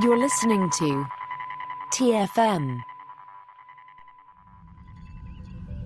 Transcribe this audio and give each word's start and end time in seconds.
You're 0.00 0.16
listening 0.16 0.70
to 0.70 1.04
TFM. 1.92 2.80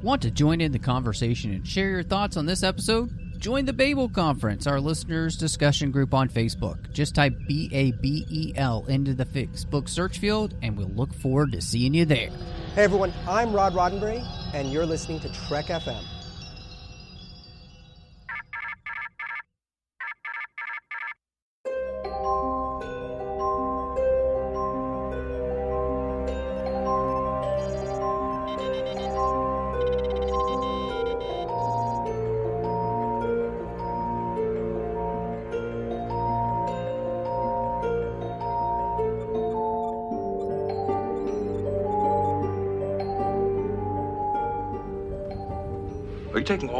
Want 0.00 0.22
to 0.22 0.30
join 0.30 0.60
in 0.60 0.70
the 0.70 0.78
conversation 0.78 1.52
and 1.52 1.66
share 1.66 1.90
your 1.90 2.02
thoughts 2.04 2.36
on 2.36 2.46
this 2.46 2.62
episode? 2.62 3.10
Join 3.38 3.64
the 3.64 3.72
Babel 3.72 4.08
Conference, 4.08 4.68
our 4.68 4.78
listeners' 4.78 5.36
discussion 5.36 5.90
group 5.90 6.14
on 6.14 6.28
Facebook. 6.28 6.92
Just 6.92 7.16
type 7.16 7.32
B 7.48 7.68
A 7.72 7.90
B 8.00 8.24
E 8.30 8.52
L 8.54 8.84
into 8.86 9.12
the 9.12 9.24
Facebook 9.24 9.88
search 9.88 10.20
field, 10.20 10.54
and 10.62 10.76
we'll 10.76 10.86
look 10.90 11.12
forward 11.12 11.50
to 11.50 11.60
seeing 11.60 11.92
you 11.92 12.04
there. 12.04 12.30
Hey 12.76 12.84
everyone, 12.84 13.12
I'm 13.26 13.52
Rod 13.52 13.74
Roddenberry, 13.74 14.24
and 14.54 14.72
you're 14.72 14.86
listening 14.86 15.18
to 15.20 15.32
Trek 15.32 15.66
FM. 15.66 16.04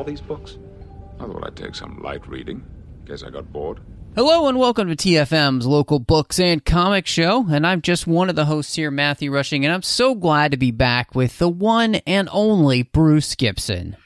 These 0.06 0.20
books? 0.20 0.56
I 1.20 1.26
thought 1.26 1.44
I'd 1.44 1.56
take 1.56 1.74
some 1.74 2.00
light 2.02 2.26
reading. 2.26 2.64
Guess 3.04 3.24
I 3.24 3.30
got 3.30 3.52
bored. 3.52 3.80
Hello 4.14 4.48
and 4.48 4.58
welcome 4.58 4.88
to 4.88 4.96
TFM's 4.96 5.66
local 5.66 5.98
books 5.98 6.40
and 6.40 6.64
comic 6.64 7.06
show. 7.06 7.46
And 7.50 7.66
I'm 7.66 7.82
just 7.82 8.06
one 8.06 8.30
of 8.30 8.36
the 8.36 8.46
hosts 8.46 8.76
here, 8.76 8.90
Matthew 8.90 9.30
Rushing, 9.30 9.64
and 9.64 9.74
I'm 9.74 9.82
so 9.82 10.14
glad 10.14 10.52
to 10.52 10.56
be 10.56 10.70
back 10.70 11.14
with 11.14 11.38
the 11.38 11.50
one 11.50 11.96
and 12.06 12.28
only 12.32 12.82
Bruce 12.82 13.34
Gibson. 13.34 13.96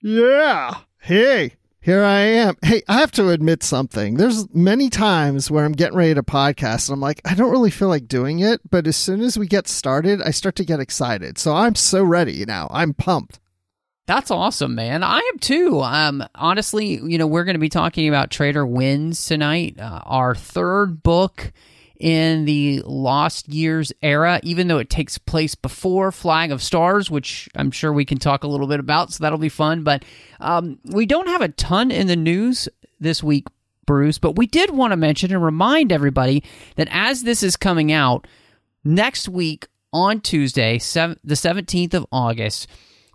Yeah. 0.00 0.76
Hey, 1.00 1.54
here 1.80 2.04
I 2.04 2.20
am. 2.20 2.56
Hey, 2.62 2.82
I 2.86 2.98
have 2.98 3.10
to 3.12 3.30
admit 3.30 3.62
something. 3.62 4.14
There's 4.14 4.46
many 4.54 4.90
times 4.90 5.50
where 5.50 5.64
I'm 5.64 5.72
getting 5.72 5.96
ready 5.96 6.14
to 6.14 6.22
podcast 6.22 6.88
and 6.88 6.94
I'm 6.94 7.00
like, 7.00 7.20
I 7.24 7.34
don't 7.34 7.50
really 7.50 7.70
feel 7.70 7.88
like 7.88 8.06
doing 8.06 8.38
it. 8.38 8.60
But 8.70 8.86
as 8.86 8.96
soon 8.96 9.22
as 9.22 9.38
we 9.38 9.46
get 9.46 9.66
started, 9.66 10.22
I 10.22 10.30
start 10.30 10.54
to 10.56 10.64
get 10.64 10.78
excited. 10.78 11.38
So 11.38 11.54
I'm 11.54 11.74
so 11.74 12.04
ready 12.04 12.44
now. 12.44 12.68
I'm 12.70 12.94
pumped. 12.94 13.40
That's 14.08 14.30
awesome, 14.30 14.74
man. 14.74 15.02
I 15.02 15.18
am 15.18 15.38
too. 15.38 15.82
Um, 15.82 16.24
honestly, 16.34 16.98
you 16.98 17.18
know, 17.18 17.26
we're 17.26 17.44
going 17.44 17.56
to 17.56 17.60
be 17.60 17.68
talking 17.68 18.08
about 18.08 18.30
Traitor 18.30 18.66
Winds 18.66 19.26
tonight, 19.26 19.78
uh, 19.78 20.00
our 20.06 20.34
third 20.34 21.02
book 21.02 21.52
in 22.00 22.46
the 22.46 22.80
Lost 22.86 23.50
Years 23.50 23.92
era, 24.00 24.40
even 24.42 24.66
though 24.66 24.78
it 24.78 24.88
takes 24.88 25.18
place 25.18 25.54
before 25.54 26.10
Flag 26.10 26.50
of 26.52 26.62
Stars, 26.62 27.10
which 27.10 27.50
I'm 27.54 27.70
sure 27.70 27.92
we 27.92 28.06
can 28.06 28.16
talk 28.16 28.44
a 28.44 28.48
little 28.48 28.66
bit 28.66 28.80
about, 28.80 29.12
so 29.12 29.22
that'll 29.22 29.36
be 29.36 29.50
fun. 29.50 29.82
But 29.82 30.06
um, 30.40 30.78
we 30.84 31.04
don't 31.04 31.28
have 31.28 31.42
a 31.42 31.48
ton 31.48 31.90
in 31.90 32.06
the 32.06 32.16
news 32.16 32.66
this 32.98 33.22
week, 33.22 33.46
Bruce, 33.84 34.16
but 34.16 34.36
we 34.36 34.46
did 34.46 34.70
want 34.70 34.92
to 34.92 34.96
mention 34.96 35.34
and 35.34 35.44
remind 35.44 35.92
everybody 35.92 36.42
that 36.76 36.88
as 36.90 37.24
this 37.24 37.42
is 37.42 37.58
coming 37.58 37.92
out 37.92 38.26
next 38.84 39.28
week 39.28 39.66
on 39.92 40.22
Tuesday, 40.22 40.78
sev- 40.78 41.18
the 41.22 41.34
17th 41.34 41.92
of 41.92 42.06
August, 42.10 42.68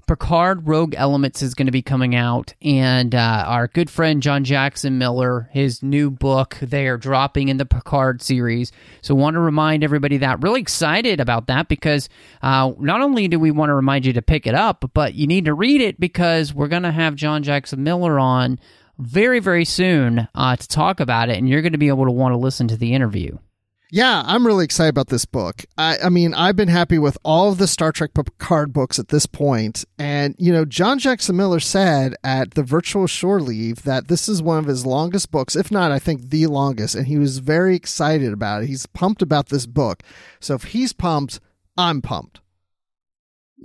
Picard 0.06 0.68
Rogue 0.68 0.94
Elements 0.98 1.42
is 1.42 1.54
going 1.54 1.68
to 1.68 1.72
be 1.72 1.82
coming 1.82 2.14
out, 2.14 2.54
and 2.62 3.16
uh, 3.16 3.46
our 3.48 3.68
good 3.68 3.90
friend 3.90 4.22
John 4.22 4.44
Jackson 4.44 4.98
Miller, 4.98 5.50
his 5.52 5.82
new 5.82 6.12
book, 6.12 6.58
they 6.62 6.88
are 6.88 6.98
dropping 6.98 7.48
in 7.48 7.58
the 7.58 7.66
Picard 7.66 8.22
series. 8.22 8.72
So, 9.02 9.16
want 9.16 9.36
to 9.36 9.40
remind 9.40 9.84
everybody 9.84 10.18
that 10.18 10.44
really 10.44 10.60
excited 10.60 11.22
about 11.22 11.48
that 11.48 11.70
because 11.70 12.10
uh, 12.42 12.74
not 12.80 13.02
only 13.02 13.30
do 13.30 13.40
we 13.40 13.52
want 13.52 13.70
to 13.70 13.76
remind 13.76 14.06
you 14.06 14.14
to 14.14 14.22
pick 14.22 14.46
it 14.46 14.56
up, 14.56 14.92
but 14.94 15.14
you 15.14 15.26
need 15.26 15.46
to 15.46 15.54
read 15.54 15.80
it 15.80 16.00
because 16.00 16.54
we're 16.54 16.68
going 16.68 16.84
to 16.84 16.92
have 16.92 17.16
John 17.16 17.42
Jackson 17.42 17.84
Miller 17.84 18.20
on 18.20 18.60
very, 18.98 19.40
very 19.40 19.66
soon 19.66 20.28
uh, 20.36 20.56
to 20.56 20.68
talk 20.68 21.00
about 21.00 21.30
it, 21.30 21.38
and 21.38 21.48
you're 21.48 21.62
going 21.62 21.72
to 21.72 21.78
be 21.78 21.88
able 21.88 22.06
to 22.06 22.12
want 22.12 22.34
to 22.34 22.38
listen 22.38 22.68
to 22.68 22.78
the 22.78 22.94
interview. 22.94 23.38
Yeah, 23.96 24.24
I'm 24.26 24.48
really 24.48 24.66
excited 24.66 24.90
about 24.90 25.10
this 25.10 25.26
book. 25.26 25.66
I, 25.78 26.00
I 26.06 26.10
mean, 26.10 26.34
I've 26.34 26.56
been 26.56 26.68
happy 26.68 26.98
with 26.98 27.16
all 27.24 27.52
of 27.52 27.60
the 27.60 27.68
Star 27.68 27.92
Trek 27.92 28.16
Picard 28.16 28.74
books 28.74 28.98
at 28.98 29.10
this 29.10 29.28
point, 29.28 29.86
and 30.00 30.34
you 30.40 30.52
know, 30.52 30.66
John 30.66 30.98
Jackson 30.98 31.36
Miller 31.36 31.60
said 31.60 32.16
at 32.24 32.56
the 32.56 32.64
virtual 32.64 33.06
shore 33.06 33.40
leave 33.40 33.84
that 33.84 34.08
this 34.08 34.28
is 34.28 34.42
one 34.42 34.58
of 34.58 34.66
his 34.66 34.84
longest 34.84 35.30
books, 35.30 35.56
if 35.56 35.70
not, 35.70 35.92
I 35.92 36.00
think 36.00 36.32
the 36.32 36.48
longest, 36.48 36.96
and 36.96 37.06
he 37.06 37.20
was 37.20 37.38
very 37.38 37.76
excited 37.76 38.34
about 38.34 38.64
it. 38.64 38.66
He's 38.66 38.88
pumped 38.88 39.22
about 39.22 39.50
this 39.50 39.68
book, 39.68 40.02
so 40.40 40.56
if 40.56 40.64
he's 40.64 40.92
pumped, 40.92 41.40
I'm 41.78 42.02
pumped. 42.02 42.40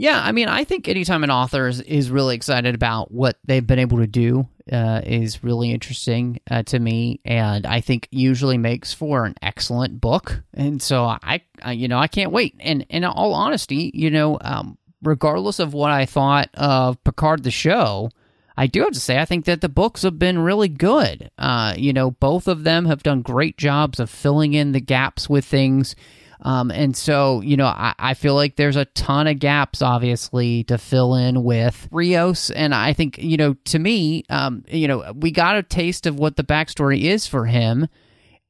Yeah, 0.00 0.20
I 0.22 0.30
mean, 0.30 0.46
I 0.46 0.62
think 0.62 0.86
anytime 0.86 1.24
an 1.24 1.30
author 1.32 1.66
is, 1.66 1.80
is 1.80 2.08
really 2.08 2.36
excited 2.36 2.76
about 2.76 3.10
what 3.10 3.36
they've 3.44 3.66
been 3.66 3.80
able 3.80 3.98
to 3.98 4.06
do 4.06 4.46
uh, 4.70 5.00
is 5.04 5.42
really 5.42 5.72
interesting 5.72 6.38
uh, 6.48 6.62
to 6.62 6.78
me, 6.78 7.20
and 7.24 7.66
I 7.66 7.80
think 7.80 8.06
usually 8.12 8.58
makes 8.58 8.94
for 8.94 9.24
an 9.24 9.34
excellent 9.42 10.00
book. 10.00 10.40
And 10.54 10.80
so 10.80 11.04
I, 11.04 11.42
I 11.60 11.72
you 11.72 11.88
know, 11.88 11.98
I 11.98 12.06
can't 12.06 12.30
wait. 12.30 12.54
And 12.60 12.86
in 12.88 13.02
all 13.02 13.34
honesty, 13.34 13.90
you 13.92 14.08
know, 14.08 14.38
um, 14.40 14.78
regardless 15.02 15.58
of 15.58 15.74
what 15.74 15.90
I 15.90 16.06
thought 16.06 16.48
of 16.54 17.02
Picard 17.02 17.42
the 17.42 17.50
show, 17.50 18.10
I 18.56 18.68
do 18.68 18.82
have 18.82 18.92
to 18.92 19.00
say 19.00 19.18
I 19.18 19.24
think 19.24 19.46
that 19.46 19.62
the 19.62 19.68
books 19.68 20.02
have 20.02 20.16
been 20.16 20.38
really 20.38 20.68
good. 20.68 21.28
Uh, 21.36 21.74
you 21.76 21.92
know, 21.92 22.12
both 22.12 22.46
of 22.46 22.62
them 22.62 22.86
have 22.86 23.02
done 23.02 23.22
great 23.22 23.56
jobs 23.56 23.98
of 23.98 24.10
filling 24.10 24.54
in 24.54 24.70
the 24.70 24.80
gaps 24.80 25.28
with 25.28 25.44
things 25.44 25.96
um, 26.40 26.70
and 26.70 26.96
so, 26.96 27.40
you 27.40 27.56
know, 27.56 27.66
I, 27.66 27.94
I, 27.98 28.14
feel 28.14 28.34
like 28.34 28.54
there's 28.54 28.76
a 28.76 28.84
ton 28.84 29.26
of 29.26 29.40
gaps, 29.40 29.82
obviously, 29.82 30.62
to 30.64 30.78
fill 30.78 31.16
in 31.16 31.42
with 31.42 31.88
Rios. 31.90 32.50
And 32.50 32.72
I 32.72 32.92
think, 32.92 33.18
you 33.18 33.36
know, 33.36 33.54
to 33.64 33.78
me, 33.78 34.24
um, 34.30 34.64
you 34.68 34.86
know, 34.86 35.12
we 35.16 35.32
got 35.32 35.56
a 35.56 35.64
taste 35.64 36.06
of 36.06 36.18
what 36.18 36.36
the 36.36 36.44
backstory 36.44 37.02
is 37.02 37.26
for 37.26 37.44
him. 37.44 37.88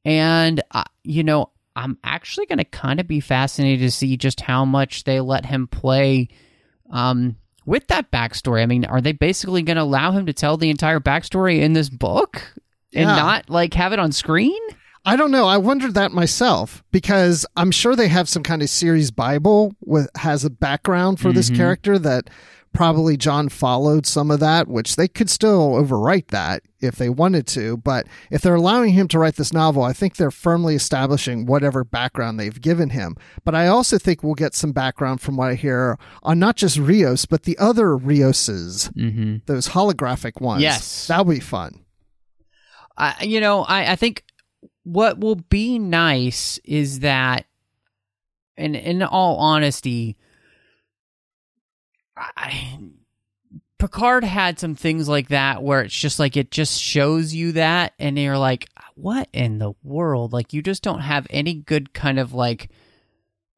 And, 0.05 0.61
uh, 0.71 0.83
you 1.03 1.23
know, 1.23 1.49
I'm 1.75 1.97
actually 2.03 2.45
going 2.45 2.59
to 2.59 2.65
kind 2.65 2.99
of 2.99 3.07
be 3.07 3.19
fascinated 3.21 3.79
to 3.79 3.91
see 3.91 4.17
just 4.17 4.41
how 4.41 4.65
much 4.65 5.03
they 5.05 5.19
let 5.19 5.45
him 5.45 5.65
play 5.67 6.29
um, 6.91 7.37
with 7.65 7.87
that 7.87 8.11
backstory. 8.11 8.61
I 8.61 8.65
mean, 8.67 8.85
are 8.85 9.01
they 9.01 9.13
basically 9.13 9.63
going 9.63 9.77
to 9.77 9.83
allow 9.83 10.11
him 10.11 10.27
to 10.27 10.33
tell 10.33 10.57
the 10.57 10.69
entire 10.69 10.99
backstory 10.99 11.61
in 11.61 11.73
this 11.73 11.89
book 11.89 12.53
and 12.93 13.09
Yeah. 13.09 13.15
not 13.15 13.49
like 13.49 13.73
have 13.73 13.93
it 13.93 13.99
on 13.99 14.11
screen? 14.11 14.59
I 15.09 15.15
don't 15.15 15.31
know. 15.31 15.47
I 15.47 15.57
wondered 15.57 15.93
that 15.95 16.11
myself 16.11 16.83
because 16.91 17.45
I'm 17.57 17.71
sure 17.71 17.95
they 17.95 18.07
have 18.09 18.29
some 18.29 18.43
kind 18.43 18.61
of 18.61 18.69
series 18.69 19.11
Bible 19.11 19.75
with 19.83 20.09
has 20.15 20.45
a 20.45 20.49
background 20.49 21.19
for 21.19 21.31
this 21.33 21.49
character 21.49 21.97
that 21.99 22.29
probably 22.71 23.17
John 23.17 23.49
followed 23.49 24.05
some 24.05 24.29
of 24.29 24.39
that, 24.41 24.67
which 24.67 24.95
they 24.95 25.07
could 25.07 25.27
still 25.27 25.71
overwrite 25.71 26.27
that 26.27 26.61
if 26.79 26.97
they 26.97 27.09
wanted 27.09 27.47
to. 27.47 27.77
But 27.77 28.05
if 28.29 28.41
they're 28.43 28.53
allowing 28.53 28.93
him 28.93 29.07
to 29.07 29.17
write 29.17 29.37
this 29.37 29.51
novel, 29.51 29.81
I 29.81 29.91
think 29.91 30.15
they're 30.17 30.29
firmly 30.29 30.75
establishing 30.75 31.47
whatever 31.47 31.83
background 31.83 32.39
they've 32.39 32.61
given 32.61 32.91
him. 32.91 33.15
But 33.43 33.55
I 33.55 33.65
also 33.65 33.97
think 33.97 34.21
we'll 34.21 34.35
get 34.35 34.53
some 34.53 34.71
background 34.71 35.19
from 35.19 35.35
what 35.35 35.49
I 35.49 35.55
hear 35.55 35.97
on 36.21 36.37
not 36.37 36.55
just 36.57 36.77
Rios, 36.77 37.25
but 37.25 37.43
the 37.43 37.57
other 37.57 37.97
Rioses, 37.97 38.91
Mm-hmm. 38.95 39.37
those 39.47 39.69
holographic 39.69 40.39
ones. 40.39 40.61
Yes. 40.61 41.07
That'll 41.07 41.25
be 41.25 41.39
fun. 41.39 41.83
I, 42.95 43.23
you 43.23 43.39
know, 43.41 43.63
I, 43.63 43.93
I 43.93 43.95
think 43.95 44.23
what 44.83 45.19
will 45.19 45.35
be 45.35 45.79
nice 45.79 46.59
is 46.63 46.99
that, 47.01 47.45
and 48.57 48.75
in 48.75 49.03
all 49.03 49.37
honesty, 49.37 50.17
I, 52.17 52.79
Picard 53.77 54.23
had 54.25 54.59
some 54.59 54.75
things 54.75 55.07
like 55.07 55.29
that 55.29 55.63
where 55.63 55.81
it's 55.81 55.95
just 55.95 56.19
like 56.19 56.35
it 56.35 56.51
just 56.51 56.81
shows 56.81 57.33
you 57.33 57.53
that, 57.53 57.93
and 57.97 58.17
you're 58.19 58.37
like, 58.37 58.67
what 58.95 59.29
in 59.31 59.59
the 59.59 59.73
world? 59.83 60.33
Like, 60.33 60.51
you 60.51 60.61
just 60.61 60.83
don't 60.83 60.99
have 60.99 61.25
any 61.29 61.53
good 61.53 61.93
kind 61.93 62.19
of 62.19 62.33
like 62.33 62.69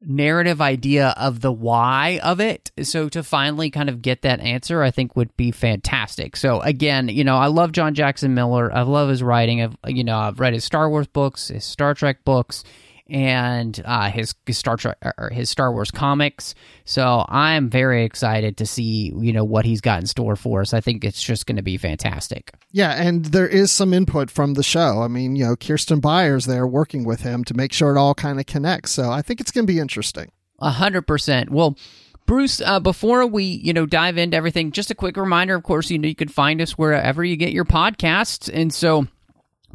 narrative 0.04 0.60
idea 0.60 1.14
of 1.16 1.40
the 1.40 1.52
why 1.52 2.20
of 2.22 2.40
it. 2.40 2.70
So 2.82 3.08
to 3.10 3.22
finally 3.22 3.70
kind 3.70 3.88
of 3.88 4.02
get 4.02 4.22
that 4.22 4.40
answer, 4.40 4.82
I 4.82 4.90
think 4.90 5.16
would 5.16 5.36
be 5.36 5.50
fantastic. 5.50 6.36
So 6.36 6.60
again, 6.60 7.08
you 7.08 7.24
know, 7.24 7.36
I 7.36 7.46
love 7.46 7.72
John 7.72 7.94
Jackson 7.94 8.34
Miller. 8.34 8.72
I 8.72 8.82
love 8.82 9.08
his 9.08 9.22
writing. 9.22 9.62
I've 9.62 9.76
you 9.86 10.04
know, 10.04 10.18
I've 10.18 10.40
read 10.40 10.54
his 10.54 10.64
Star 10.64 10.88
Wars 10.88 11.06
books, 11.06 11.48
his 11.48 11.64
Star 11.64 11.94
Trek 11.94 12.24
books, 12.24 12.64
and 13.12 13.80
uh, 13.84 14.10
his, 14.10 14.34
his 14.46 14.56
Star 14.56 14.78
Trek 14.78 14.96
or 15.18 15.28
his 15.30 15.50
Star 15.50 15.70
Wars 15.70 15.90
comics. 15.90 16.54
So 16.86 17.24
I'm 17.28 17.68
very 17.68 18.04
excited 18.04 18.56
to 18.56 18.66
see 18.66 19.12
you 19.14 19.32
know 19.32 19.44
what 19.44 19.66
he's 19.66 19.82
got 19.82 20.00
in 20.00 20.06
store 20.06 20.34
for 20.34 20.62
us. 20.62 20.72
I 20.72 20.80
think 20.80 21.04
it's 21.04 21.22
just 21.22 21.46
going 21.46 21.56
to 21.56 21.62
be 21.62 21.76
fantastic. 21.76 22.52
Yeah, 22.72 22.92
and 22.92 23.26
there 23.26 23.46
is 23.46 23.70
some 23.70 23.92
input 23.92 24.30
from 24.30 24.54
the 24.54 24.62
show. 24.62 25.02
I 25.02 25.08
mean, 25.08 25.36
you 25.36 25.44
know, 25.44 25.56
Kirsten 25.56 26.00
Beyer's 26.00 26.46
there 26.46 26.66
working 26.66 27.04
with 27.04 27.20
him 27.20 27.44
to 27.44 27.54
make 27.54 27.72
sure 27.72 27.94
it 27.94 27.98
all 27.98 28.14
kind 28.14 28.40
of 28.40 28.46
connects. 28.46 28.92
So 28.92 29.10
I 29.10 29.20
think 29.20 29.40
it's 29.40 29.50
going 29.50 29.66
to 29.66 29.72
be 29.72 29.78
interesting. 29.78 30.32
A 30.58 30.70
hundred 30.70 31.06
percent. 31.06 31.50
Well, 31.50 31.76
Bruce, 32.24 32.62
uh, 32.62 32.80
before 32.80 33.26
we 33.26 33.44
you 33.44 33.74
know 33.74 33.84
dive 33.84 34.16
into 34.16 34.38
everything, 34.38 34.72
just 34.72 34.90
a 34.90 34.94
quick 34.94 35.18
reminder. 35.18 35.54
Of 35.54 35.64
course, 35.64 35.90
you 35.90 35.98
know 35.98 36.08
you 36.08 36.14
can 36.14 36.28
find 36.28 36.62
us 36.62 36.78
wherever 36.78 37.22
you 37.22 37.36
get 37.36 37.52
your 37.52 37.66
podcasts, 37.66 38.50
and 38.52 38.72
so 38.72 39.06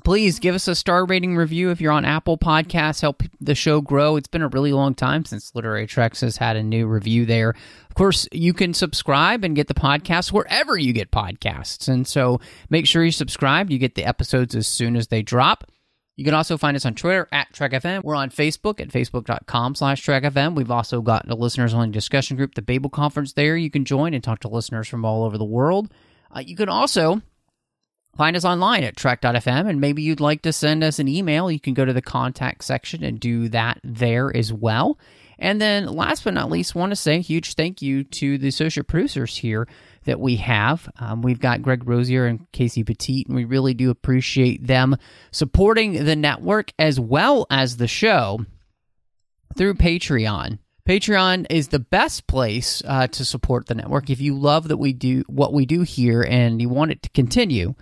Please 0.04 0.40
give 0.40 0.56
us 0.56 0.68
a 0.68 0.76
star 0.76 1.06
rating 1.06 1.36
review 1.36 1.70
if 1.70 1.82
you're 1.82 1.92
on 1.92 2.06
Apple 2.06 2.38
Podcasts. 2.38 3.02
Help 3.02 3.24
the 3.42 3.56
show 3.56 3.82
grow. 3.82 4.16
It's 4.16 4.28
been 4.28 4.42
a 4.42 4.48
really 4.48 4.72
long 4.72 4.96
time 4.96 5.26
since 5.26 5.54
Literary 5.54 5.86
Treks 5.86 6.22
has 6.22 6.38
had 6.38 6.56
a 6.56 6.64
new 6.64 6.88
review 6.88 7.26
there. 7.26 7.50
Of 7.50 7.96
course, 7.96 8.28
you 8.32 8.54
can 8.54 8.74
subscribe 8.74 9.44
and 9.44 9.56
get 9.56 9.68
the 9.68 9.74
podcast 9.74 10.32
wherever 10.32 10.78
you 10.78 10.94
get 10.94 11.12
podcasts. 11.12 11.88
And 11.88 12.08
so 12.08 12.40
make 12.70 12.88
sure 12.88 13.04
you 13.04 13.12
subscribe. 13.12 13.70
You 13.70 13.80
get 13.80 13.96
the 13.96 14.06
episodes 14.06 14.56
as 14.56 14.68
soon 14.68 14.96
as 14.96 15.08
they 15.08 15.22
drop. 15.22 15.70
You 16.16 16.26
can 16.26 16.34
also 16.34 16.58
find 16.58 16.76
us 16.76 16.86
on 16.86 16.96
Twitter 16.96 17.28
at 17.32 17.54
TrekFM. 17.54 18.04
We're 18.04 18.16
on 18.16 18.32
Facebook 18.32 18.80
at 18.80 18.90
facebook.com 18.90 19.76
slash 19.76 20.04
TrekFM. 20.04 20.56
We've 20.56 20.72
also 20.72 21.02
got 21.02 21.30
a 21.30 21.36
listeners 21.36 21.76
only 21.76 21.90
discussion 21.90 22.38
group, 22.38 22.56
the 22.56 22.64
Babel 22.64 22.90
Conference 22.90 23.34
there. 23.34 23.56
You 23.56 23.70
can 23.70 23.86
join 23.86 24.16
and 24.16 24.24
talk 24.24 24.40
to 24.40 24.48
listeners 24.48 24.88
from 24.88 25.06
all 25.06 25.24
over 25.26 25.38
the 25.38 25.46
world. 25.46 25.92
Uh, 26.36 26.40
you 26.40 26.56
can 26.56 26.70
also 26.70 27.22
Find 28.18 28.36
us 28.36 28.46
online 28.46 28.84
at 28.84 28.98
trek.fm, 28.98 29.70
and 29.70 29.80
maybe 29.80 30.02
you'd 30.02 30.20
like 30.20 30.42
to 30.42 30.52
send 30.52 30.84
us 30.84 30.98
an 30.98 31.08
email. 31.08 31.52
You 31.52 31.60
can 31.60 31.76
go 31.76 31.86
to 31.86 31.94
the 31.94 32.02
contact 32.02 32.64
section 32.64 33.04
and 33.04 33.20
do 33.20 33.48
that 33.50 33.80
there 33.84 34.36
as 34.36 34.52
well. 34.52 34.98
And 35.38 35.62
then, 35.62 35.86
last 35.86 36.24
but 36.24 36.34
not 36.34 36.50
least, 36.50 36.74
want 36.74 36.92
to 36.92 36.96
say 36.96 37.18
a 37.18 37.22
huge 37.22 37.54
thank 37.54 37.80
you 37.84 38.04
to 38.04 38.40
the 38.40 38.48
associate 38.48 38.88
producers 38.88 39.38
here 39.38 39.68
that 40.06 40.20
we 40.20 40.38
have. 40.38 40.90
Um, 41.00 41.22
we've 41.22 41.40
got 41.40 41.62
Greg 41.62 41.88
Rozier 41.88 42.26
and 42.26 42.52
Casey 42.52 42.84
Pettitt, 42.84 43.28
and 43.28 43.36
we 43.36 43.46
really 43.46 43.76
do 43.76 43.92
appreciate 43.92 44.66
them 44.66 44.98
supporting 45.32 46.04
the 46.06 46.16
network 46.16 46.72
as 46.80 47.00
well 47.00 47.46
as 47.52 47.78
the 47.78 47.88
show 47.88 48.40
through 49.56 49.76
Patreon. 49.76 50.58
Patreon 50.88 51.46
is 51.52 51.68
the 51.68 51.80
best 51.80 52.26
place 52.26 52.82
uh, 52.86 53.06
to 53.08 53.26
support 53.26 53.68
the 53.68 53.76
network. 53.76 54.10
If 54.10 54.22
you 54.22 54.34
love 54.40 54.70
that 54.70 54.78
we 54.78 54.94
do 54.94 55.24
what 55.28 55.54
we 55.54 55.68
do 55.68 55.82
here 55.82 56.24
and 56.24 56.60
you 56.60 56.70
want 56.70 56.92
it 56.92 57.04
to 57.04 57.10
continue, 57.10 57.76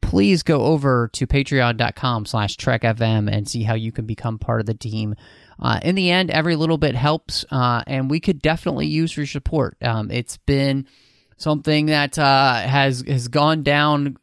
please 0.00 0.42
go 0.42 0.62
over 0.62 1.08
to 1.12 1.26
patreon.com 1.26 2.26
slash 2.26 2.56
trekfm 2.56 3.30
and 3.30 3.48
see 3.48 3.62
how 3.62 3.74
you 3.74 3.92
can 3.92 4.06
become 4.06 4.38
part 4.38 4.60
of 4.60 4.66
the 4.66 4.74
team. 4.74 5.14
Uh, 5.60 5.80
in 5.82 5.94
the 5.94 6.10
end 6.10 6.30
every 6.30 6.56
little 6.56 6.78
bit 6.78 6.94
helps 6.94 7.44
uh, 7.50 7.82
and 7.86 8.10
we 8.10 8.20
could 8.20 8.40
definitely 8.40 8.86
use 8.86 9.16
your 9.16 9.26
support. 9.26 9.76
Um, 9.82 10.10
it's 10.10 10.36
been 10.36 10.86
something 11.36 11.86
that 11.86 12.18
uh, 12.18 12.54
has 12.60 13.04
has 13.06 13.28
gone 13.28 13.62
down 13.62 14.16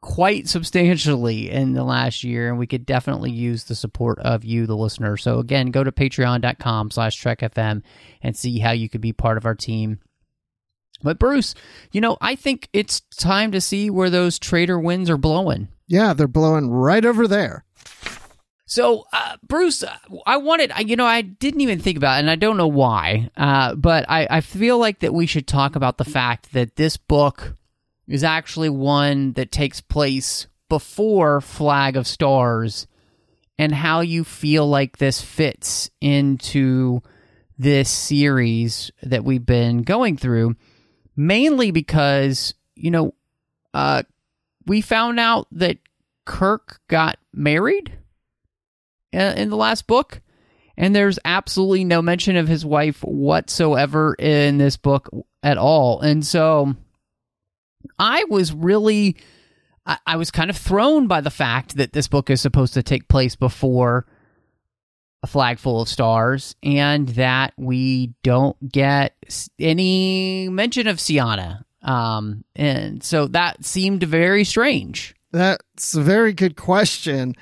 quite 0.00 0.46
substantially 0.46 1.50
in 1.50 1.72
the 1.72 1.82
last 1.82 2.22
year 2.22 2.50
and 2.50 2.58
we 2.58 2.66
could 2.66 2.84
definitely 2.84 3.30
use 3.30 3.64
the 3.64 3.74
support 3.74 4.18
of 4.18 4.44
you 4.44 4.66
the 4.66 4.76
listener. 4.76 5.16
So 5.16 5.38
again 5.38 5.70
go 5.70 5.82
to 5.82 5.90
patreon.com 5.90 6.90
slash 6.90 7.22
trekfm 7.22 7.82
and 8.22 8.36
see 8.36 8.58
how 8.58 8.72
you 8.72 8.88
could 8.90 9.00
be 9.00 9.14
part 9.14 9.38
of 9.38 9.46
our 9.46 9.54
team 9.54 9.98
but 11.02 11.18
Bruce, 11.18 11.54
you 11.92 12.00
know, 12.00 12.16
I 12.20 12.34
think 12.34 12.68
it's 12.72 13.00
time 13.16 13.52
to 13.52 13.60
see 13.60 13.90
where 13.90 14.10
those 14.10 14.38
traitor 14.38 14.78
winds 14.78 15.10
are 15.10 15.18
blowing. 15.18 15.68
Yeah, 15.86 16.14
they're 16.14 16.26
blowing 16.26 16.70
right 16.70 17.04
over 17.04 17.28
there. 17.28 17.64
So, 18.66 19.04
uh, 19.12 19.36
Bruce, 19.46 19.84
I 20.26 20.38
wanted, 20.38 20.72
you 20.86 20.96
know, 20.96 21.04
I 21.04 21.20
didn't 21.20 21.60
even 21.60 21.78
think 21.78 21.98
about 21.98 22.16
it, 22.16 22.20
and 22.20 22.30
I 22.30 22.36
don't 22.36 22.56
know 22.56 22.66
why, 22.66 23.30
uh, 23.36 23.74
but 23.74 24.06
I, 24.08 24.26
I 24.30 24.40
feel 24.40 24.78
like 24.78 25.00
that 25.00 25.12
we 25.12 25.26
should 25.26 25.46
talk 25.46 25.76
about 25.76 25.98
the 25.98 26.04
fact 26.04 26.52
that 26.54 26.76
this 26.76 26.96
book 26.96 27.54
is 28.08 28.24
actually 28.24 28.70
one 28.70 29.32
that 29.34 29.52
takes 29.52 29.82
place 29.82 30.46
before 30.70 31.42
Flag 31.42 31.96
of 31.96 32.06
Stars 32.06 32.86
and 33.58 33.74
how 33.74 34.00
you 34.00 34.24
feel 34.24 34.66
like 34.66 34.96
this 34.96 35.20
fits 35.20 35.90
into 36.00 37.02
this 37.58 37.90
series 37.90 38.90
that 39.02 39.24
we've 39.24 39.46
been 39.46 39.82
going 39.82 40.16
through 40.16 40.56
mainly 41.16 41.70
because 41.70 42.54
you 42.74 42.90
know 42.90 43.14
uh, 43.72 44.02
we 44.66 44.80
found 44.80 45.20
out 45.20 45.46
that 45.52 45.78
Kirk 46.24 46.80
got 46.88 47.18
married 47.32 47.92
uh, 49.14 49.34
in 49.36 49.50
the 49.50 49.56
last 49.56 49.86
book, 49.86 50.20
and 50.76 50.94
there's 50.94 51.18
absolutely 51.24 51.84
no 51.84 52.02
mention 52.02 52.36
of 52.36 52.48
his 52.48 52.64
wife 52.64 53.02
whatsoever 53.02 54.14
in 54.18 54.58
this 54.58 54.76
book 54.76 55.08
at 55.42 55.58
all. 55.58 56.00
And 56.00 56.24
so 56.24 56.74
I 57.98 58.24
was 58.28 58.52
really, 58.52 59.16
I, 59.86 59.98
I 60.06 60.16
was 60.16 60.30
kind 60.30 60.50
of 60.50 60.56
thrown 60.56 61.06
by 61.06 61.20
the 61.20 61.30
fact 61.30 61.76
that 61.76 61.92
this 61.92 62.08
book 62.08 62.30
is 62.30 62.40
supposed 62.40 62.74
to 62.74 62.82
take 62.82 63.08
place 63.08 63.36
before 63.36 64.06
a 65.24 65.26
flag 65.26 65.58
full 65.58 65.80
of 65.80 65.88
stars 65.88 66.54
and 66.62 67.08
that 67.08 67.54
we 67.56 68.12
don't 68.22 68.56
get 68.70 69.16
any 69.58 70.50
mention 70.50 70.86
of 70.86 70.98
Ciana. 70.98 71.64
Um, 71.80 72.44
and 72.54 73.02
so 73.02 73.26
that 73.28 73.64
seemed 73.64 74.02
very 74.02 74.44
strange. 74.44 75.14
That's 75.32 75.94
a 75.94 76.02
very 76.02 76.34
good 76.34 76.56
question 76.56 77.34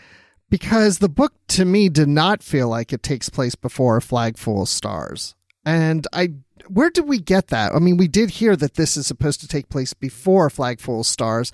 because 0.49 0.99
the 0.99 1.09
book 1.09 1.35
to 1.49 1.65
me 1.65 1.89
did 1.89 2.09
not 2.09 2.41
feel 2.41 2.69
like 2.69 2.93
it 2.93 3.03
takes 3.03 3.29
place 3.29 3.57
before 3.57 3.97
a 3.97 4.03
flag 4.03 4.39
full 4.39 4.63
of 4.63 4.69
stars. 4.69 5.35
And 5.65 6.07
I 6.13 6.35
where 6.69 6.91
did 6.91 7.09
we 7.09 7.19
get 7.19 7.49
that? 7.49 7.75
I 7.75 7.81
mean, 7.81 7.97
we 7.97 8.07
did 8.07 8.31
hear 8.31 8.55
that 8.55 8.75
this 8.75 8.97
is 8.97 9.09
supposed 9.09 9.41
to 9.41 9.49
take 9.49 9.69
place 9.69 9.93
before 9.93 10.47
a 10.47 10.51
flag 10.51 10.79
full 10.79 11.01
of 11.01 11.07
stars, 11.07 11.51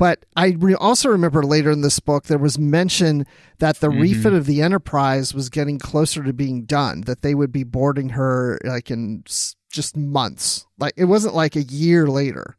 but 0.00 0.24
I 0.34 0.56
re- 0.58 0.74
also 0.74 1.10
remember 1.10 1.42
later 1.42 1.70
in 1.70 1.82
this 1.82 2.00
book, 2.00 2.24
there 2.24 2.38
was 2.38 2.58
mention 2.58 3.26
that 3.58 3.80
the 3.80 3.88
mm-hmm. 3.88 4.00
refit 4.00 4.32
of 4.32 4.46
the 4.46 4.62
Enterprise 4.62 5.34
was 5.34 5.50
getting 5.50 5.78
closer 5.78 6.24
to 6.24 6.32
being 6.32 6.64
done, 6.64 7.02
that 7.02 7.20
they 7.20 7.34
would 7.34 7.52
be 7.52 7.64
boarding 7.64 8.08
her 8.08 8.58
like 8.64 8.90
in 8.90 9.24
s- 9.26 9.56
just 9.70 9.98
months. 9.98 10.66
Like 10.78 10.94
it 10.96 11.04
wasn't 11.04 11.34
like 11.34 11.54
a 11.54 11.64
year 11.64 12.06
later. 12.06 12.56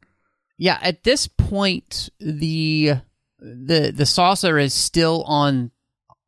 Yeah, 0.59 0.77
at 0.83 1.03
this 1.03 1.25
point, 1.25 2.09
the 2.19 2.97
the 3.39 3.91
the 3.91 4.05
saucer 4.05 4.59
is 4.59 4.75
still 4.75 5.23
on 5.23 5.71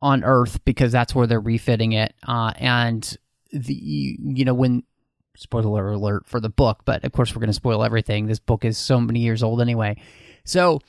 on 0.02 0.24
Earth 0.24 0.66
because 0.66 0.92
that's 0.92 1.14
where 1.14 1.28
they're 1.28 1.40
refitting 1.40 1.92
it. 1.92 2.16
Uh, 2.28 2.54
and 2.56 3.18
the 3.52 3.76
you 3.76 4.46
know 4.46 4.56
when 4.56 4.82
spoiler 5.38 5.92
alert 5.92 6.26
for 6.26 6.40
the 6.40 6.50
book, 6.50 6.80
but 6.86 7.04
of 7.04 7.12
course 7.12 7.36
we're 7.36 7.40
going 7.42 7.50
to 7.50 7.54
spoil 7.54 7.84
everything. 7.84 8.26
This 8.26 8.40
book 8.40 8.66
is 8.66 8.80
so 8.80 9.00
many 9.00 9.20
years 9.20 9.44
old 9.44 9.62
anyway. 9.62 10.02
So 10.44 10.80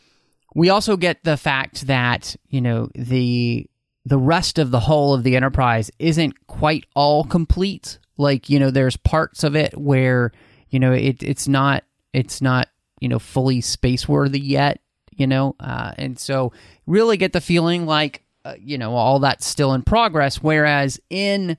we 0.54 0.70
also 0.70 0.96
get 0.96 1.24
the 1.24 1.36
fact 1.36 1.86
that 1.86 2.36
you 2.48 2.60
know 2.60 2.88
the 2.94 3.68
the 4.06 4.18
rest 4.18 4.58
of 4.58 4.70
the 4.70 4.80
whole 4.80 5.14
of 5.14 5.22
the 5.22 5.36
enterprise 5.36 5.90
isn't 5.98 6.46
quite 6.46 6.86
all 6.94 7.24
complete. 7.24 7.98
Like 8.16 8.48
you 8.48 8.58
know 8.58 8.70
there's 8.70 8.96
parts 8.96 9.44
of 9.44 9.56
it 9.56 9.76
where 9.76 10.32
you 10.68 10.78
know 10.78 10.92
it 10.92 11.22
it's 11.22 11.48
not 11.48 11.84
it's 12.12 12.40
not 12.40 12.68
you 13.00 13.08
know 13.08 13.18
fully 13.18 13.60
space 13.60 14.08
worthy 14.08 14.40
yet 14.40 14.80
you 15.16 15.26
know? 15.26 15.54
Uh, 15.60 15.92
and 15.96 16.18
so 16.18 16.52
really 16.86 17.16
get 17.16 17.32
the 17.32 17.40
feeling 17.40 17.86
like 17.86 18.22
uh, 18.44 18.54
you 18.58 18.78
know 18.78 18.94
all 18.94 19.20
that's 19.20 19.46
still 19.46 19.72
in 19.74 19.82
progress. 19.82 20.42
Whereas 20.42 21.00
in 21.10 21.56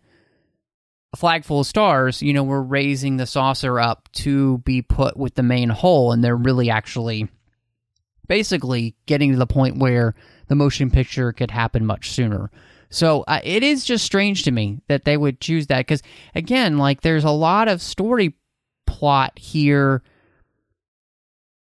flag 1.15 1.45
full 1.45 1.61
of 1.61 1.65
stars 1.65 2.21
you 2.21 2.33
know 2.33 2.43
we're 2.43 2.59
raising 2.59 3.15
the 3.15 3.25
saucer 3.25 3.79
up 3.79 4.09
to 4.11 4.57
be 4.59 4.81
put 4.81 5.15
with 5.15 5.33
the 5.35 5.43
main 5.43 5.69
hull 5.69 6.11
and 6.11 6.21
they're 6.21 6.35
really 6.35 6.69
actually 6.69 7.29
basically 8.27 8.95
getting 9.05 9.31
to 9.31 9.37
the 9.37 9.47
point 9.47 9.77
where 9.77 10.15
the 10.47 10.55
motion 10.55 10.91
picture 10.91 11.31
could 11.31 11.51
happen 11.51 11.85
much 11.85 12.11
sooner. 12.11 12.51
So 12.89 13.23
uh, 13.27 13.41
it 13.43 13.63
is 13.63 13.83
just 13.83 14.05
strange 14.05 14.43
to 14.43 14.51
me 14.51 14.81
that 14.87 15.05
they 15.05 15.17
would 15.17 15.41
choose 15.41 15.67
that 15.67 15.79
because, 15.79 16.03
again, 16.33 16.77
like 16.77 17.01
there's 17.01 17.23
a 17.23 17.31
lot 17.31 17.67
of 17.67 17.81
story 17.81 18.35
plot 18.85 19.37
here 19.37 20.03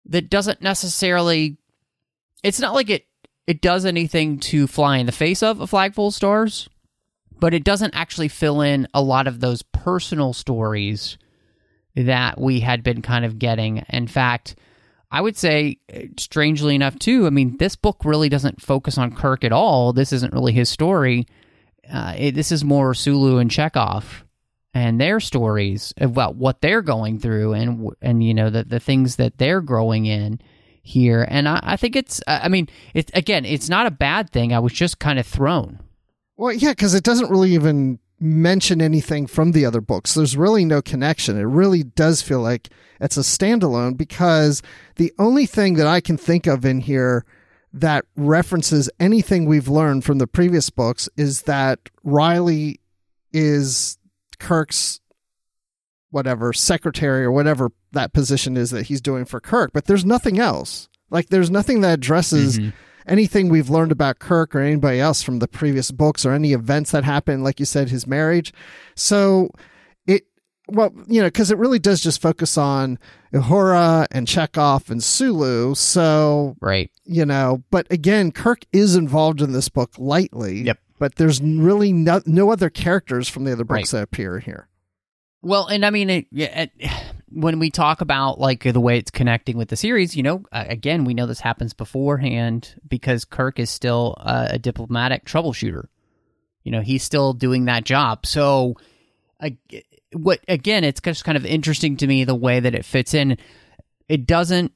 that 0.05 0.29
doesn't 0.29 0.61
necessarily. 0.61 1.57
It's 2.43 2.59
not 2.59 2.73
like 2.73 2.89
it 2.89 3.05
it 3.47 3.61
does 3.61 3.85
anything 3.85 4.39
to 4.39 4.67
fly 4.67 4.97
in 4.97 5.05
the 5.05 5.11
face 5.11 5.43
of 5.43 5.61
a 5.61 5.67
flag 5.67 5.93
full 5.93 6.07
of 6.07 6.13
stars, 6.13 6.67
but 7.39 7.53
it 7.53 7.63
doesn't 7.63 7.95
actually 7.95 8.27
fill 8.27 8.61
in 8.61 8.87
a 8.93 9.01
lot 9.01 9.27
of 9.27 9.39
those 9.39 9.61
personal 9.61 10.33
stories 10.33 11.17
that 11.95 12.39
we 12.39 12.59
had 12.59 12.83
been 12.83 13.01
kind 13.01 13.23
of 13.23 13.39
getting. 13.39 13.77
In 13.89 14.07
fact, 14.07 14.55
I 15.15 15.22
would 15.22 15.38
say, 15.38 15.77
strangely 16.17 16.75
enough, 16.75 17.00
too, 17.00 17.25
I 17.25 17.29
mean, 17.29 17.55
this 17.55 17.77
book 17.77 18.03
really 18.03 18.27
doesn't 18.27 18.62
focus 18.62 18.98
on 18.98 19.15
Kirk 19.15 19.45
at 19.45 19.53
all. 19.53 19.93
This 19.93 20.12
isn't 20.12 20.34
really 20.34 20.51
his 20.51 20.67
story. 20.67 21.25
Uh, 21.89 22.15
it, 22.17 22.36
this 22.36 22.51
is 22.51 22.65
more 22.65 22.93
Sulu 22.93 23.38
and 23.38 23.50
Chekov 23.50 24.03
and 24.74 25.00
their 25.00 25.22
stories 25.22 25.93
about 25.95 26.36
what 26.36 26.60
they're 26.60 26.81
going 26.81 27.17
through 27.17 27.53
and 27.53 27.91
and 28.01 28.22
you 28.22 28.34
know 28.34 28.50
the 28.50 28.65
the 28.65 28.79
things 28.81 29.15
that 29.15 29.38
they're 29.38 29.62
growing 29.62 30.05
in 30.05 30.41
here. 30.84 31.25
And 31.29 31.48
I, 31.48 31.62
I 31.63 31.77
think 31.77 31.95
it's, 31.95 32.22
I 32.27 32.50
mean, 32.50 32.67
it's 32.93 33.10
again, 33.13 33.45
it's 33.45 33.69
not 33.69 33.88
a 33.88 33.91
bad 33.91 34.31
thing. 34.31 34.51
I 34.51 34.60
was 34.60 34.74
just 34.74 35.00
kind 35.00 35.17
of 35.17 35.25
thrown. 35.25 35.79
Well, 36.36 36.51
yeah, 36.51 36.72
because 36.72 36.93
it 36.93 37.05
doesn't 37.05 37.31
really 37.31 37.53
even 37.53 38.00
mention 38.19 38.81
anything 38.81 39.27
from 39.27 39.51
the 39.51 39.65
other 39.65 39.81
books. 39.81 40.13
There's 40.13 40.38
really 40.38 40.65
no 40.65 40.81
connection. 40.81 41.38
It 41.38 41.43
really 41.43 41.84
does 41.84 42.22
feel 42.22 42.41
like 42.41 42.69
it's 43.00 43.17
a 43.17 43.22
standalone 43.22 43.98
because 43.98 44.62
the 44.95 45.13
only 45.19 45.45
thing 45.45 45.74
that 45.75 45.88
I 45.88 46.00
can 46.01 46.17
think 46.17 46.48
of 46.48 46.65
in 46.65 46.79
here 46.79 47.25
that 47.74 48.05
references 48.15 48.89
anything 49.01 49.45
we've 49.45 49.67
learned 49.67 50.05
from 50.05 50.17
the 50.17 50.27
previous 50.27 50.69
books 50.69 51.10
is 51.17 51.41
that 51.43 51.89
Riley 52.03 52.79
is 53.34 53.98
Kirk's 54.39 55.01
whatever 56.10 56.53
secretary 56.53 57.25
or 57.25 57.31
whatever 57.31 57.72
that 57.91 58.13
position 58.13 58.55
is 58.55 58.72
that 58.72 58.86
he's 58.86 59.01
doing 59.01 59.25
for 59.25 59.41
Kirk, 59.41 59.72
but 59.74 59.86
there's 59.86 60.05
nothing 60.05 60.39
else. 60.39 60.88
Like 61.10 61.27
there's 61.27 61.51
nothing 61.51 61.81
that 61.81 61.95
addresses 61.95 62.57
mm-hmm. 62.57 62.69
Anything 63.07 63.50
we've 63.50 63.69
learned 63.69 63.91
about 63.91 64.19
Kirk 64.19 64.55
or 64.55 64.59
anybody 64.59 65.00
else 65.00 65.21
from 65.21 65.39
the 65.39 65.47
previous 65.47 65.91
books 65.91 66.25
or 66.25 66.31
any 66.33 66.53
events 66.53 66.91
that 66.91 67.03
happened, 67.03 67.43
like 67.43 67.59
you 67.59 67.65
said, 67.65 67.89
his 67.89 68.07
marriage. 68.07 68.53
So 68.95 69.50
it, 70.07 70.24
well, 70.67 70.91
you 71.07 71.21
know, 71.21 71.27
because 71.27 71.51
it 71.51 71.57
really 71.57 71.79
does 71.79 72.01
just 72.01 72.21
focus 72.21 72.57
on 72.57 72.97
Uhura 73.33 74.07
and 74.12 74.27
Chekov 74.27 74.89
and 74.89 75.03
Sulu. 75.03 75.75
So, 75.75 76.55
Right. 76.62 76.89
you 77.03 77.25
know, 77.25 77.63
but 77.69 77.85
again, 77.91 78.31
Kirk 78.31 78.63
is 78.74 78.95
involved 78.95 79.41
in 79.41 79.51
this 79.51 79.69
book 79.69 79.91
lightly. 79.97 80.63
Yep. 80.63 80.79
But 80.97 81.15
there's 81.15 81.41
really 81.41 81.91
no, 81.91 82.21
no 82.25 82.51
other 82.51 82.69
characters 82.69 83.27
from 83.27 83.43
the 83.43 83.51
other 83.51 83.65
books 83.65 83.93
Right. 83.93 84.00
that 84.00 84.03
appear 84.03 84.39
here. 84.39 84.67
Well, 85.41 85.67
and 85.67 85.85
I 85.85 85.89
mean, 85.89 86.09
it, 86.09 86.25
yeah, 86.31 86.62
it, 86.63 86.71
when 87.35 87.59
we 87.59 87.69
talk 87.69 87.99
about 87.99 88.39
like 88.39 88.63
the 88.63 88.79
way 88.79 88.97
it's 88.97 89.11
connecting 89.11 89.57
with 89.57 89.67
the 89.67 89.75
series, 89.75 90.15
you 90.15 90.23
know, 90.23 90.43
again, 90.53 91.03
we 91.03 91.13
know 91.13 91.25
this 91.25 91.41
happens 91.41 91.73
beforehand 91.73 92.73
because 92.87 93.25
Kirk 93.25 93.59
is 93.59 93.69
still 93.69 94.15
uh, 94.19 94.47
a 94.51 94.57
diplomatic 94.57 95.25
troubleshooter. 95.25 95.83
You 96.63 96.71
know, 96.71 96.81
he's 96.81 97.03
still 97.03 97.33
doing 97.33 97.65
that 97.65 97.83
job. 97.83 98.25
So, 98.25 98.75
uh, 99.41 99.49
what 100.13 100.39
again? 100.47 100.85
It's 100.85 101.01
just 101.01 101.25
kind 101.25 101.37
of 101.37 101.45
interesting 101.45 101.97
to 101.97 102.07
me 102.07 102.23
the 102.23 102.33
way 102.33 102.61
that 102.61 102.73
it 102.73 102.85
fits 102.85 103.13
in. 103.13 103.37
It 104.07 104.25
doesn't, 104.25 104.71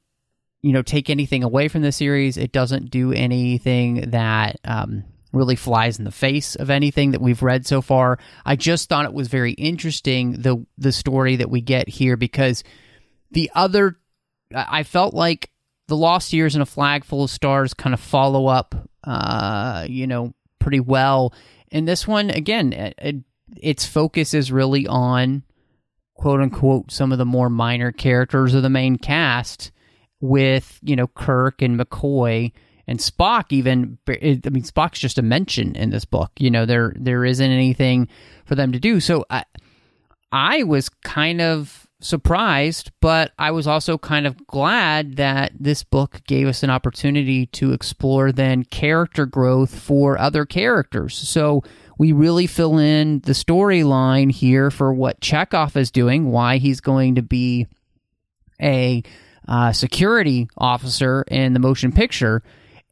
you 0.62 0.74
know, 0.74 0.82
take 0.82 1.10
anything 1.10 1.44
away 1.44 1.70
from 1.70 1.82
the 1.82 1.94
series. 1.94 2.36
It 2.36 2.52
doesn't 2.52 2.92
do 2.92 3.14
anything 3.14 4.12
that 4.12 4.60
um, 4.66 5.06
really 5.32 5.56
flies 5.56 6.00
in 6.00 6.06
the 6.06 6.12
face 6.12 6.56
of 6.56 6.70
anything 6.70 7.12
that 7.12 7.22
we've 7.22 7.44
read 7.44 7.66
so 7.66 7.82
far. 7.82 8.18
I 8.46 8.56
just 8.56 8.90
thought 8.90 9.06
it 9.06 9.14
was 9.14 9.28
very 9.28 9.54
interesting 9.54 10.42
the 10.42 10.66
the 10.78 10.92
story 10.92 11.36
that 11.38 11.50
we 11.50 11.62
get 11.62 11.88
here 11.88 12.18
because 12.18 12.64
the 13.32 13.52
other 13.54 14.00
I 14.54 14.84
felt 14.84 15.14
like 15.14 15.52
the 15.88 15.98
Lost 15.98 16.34
Years 16.34 16.56
and 16.56 16.62
a 16.62 16.66
Flag 16.66 17.04
Full 17.04 17.24
of 17.24 17.30
Stars 17.30 17.74
kind 17.74 17.94
of 17.94 18.00
follow 18.00 18.48
up, 18.48 18.76
uh, 19.04 19.86
you 19.88 20.08
know, 20.08 20.34
pretty 20.60 20.80
well. 20.80 21.34
And 21.72 21.88
this 21.88 22.08
one, 22.08 22.30
again, 22.30 22.74
it, 22.74 22.96
it, 22.98 23.16
its 23.58 23.86
focus 23.86 24.34
is 24.34 24.52
really 24.52 24.88
on 24.88 25.44
quote 26.16 26.42
unquote 26.42 26.92
some 26.92 27.12
of 27.12 27.18
the 27.18 27.26
more 27.26 27.50
minor 27.50 27.92
characters 27.92 28.54
of 28.54 28.62
the 28.62 28.70
main 28.70 28.98
cast 28.98 29.72
with 30.20 30.78
you 30.82 30.96
know 30.96 31.08
Kirk 31.08 31.62
and 31.62 31.80
McCoy 31.80 32.52
and 32.90 32.98
Spock 32.98 33.46
even 33.52 34.00
I 34.08 34.50
mean 34.50 34.64
Spock's 34.64 35.00
just 35.00 35.20
a 35.20 35.22
mention 35.22 35.76
in 35.76 35.92
this 35.92 36.06
book. 36.06 36.32
You 36.40 36.50
know 36.50 36.66
there 36.66 36.94
there 36.98 37.24
isn't 37.24 37.52
anything 37.52 38.08
for 38.46 38.56
them 38.56 38.72
to 38.72 38.80
do. 38.80 39.00
So 39.00 39.26
I 39.30 39.46
I 40.32 40.64
was 40.64 40.90
kind 40.90 41.40
of 41.40 41.86
surprised 42.02 42.92
but 43.00 43.32
I 43.38 43.52
was 43.52 43.68
also 43.68 43.98
kind 43.98 44.26
of 44.26 44.48
glad 44.48 45.18
that 45.18 45.52
this 45.60 45.84
book 45.84 46.22
gave 46.26 46.48
us 46.48 46.64
an 46.64 46.72
opportunity 46.72 47.46
to 47.48 47.74
explore 47.74 48.32
then 48.32 48.64
character 48.64 49.28
growth 49.28 49.78
for 49.78 50.18
other 50.18 50.46
characters. 50.46 51.16
So 51.16 51.64
we 52.00 52.12
really 52.12 52.48
fill 52.48 52.80
in 52.80 53.20
the 53.20 53.34
storyline 53.34 54.32
here 54.32 54.72
for 54.72 54.92
what 54.94 55.20
Chekov 55.20 55.76
is 55.76 55.92
doing 55.92 56.32
why 56.32 56.58
he's 56.58 56.82
going 56.82 57.16
to 57.16 57.22
be 57.22 57.68
a 58.60 59.04
uh, 59.48 59.74
security 59.74 60.48
officer 60.58 61.24
in 61.28 61.54
the 61.54 61.60
motion 61.60 61.92
picture, 61.92 62.42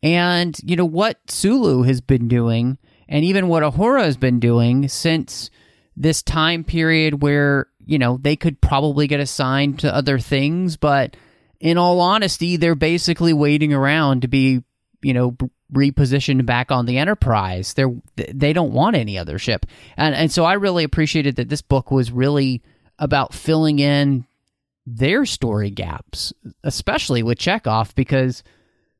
and 0.03 0.57
you 0.63 0.75
know 0.75 0.85
what 0.85 1.19
Sulu 1.27 1.83
has 1.83 2.01
been 2.01 2.27
doing, 2.27 2.77
and 3.07 3.25
even 3.25 3.47
what 3.47 3.63
Uhura 3.63 4.03
has 4.03 4.17
been 4.17 4.39
doing 4.39 4.87
since 4.87 5.49
this 5.95 6.21
time 6.21 6.63
period 6.63 7.21
where 7.21 7.67
you 7.85 7.97
know 7.97 8.17
they 8.21 8.35
could 8.35 8.61
probably 8.61 9.07
get 9.07 9.19
assigned 9.19 9.79
to 9.79 9.93
other 9.93 10.19
things, 10.19 10.77
but 10.77 11.15
in 11.59 11.77
all 11.77 11.99
honesty, 11.99 12.55
they're 12.55 12.75
basically 12.75 13.33
waiting 13.33 13.73
around 13.73 14.21
to 14.21 14.27
be 14.27 14.63
you 15.01 15.13
know 15.13 15.35
repositioned 15.73 16.45
back 16.45 16.71
on 16.71 16.85
the 16.85 16.97
Enterprise. 16.97 17.73
They're 17.73 17.93
they 18.15 18.53
don't 18.53 18.73
want 18.73 18.95
any 18.95 19.17
other 19.17 19.39
ship, 19.39 19.65
and 19.95 20.13
and 20.13 20.31
so 20.31 20.45
I 20.45 20.53
really 20.53 20.83
appreciated 20.83 21.37
that 21.37 21.49
this 21.49 21.61
book 21.61 21.91
was 21.91 22.11
really 22.11 22.61
about 22.99 23.33
filling 23.33 23.79
in 23.79 24.25
their 24.85 25.25
story 25.25 25.69
gaps, 25.69 26.33
especially 26.63 27.21
with 27.21 27.37
Chekov, 27.37 27.93
because 27.95 28.43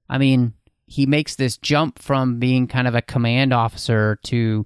I 0.10 0.18
mean, 0.18 0.54
he 0.88 1.06
makes 1.06 1.36
this 1.36 1.58
jump 1.58 2.00
from 2.00 2.40
being 2.40 2.66
kind 2.66 2.88
of 2.88 2.96
a 2.96 3.02
command 3.02 3.54
officer 3.54 4.18
to 4.24 4.66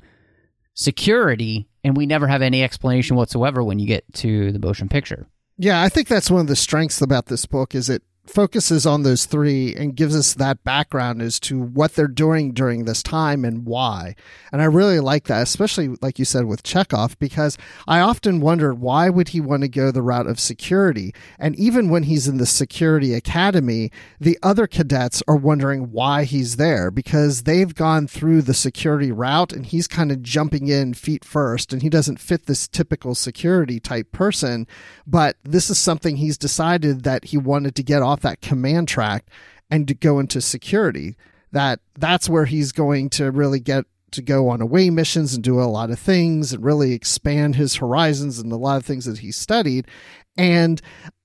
security, 0.76 1.68
and 1.84 1.98
we 1.98 2.06
never 2.06 2.28
have 2.28 2.42
any 2.42 2.64
explanation 2.64 3.16
whatsoever 3.16 3.64
when 3.64 3.80
you 3.80 3.88
get 3.88 4.06
to 4.14 4.52
the 4.52 4.60
motion 4.60 4.88
picture. 4.88 5.28
Yeah, 5.58 5.82
I 5.82 5.90
think 5.90 6.08
that's 6.08 6.32
one 6.32 6.42
of 6.42 6.48
the 6.48 6.56
strengths 6.56 7.02
about 7.02 7.26
this 7.26 7.46
book 7.46 7.76
is 7.76 7.90
it 7.90 8.04
focuses 8.32 8.86
on 8.86 9.04
those 9.04 9.26
three 9.26 9.76
and 9.76 9.96
gives 9.96 10.16
us 10.16 10.34
that 10.36 10.64
background 10.64 11.22
as 11.22 11.40
to 11.42 11.60
what 11.60 11.96
they're 11.96 12.08
doing 12.08 12.54
during 12.54 12.86
this 12.86 13.04
time 13.04 13.44
and 13.44 13.66
why. 13.66 14.16
And 14.52 14.62
I 14.62 14.66
really 14.66 15.00
like 15.00 15.26
that, 15.26 15.44
especially 15.44 15.90
like 16.02 16.18
you 16.18 16.26
said 16.26 16.46
with 16.46 16.64
Chekov, 16.64 17.20
because 17.20 17.58
I 17.88 18.00
often 18.00 18.40
wondered 18.40 18.76
why 18.76 19.10
would 19.10 19.30
he 19.30 19.42
want 19.42 19.64
to 19.64 19.68
go 19.68 19.92
the 19.92 20.02
route 20.02 20.28
of 20.28 20.40
security? 20.40 21.14
And 21.38 21.56
even 21.58 21.90
when 21.90 22.04
he's 22.04 22.28
in 22.28 22.38
the 22.38 22.46
security 22.46 23.14
academy, 23.14 23.92
the 24.20 24.40
other 24.42 24.68
cadets 24.68 25.22
are 25.28 25.36
wondering 25.36 25.92
why 25.92 26.24
he's 26.24 26.56
there 26.56 26.90
because 26.90 27.44
they've 27.44 27.76
gone 27.76 28.08
through 28.08 28.44
the 28.44 28.54
security 28.54 29.12
route 29.12 29.52
and 29.52 29.66
he's 29.66 29.88
kind 29.88 30.12
of 30.12 30.24
jumping 30.24 30.68
in 30.68 30.94
feet 30.94 31.26
first 31.26 31.74
and 31.74 31.82
he 31.82 31.90
doesn't 31.90 32.20
fit 32.20 32.46
this 32.46 32.68
typical 32.68 33.14
security 33.14 33.80
type 33.80 34.12
person. 34.12 34.68
But 35.06 35.38
this 35.44 35.70
is 35.70 35.78
something 35.78 36.16
he's 36.16 36.38
decided 36.38 37.04
that 37.04 37.26
he 37.26 37.38
wanted 37.38 37.76
to 37.76 37.84
get 37.84 38.02
off 38.02 38.21
that 38.22 38.42
command 38.42 38.88
track 38.88 39.26
and 39.70 39.88
to 39.88 39.94
go 39.94 40.20
into 40.20 40.42
security. 40.42 41.16
That 41.52 41.80
that's 41.98 42.30
where 42.30 42.46
he's 42.46 42.72
going 42.72 43.10
to 43.12 43.32
really 43.32 43.60
get 43.60 43.86
to 44.12 44.22
go 44.22 44.50
on 44.50 44.62
away 44.62 44.90
missions 44.90 45.34
and 45.34 45.44
do 45.44 45.60
a 45.60 45.64
lot 45.64 45.90
of 45.90 46.00
things 46.00 46.54
and 46.54 46.64
really 46.64 46.94
expand 46.94 47.56
his 47.56 47.76
horizons 47.76 48.40
and 48.40 48.52
a 48.52 48.58
lot 48.58 48.78
of 48.78 48.86
things 48.86 49.06
that 49.06 49.20
he 49.20 49.32
studied. 49.32 49.88
And 50.38 50.82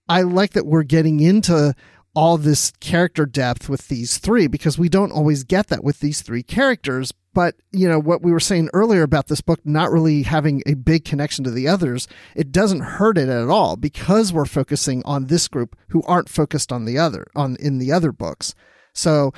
I 0.09 0.23
like 0.23 0.53
that 0.53 0.67
we're 0.67 0.85
getting 0.85 1.21
into 1.21 1.75
all 2.17 2.39
this 2.39 2.73
character 2.81 3.27
depth 3.27 3.69
with 3.69 3.89
these 3.89 4.17
three 4.17 4.47
because 4.47 4.79
we 4.79 4.89
don't 4.89 5.13
always 5.13 5.45
get 5.45 5.67
that 5.67 5.85
with 5.85 6.01
these 6.01 6.23
three 6.23 6.43
characters. 6.43 7.13
But, 7.35 7.57
you 7.73 7.87
know, 7.87 7.99
what 7.99 8.23
we 8.23 8.33
were 8.33 8.41
saying 8.41 8.71
earlier 8.73 9.03
about 9.03 9.27
this 9.27 9.43
book 9.43 9.61
not 9.67 9.93
really 9.93 10.23
having 10.23 10.63
a 10.65 10.73
big 10.73 11.05
connection 11.05 11.45
to 11.45 11.51
the 11.51 11.69
others, 11.69 12.09
it 12.35 12.51
doesn't 12.51 12.81
hurt 12.81 13.19
it 13.19 13.29
at 13.29 13.51
all 13.51 13.77
because 13.77 14.33
we're 14.33 14.47
focusing 14.47 15.03
on 15.05 15.27
this 15.27 15.47
group 15.47 15.77
who 15.89 16.03
aren't 16.05 16.31
focused 16.31 16.73
on 16.73 16.87
the 16.87 16.99
other, 16.99 17.27
on 17.37 17.57
in 17.61 17.77
the 17.77 17.93
other 17.93 18.13
books. 18.13 18.55
So 18.95 19.35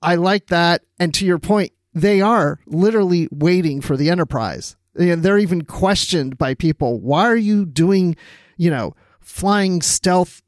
I 0.00 0.14
like 0.14 0.46
that. 0.46 0.80
And 0.98 1.12
to 1.12 1.26
your 1.26 1.38
point, 1.38 1.72
they 1.92 2.22
are 2.22 2.60
literally 2.64 3.28
waiting 3.30 3.82
for 3.82 3.98
the 3.98 4.08
Enterprise. 4.08 4.76
And 4.98 5.22
they're 5.22 5.36
even 5.36 5.64
questioned 5.64 6.38
by 6.38 6.54
people. 6.54 6.98
Why 6.98 7.26
are 7.26 7.36
you 7.36 7.66
doing, 7.66 8.16
you 8.56 8.70
know, 8.70 8.94
flying 9.20 9.82
stealth 9.82 10.42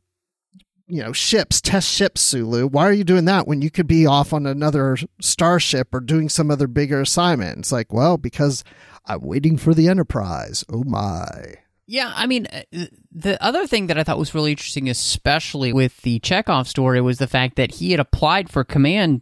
you 0.86 1.02
know 1.02 1.12
ships 1.12 1.60
test 1.60 1.90
ships 1.90 2.20
sulu. 2.20 2.66
Why 2.66 2.84
are 2.88 2.92
you 2.92 3.04
doing 3.04 3.24
that 3.26 3.46
when 3.46 3.62
you 3.62 3.70
could 3.70 3.86
be 3.86 4.06
off 4.06 4.32
on 4.32 4.46
another 4.46 4.96
starship 5.20 5.94
or 5.94 6.00
doing 6.00 6.28
some 6.28 6.50
other 6.50 6.66
bigger 6.66 7.00
assignment? 7.00 7.58
It's 7.58 7.72
like 7.72 7.92
well 7.92 8.16
because 8.16 8.64
i'm 9.06 9.20
waiting 9.20 9.56
for 9.56 9.74
the 9.74 9.88
enterprise. 9.88 10.64
Oh 10.72 10.84
my. 10.84 11.56
Yeah, 11.86 12.12
I 12.14 12.26
mean, 12.26 12.46
uh, 12.46 12.86
the 13.12 13.42
other 13.44 13.66
thing 13.66 13.88
that 13.88 13.98
I 13.98 14.04
thought 14.04 14.18
was 14.18 14.34
really 14.34 14.52
interesting, 14.52 14.88
especially 14.88 15.72
with 15.72 16.00
the 16.00 16.18
Chekov 16.20 16.66
story, 16.66 17.00
was 17.02 17.18
the 17.18 17.26
fact 17.26 17.56
that 17.56 17.72
he 17.72 17.90
had 17.90 18.00
applied 18.00 18.48
for 18.48 18.64
command 18.64 19.20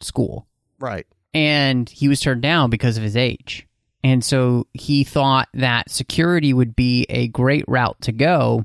school. 0.00 0.46
Right. 0.78 1.06
And 1.34 1.88
he 1.88 2.06
was 2.06 2.20
turned 2.20 2.42
down 2.42 2.70
because 2.70 2.96
of 2.96 3.02
his 3.02 3.16
age. 3.16 3.66
And 4.04 4.24
so 4.24 4.68
he 4.72 5.02
thought 5.02 5.48
that 5.54 5.90
security 5.90 6.52
would 6.52 6.76
be 6.76 7.06
a 7.08 7.26
great 7.28 7.64
route 7.66 8.00
to 8.02 8.12
go. 8.12 8.64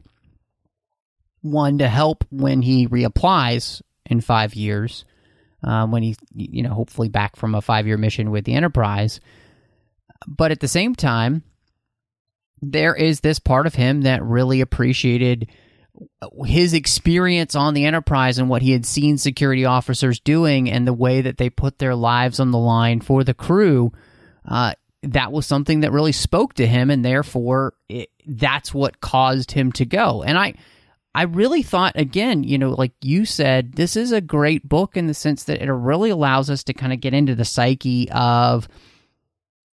One, 1.42 1.80
to 1.80 1.88
help 1.88 2.24
when 2.30 2.62
he 2.62 2.88
reapplies 2.88 3.82
in 4.06 4.22
five 4.22 4.54
years, 4.54 5.06
um, 5.64 5.92
when 5.92 6.04
he's, 6.04 6.18
you 6.36 6.64
know, 6.64 6.74
hopefully 6.74 7.10
back 7.10 7.36
from 7.36 7.56
a 7.56 7.62
five 7.62 7.88
year 7.88 7.98
mission 7.98 8.32
with 8.32 8.46
the 8.46 8.54
Enterprise. 8.54 9.20
But 10.28 10.52
at 10.52 10.60
the 10.60 10.68
same 10.68 10.96
time, 10.96 11.44
there 12.62 12.96
is 12.96 13.22
this 13.22 13.40
part 13.40 13.66
of 13.66 13.76
him 13.76 14.02
that 14.04 14.24
really 14.24 14.62
appreciated 14.62 15.50
his 16.46 16.74
experience 16.74 17.56
on 17.56 17.74
the 17.74 17.86
Enterprise 17.86 18.38
and 18.38 18.50
what 18.50 18.62
he 18.62 18.72
had 18.72 18.86
seen 18.86 19.18
security 19.18 19.66
officers 19.66 20.20
doing 20.20 20.70
and 20.70 20.88
the 20.88 20.94
way 20.94 21.22
that 21.22 21.38
they 21.38 21.50
put 21.50 21.80
their 21.80 21.96
lives 21.96 22.40
on 22.40 22.52
the 22.52 22.58
line 22.58 23.02
for 23.02 23.24
the 23.24 23.34
crew. 23.34 23.92
Uh, 24.48 24.74
that 25.04 25.32
was 25.32 25.46
something 25.46 25.82
that 25.82 25.92
really 25.92 26.12
spoke 26.12 26.54
to 26.54 26.68
him, 26.68 26.90
and 26.92 27.04
therefore 27.04 27.74
it, 27.90 28.10
that's 28.26 28.74
what 28.74 29.02
caused 29.02 29.52
him 29.52 29.72
to 29.74 29.86
go. 29.86 30.24
And 30.24 30.38
I, 30.38 30.54
I 31.14 31.24
really 31.24 31.62
thought 31.62 31.94
again, 31.96 32.44
you 32.44 32.58
know, 32.58 32.70
like 32.70 32.94
you 33.02 33.26
said, 33.26 33.74
this 33.74 33.98
is 33.98 34.12
a 34.12 34.22
great 34.22 34.68
book 34.68 34.96
in 34.96 35.08
the 35.08 35.14
sense 35.14 35.44
that 35.44 35.62
it 35.62 35.72
really 35.72 36.10
allows 36.10 36.50
us 36.50 36.64
to 36.66 36.74
kind 36.74 36.94
of 36.94 37.02
get 37.02 37.14
into 37.14 37.36
the 37.36 37.44
psyche 37.44 38.10
of 38.12 38.68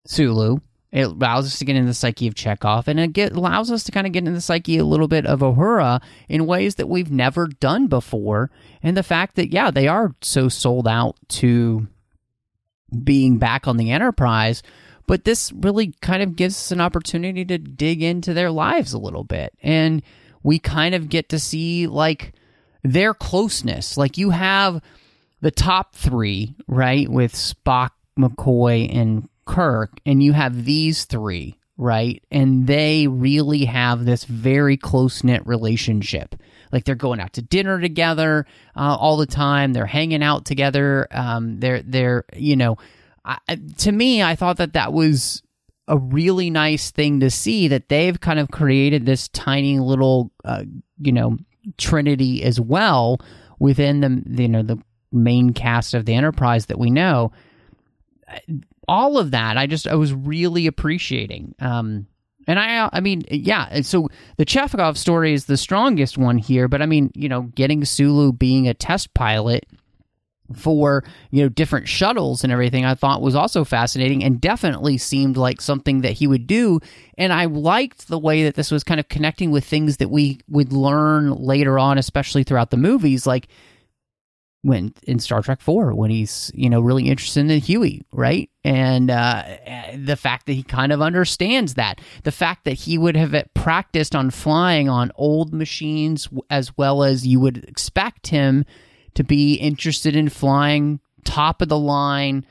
Sulu 0.06 0.60
It 0.92 1.02
allows 1.02 1.46
us 1.46 1.58
to 1.58 1.64
get 1.66 1.76
into 1.76 1.88
the 1.88 1.94
psyche 1.94 2.26
of 2.26 2.34
Chekov, 2.34 2.88
and 2.88 2.98
it 2.98 3.12
get, 3.12 3.32
allows 3.32 3.70
us 3.70 3.84
to 3.84 3.92
kind 3.92 4.06
of 4.06 4.14
get 4.14 4.20
into 4.20 4.32
the 4.32 4.40
psyche 4.40 4.78
a 4.78 4.84
little 4.84 5.08
bit 5.08 5.26
of 5.26 5.40
Uhura 5.40 6.00
in 6.26 6.46
ways 6.46 6.76
that 6.76 6.88
we've 6.88 7.10
never 7.10 7.48
done 7.48 7.86
before. 7.86 8.50
And 8.82 8.96
the 8.96 9.02
fact 9.02 9.36
that, 9.36 9.52
yeah, 9.52 9.70
they 9.70 9.88
are 9.88 10.14
so 10.22 10.48
sold 10.48 10.88
out 10.88 11.16
to 11.28 11.86
being 13.04 13.36
back 13.36 13.66
on 13.66 13.76
the 13.76 13.90
Enterprise, 13.90 14.62
but 15.06 15.24
this 15.24 15.52
really 15.52 15.92
kind 16.00 16.22
of 16.22 16.34
gives 16.34 16.54
us 16.54 16.70
an 16.70 16.80
opportunity 16.80 17.44
to 17.44 17.58
dig 17.58 18.02
into 18.02 18.32
their 18.32 18.50
lives 18.50 18.92
a 18.92 18.98
little 18.98 19.24
bit. 19.24 19.52
And 19.62 20.02
we 20.46 20.60
kind 20.60 20.94
of 20.94 21.08
get 21.08 21.28
to 21.30 21.38
see, 21.38 21.88
like, 21.88 22.32
their 22.84 23.12
closeness. 23.12 23.96
Like, 23.96 24.16
you 24.16 24.30
have 24.30 24.80
the 25.40 25.50
top 25.50 25.94
three, 25.94 26.54
right, 26.68 27.08
with 27.08 27.34
Spock, 27.34 27.90
McCoy, 28.16 28.94
and 28.94 29.28
Kirk, 29.44 29.98
and 30.06 30.22
you 30.22 30.32
have 30.32 30.64
these 30.64 31.04
three, 31.04 31.58
right? 31.76 32.22
And 32.30 32.66
they 32.66 33.06
really 33.06 33.64
have 33.64 34.04
this 34.04 34.24
very 34.24 34.76
close 34.76 35.24
knit 35.24 35.46
relationship. 35.46 36.34
Like 36.72 36.84
they're 36.84 36.94
going 36.94 37.20
out 37.20 37.34
to 37.34 37.42
dinner 37.42 37.80
together 37.80 38.46
uh, 38.76 38.96
all 38.98 39.16
the 39.16 39.26
time. 39.26 39.72
They're 39.72 39.86
hanging 39.86 40.22
out 40.22 40.44
together. 40.44 41.06
Um, 41.10 41.60
they're 41.60 41.82
they're 41.82 42.24
you 42.34 42.56
know, 42.56 42.76
I, 43.24 43.38
to 43.78 43.92
me, 43.92 44.22
I 44.22 44.34
thought 44.34 44.56
that 44.56 44.72
that 44.72 44.92
was 44.92 45.42
a 45.88 45.98
really 45.98 46.50
nice 46.50 46.90
thing 46.90 47.20
to 47.20 47.30
see 47.30 47.68
that 47.68 47.88
they've 47.88 48.20
kind 48.20 48.38
of 48.38 48.50
created 48.50 49.06
this 49.06 49.28
tiny 49.28 49.78
little 49.78 50.30
uh, 50.44 50.64
you 50.98 51.12
know 51.12 51.36
trinity 51.78 52.42
as 52.42 52.60
well 52.60 53.18
within 53.58 54.00
the 54.00 54.42
you 54.42 54.48
know 54.48 54.62
the 54.62 54.78
main 55.12 55.52
cast 55.52 55.94
of 55.94 56.04
the 56.04 56.14
Enterprise 56.14 56.66
that 56.66 56.78
we 56.78 56.90
know. 56.90 57.32
All 58.88 59.18
of 59.18 59.32
that 59.32 59.56
i 59.56 59.66
just 59.66 59.88
i 59.88 59.94
was 59.94 60.12
really 60.12 60.66
appreciating. 60.66 61.54
Um 61.60 62.06
and 62.46 62.58
i 62.58 62.88
i 62.92 63.00
mean 63.00 63.22
yeah 63.30 63.80
so 63.82 64.08
the 64.36 64.46
chekov 64.46 64.96
story 64.96 65.32
is 65.32 65.46
the 65.46 65.56
strongest 65.56 66.16
one 66.16 66.38
here 66.38 66.68
but 66.68 66.80
i 66.80 66.86
mean 66.86 67.10
you 67.14 67.28
know 67.28 67.42
getting 67.42 67.84
sulu 67.84 68.32
being 68.32 68.68
a 68.68 68.74
test 68.74 69.12
pilot 69.14 69.66
for 70.54 71.04
you 71.30 71.42
know 71.42 71.48
different 71.48 71.88
shuttles 71.88 72.44
and 72.44 72.52
everything 72.52 72.84
i 72.84 72.94
thought 72.94 73.22
was 73.22 73.34
also 73.34 73.64
fascinating 73.64 74.22
and 74.22 74.40
definitely 74.40 74.98
seemed 74.98 75.36
like 75.36 75.60
something 75.60 76.02
that 76.02 76.12
he 76.12 76.26
would 76.26 76.46
do 76.46 76.80
and 77.18 77.32
i 77.32 77.44
liked 77.46 78.08
the 78.08 78.18
way 78.18 78.44
that 78.44 78.54
this 78.54 78.70
was 78.70 78.84
kind 78.84 79.00
of 79.00 79.08
connecting 79.08 79.50
with 79.50 79.64
things 79.64 79.96
that 79.98 80.08
we 80.08 80.38
would 80.48 80.72
learn 80.72 81.30
later 81.30 81.78
on 81.78 81.98
especially 81.98 82.42
throughout 82.42 82.70
the 82.70 82.76
movies 82.76 83.26
like 83.26 83.48
when 84.66 84.92
in 85.04 85.20
Star 85.20 85.42
Trek 85.42 85.60
Four 85.60 85.94
when 85.94 86.10
he's 86.10 86.50
you 86.52 86.68
know 86.68 86.80
really 86.80 87.08
interested 87.08 87.48
in 87.48 87.60
Huey, 87.60 88.02
right? 88.10 88.50
And 88.64 89.10
uh, 89.10 89.44
the 89.96 90.16
fact 90.16 90.46
that 90.46 90.54
he 90.54 90.64
kind 90.64 90.90
of 90.90 91.00
understands 91.00 91.74
that, 91.74 92.00
the 92.24 92.32
fact 92.32 92.64
that 92.64 92.72
he 92.72 92.98
would 92.98 93.16
have 93.16 93.34
practiced 93.54 94.16
on 94.16 94.30
flying 94.30 94.88
on 94.88 95.12
old 95.14 95.54
machines 95.54 96.28
as 96.50 96.76
well 96.76 97.04
as 97.04 97.24
you 97.24 97.38
would 97.38 97.64
expect 97.64 98.26
him 98.26 98.64
to 99.16 99.24
be 99.24 99.54
interested 99.54 100.16
in 100.16 100.28
flying 100.28 101.00
top 101.24 101.60
of 101.60 101.68
the 101.68 101.78
line, 101.78 102.46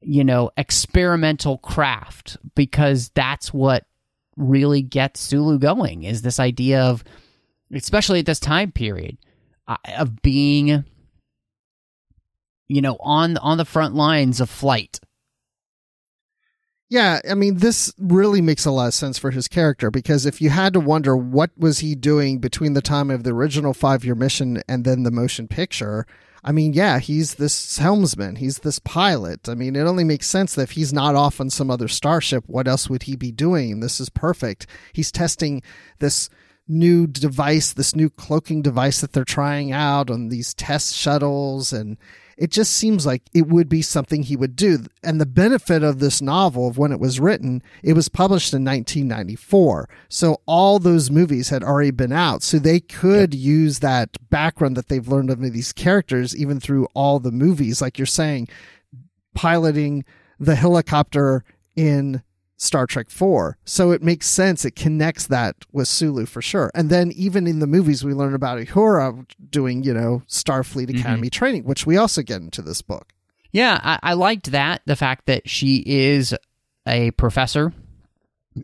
you 0.00 0.24
know, 0.24 0.50
experimental 0.56 1.58
craft 1.58 2.36
because 2.54 3.10
that's 3.14 3.54
what 3.54 3.84
really 4.36 4.82
gets 4.82 5.20
Sulu 5.20 5.58
going 5.58 6.02
is 6.02 6.22
this 6.22 6.40
idea 6.40 6.82
of, 6.82 7.04
especially 7.72 8.20
at 8.20 8.26
this 8.26 8.40
time 8.40 8.72
period, 8.72 9.18
uh, 9.66 9.76
of 9.96 10.20
being 10.22 10.84
you 12.68 12.82
know, 12.82 12.96
on 13.00 13.36
on 13.38 13.58
the 13.58 13.64
front 13.64 13.94
lines 13.94 14.40
of 14.40 14.48
flight. 14.48 15.00
Yeah, 16.90 17.20
I 17.28 17.34
mean, 17.34 17.56
this 17.56 17.92
really 17.98 18.40
makes 18.40 18.64
a 18.64 18.70
lot 18.70 18.88
of 18.88 18.94
sense 18.94 19.18
for 19.18 19.30
his 19.30 19.46
character 19.46 19.90
because 19.90 20.24
if 20.24 20.40
you 20.40 20.48
had 20.48 20.72
to 20.72 20.80
wonder 20.80 21.14
what 21.14 21.50
was 21.56 21.80
he 21.80 21.94
doing 21.94 22.38
between 22.38 22.72
the 22.72 22.80
time 22.80 23.10
of 23.10 23.24
the 23.24 23.34
original 23.34 23.74
five 23.74 24.04
year 24.04 24.14
mission 24.14 24.62
and 24.66 24.84
then 24.86 25.02
the 25.02 25.10
motion 25.10 25.48
picture, 25.48 26.06
I 26.42 26.52
mean, 26.52 26.72
yeah, 26.72 26.98
he's 26.98 27.34
this 27.34 27.76
helmsman, 27.76 28.36
he's 28.36 28.60
this 28.60 28.78
pilot. 28.78 29.50
I 29.50 29.54
mean, 29.54 29.76
it 29.76 29.82
only 29.82 30.04
makes 30.04 30.26
sense 30.28 30.54
that 30.54 30.62
if 30.62 30.70
he's 30.72 30.92
not 30.92 31.14
off 31.14 31.40
on 31.42 31.50
some 31.50 31.70
other 31.70 31.88
starship, 31.88 32.44
what 32.46 32.66
else 32.66 32.88
would 32.88 33.02
he 33.02 33.16
be 33.16 33.32
doing? 33.32 33.80
This 33.80 34.00
is 34.00 34.08
perfect. 34.08 34.66
He's 34.94 35.12
testing 35.12 35.62
this 35.98 36.30
new 36.66 37.06
device, 37.06 37.74
this 37.74 37.94
new 37.94 38.08
cloaking 38.08 38.62
device 38.62 39.02
that 39.02 39.12
they're 39.12 39.24
trying 39.24 39.72
out 39.72 40.10
on 40.10 40.28
these 40.28 40.54
test 40.54 40.94
shuttles 40.94 41.70
and 41.70 41.98
it 42.38 42.52
just 42.52 42.72
seems 42.72 43.04
like 43.04 43.22
it 43.34 43.48
would 43.48 43.68
be 43.68 43.82
something 43.82 44.22
he 44.22 44.36
would 44.36 44.54
do. 44.54 44.84
And 45.02 45.20
the 45.20 45.26
benefit 45.26 45.82
of 45.82 45.98
this 45.98 46.22
novel, 46.22 46.68
of 46.68 46.78
when 46.78 46.92
it 46.92 47.00
was 47.00 47.18
written, 47.18 47.64
it 47.82 47.94
was 47.94 48.08
published 48.08 48.54
in 48.54 48.64
1994. 48.64 49.88
So 50.08 50.40
all 50.46 50.78
those 50.78 51.10
movies 51.10 51.48
had 51.48 51.64
already 51.64 51.90
been 51.90 52.12
out. 52.12 52.44
So 52.44 52.60
they 52.60 52.78
could 52.78 53.34
yep. 53.34 53.42
use 53.42 53.80
that 53.80 54.16
background 54.30 54.76
that 54.76 54.88
they've 54.88 55.06
learned 55.06 55.30
of 55.30 55.40
these 55.40 55.72
characters 55.72 56.36
even 56.36 56.60
through 56.60 56.86
all 56.94 57.18
the 57.18 57.32
movies. 57.32 57.82
Like 57.82 57.98
you're 57.98 58.06
saying, 58.06 58.48
piloting 59.34 60.04
the 60.38 60.54
helicopter 60.54 61.44
in 61.74 62.22
Star 62.58 62.86
Trek 62.86 63.08
4. 63.08 63.56
So 63.64 63.92
it 63.92 64.02
makes 64.02 64.26
sense. 64.26 64.64
It 64.64 64.74
connects 64.74 65.28
that 65.28 65.54
with 65.72 65.88
Sulu 65.88 66.26
for 66.26 66.42
sure. 66.42 66.70
And 66.74 66.90
then 66.90 67.12
even 67.12 67.46
in 67.46 67.60
the 67.60 67.68
movies, 67.68 68.04
we 68.04 68.12
learn 68.12 68.34
about 68.34 68.58
Uhura 68.58 69.24
doing, 69.48 69.84
you 69.84 69.94
know, 69.94 70.22
Starfleet 70.28 70.88
mm-hmm. 70.88 70.98
Academy 70.98 71.28
mm-hmm. 71.28 71.38
training, 71.38 71.64
which 71.64 71.86
we 71.86 71.96
also 71.96 72.20
get 72.20 72.42
into 72.42 72.60
this 72.60 72.82
book. 72.82 73.12
Yeah, 73.52 73.80
I, 73.82 74.10
I 74.10 74.12
liked 74.14 74.50
that. 74.50 74.82
The 74.86 74.96
fact 74.96 75.26
that 75.26 75.48
she 75.48 75.82
is 75.86 76.34
a 76.86 77.12
professor. 77.12 77.72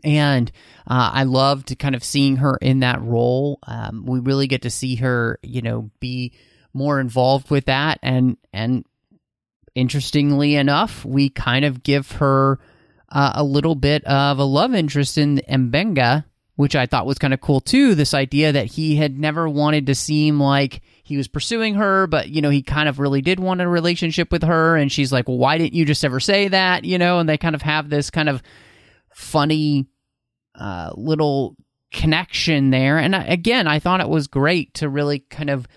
And 0.03 0.51
uh, 0.85 1.11
I 1.13 1.23
loved 1.23 1.79
kind 1.79 1.95
of 1.95 2.03
seeing 2.03 2.35
her 2.37 2.57
in 2.57 2.81
that 2.81 3.01
role. 3.01 3.59
Um, 3.65 4.05
we 4.05 4.19
really 4.19 4.47
get 4.47 4.63
to 4.63 4.69
see 4.69 4.95
her, 4.95 5.39
you 5.41 5.61
know, 5.61 5.89
be 6.01 6.33
more 6.73 6.99
involved 6.99 7.49
with 7.49 7.65
that. 7.65 7.99
And, 8.03 8.35
and 8.51 8.83
interestingly 9.73 10.55
enough, 10.55 11.05
we 11.05 11.29
kind 11.29 11.63
of 11.63 11.81
give 11.81 12.11
her 12.13 12.59
uh, 13.09 13.33
a 13.35 13.43
little 13.43 13.75
bit 13.75 14.03
of 14.05 14.39
a 14.39 14.43
love 14.43 14.73
interest 14.73 15.17
in 15.17 15.41
M'Benga, 15.49 16.25
which 16.55 16.75
I 16.75 16.85
thought 16.85 17.05
was 17.05 17.19
kind 17.19 17.33
of 17.33 17.41
cool 17.41 17.61
too. 17.61 17.95
This 17.95 18.13
idea 18.13 18.51
that 18.51 18.67
he 18.67 18.95
had 18.95 19.19
never 19.19 19.47
wanted 19.47 19.87
to 19.87 19.95
seem 19.95 20.39
like 20.39 20.81
he 21.03 21.17
was 21.17 21.27
pursuing 21.27 21.75
her, 21.75 22.07
but 22.07 22.29
you 22.29 22.41
know, 22.41 22.49
he 22.49 22.63
kind 22.63 22.89
of 22.89 22.99
really 22.99 23.21
did 23.21 23.39
want 23.39 23.61
a 23.61 23.67
relationship 23.67 24.31
with 24.31 24.43
her. 24.43 24.75
And 24.75 24.91
she's 24.91 25.11
like, 25.11 25.27
well, 25.27 25.37
why 25.37 25.57
didn't 25.57 25.73
you 25.73 25.85
just 25.85 26.03
ever 26.03 26.19
say 26.19 26.47
that? 26.47 26.83
You 26.83 26.97
know, 26.97 27.19
and 27.19 27.29
they 27.29 27.37
kind 27.37 27.55
of 27.55 27.61
have 27.61 27.89
this 27.89 28.09
kind 28.09 28.29
of 28.29 28.41
funny 29.13 29.87
uh, 30.55 30.91
little 30.95 31.55
connection 31.91 32.71
there. 32.71 32.97
And 32.97 33.15
I, 33.15 33.23
again, 33.23 33.67
I 33.67 33.79
thought 33.79 34.01
it 34.01 34.09
was 34.09 34.27
great 34.27 34.73
to 34.75 34.89
really 34.89 35.19
kind 35.19 35.49
of 35.49 35.67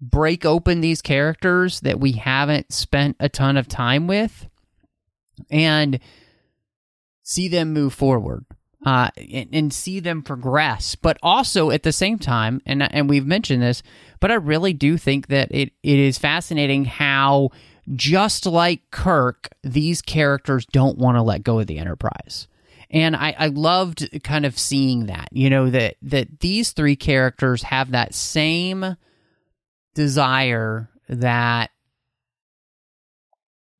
break 0.00 0.44
open 0.44 0.80
these 0.80 1.02
characters 1.02 1.80
that 1.80 2.00
we 2.00 2.12
haven't 2.12 2.72
spent 2.72 3.16
a 3.20 3.28
ton 3.28 3.56
of 3.56 3.68
time 3.68 4.06
with. 4.06 4.48
And 5.50 6.00
see 7.22 7.48
them 7.48 7.72
move 7.72 7.94
forward 7.94 8.44
uh, 8.84 9.10
and, 9.16 9.48
and, 9.52 9.72
see 9.72 10.00
them 10.00 10.22
progress. 10.22 10.94
But 10.94 11.18
also 11.22 11.70
at 11.70 11.82
the 11.82 11.92
same 11.92 12.18
time, 12.18 12.60
and 12.66 12.82
and 12.82 13.08
we've 13.08 13.26
mentioned 13.26 13.62
this, 13.62 13.82
but 14.20 14.30
I 14.30 14.34
really 14.34 14.72
do 14.72 14.96
think 14.96 15.28
that 15.28 15.48
it, 15.52 15.72
it 15.82 15.98
is 15.98 16.18
fascinating 16.18 16.84
how 16.84 17.50
just 17.94 18.46
like 18.46 18.90
Kirk, 18.90 19.48
these 19.62 20.02
characters 20.02 20.66
don't 20.66 20.98
want 20.98 21.16
to 21.16 21.22
let 21.22 21.42
go 21.42 21.58
of 21.58 21.66
the 21.66 21.78
Enterprise. 21.78 22.48
And 22.90 23.16
I, 23.16 23.34
I 23.38 23.46
loved 23.46 24.22
kind 24.22 24.44
of 24.44 24.58
seeing 24.58 25.06
that, 25.06 25.28
you 25.32 25.48
know, 25.48 25.70
that 25.70 25.96
that 26.02 26.40
these 26.40 26.72
three 26.72 26.96
characters 26.96 27.62
have 27.62 27.92
that 27.92 28.14
same 28.14 28.96
desire 29.94 30.90
that 31.08 31.70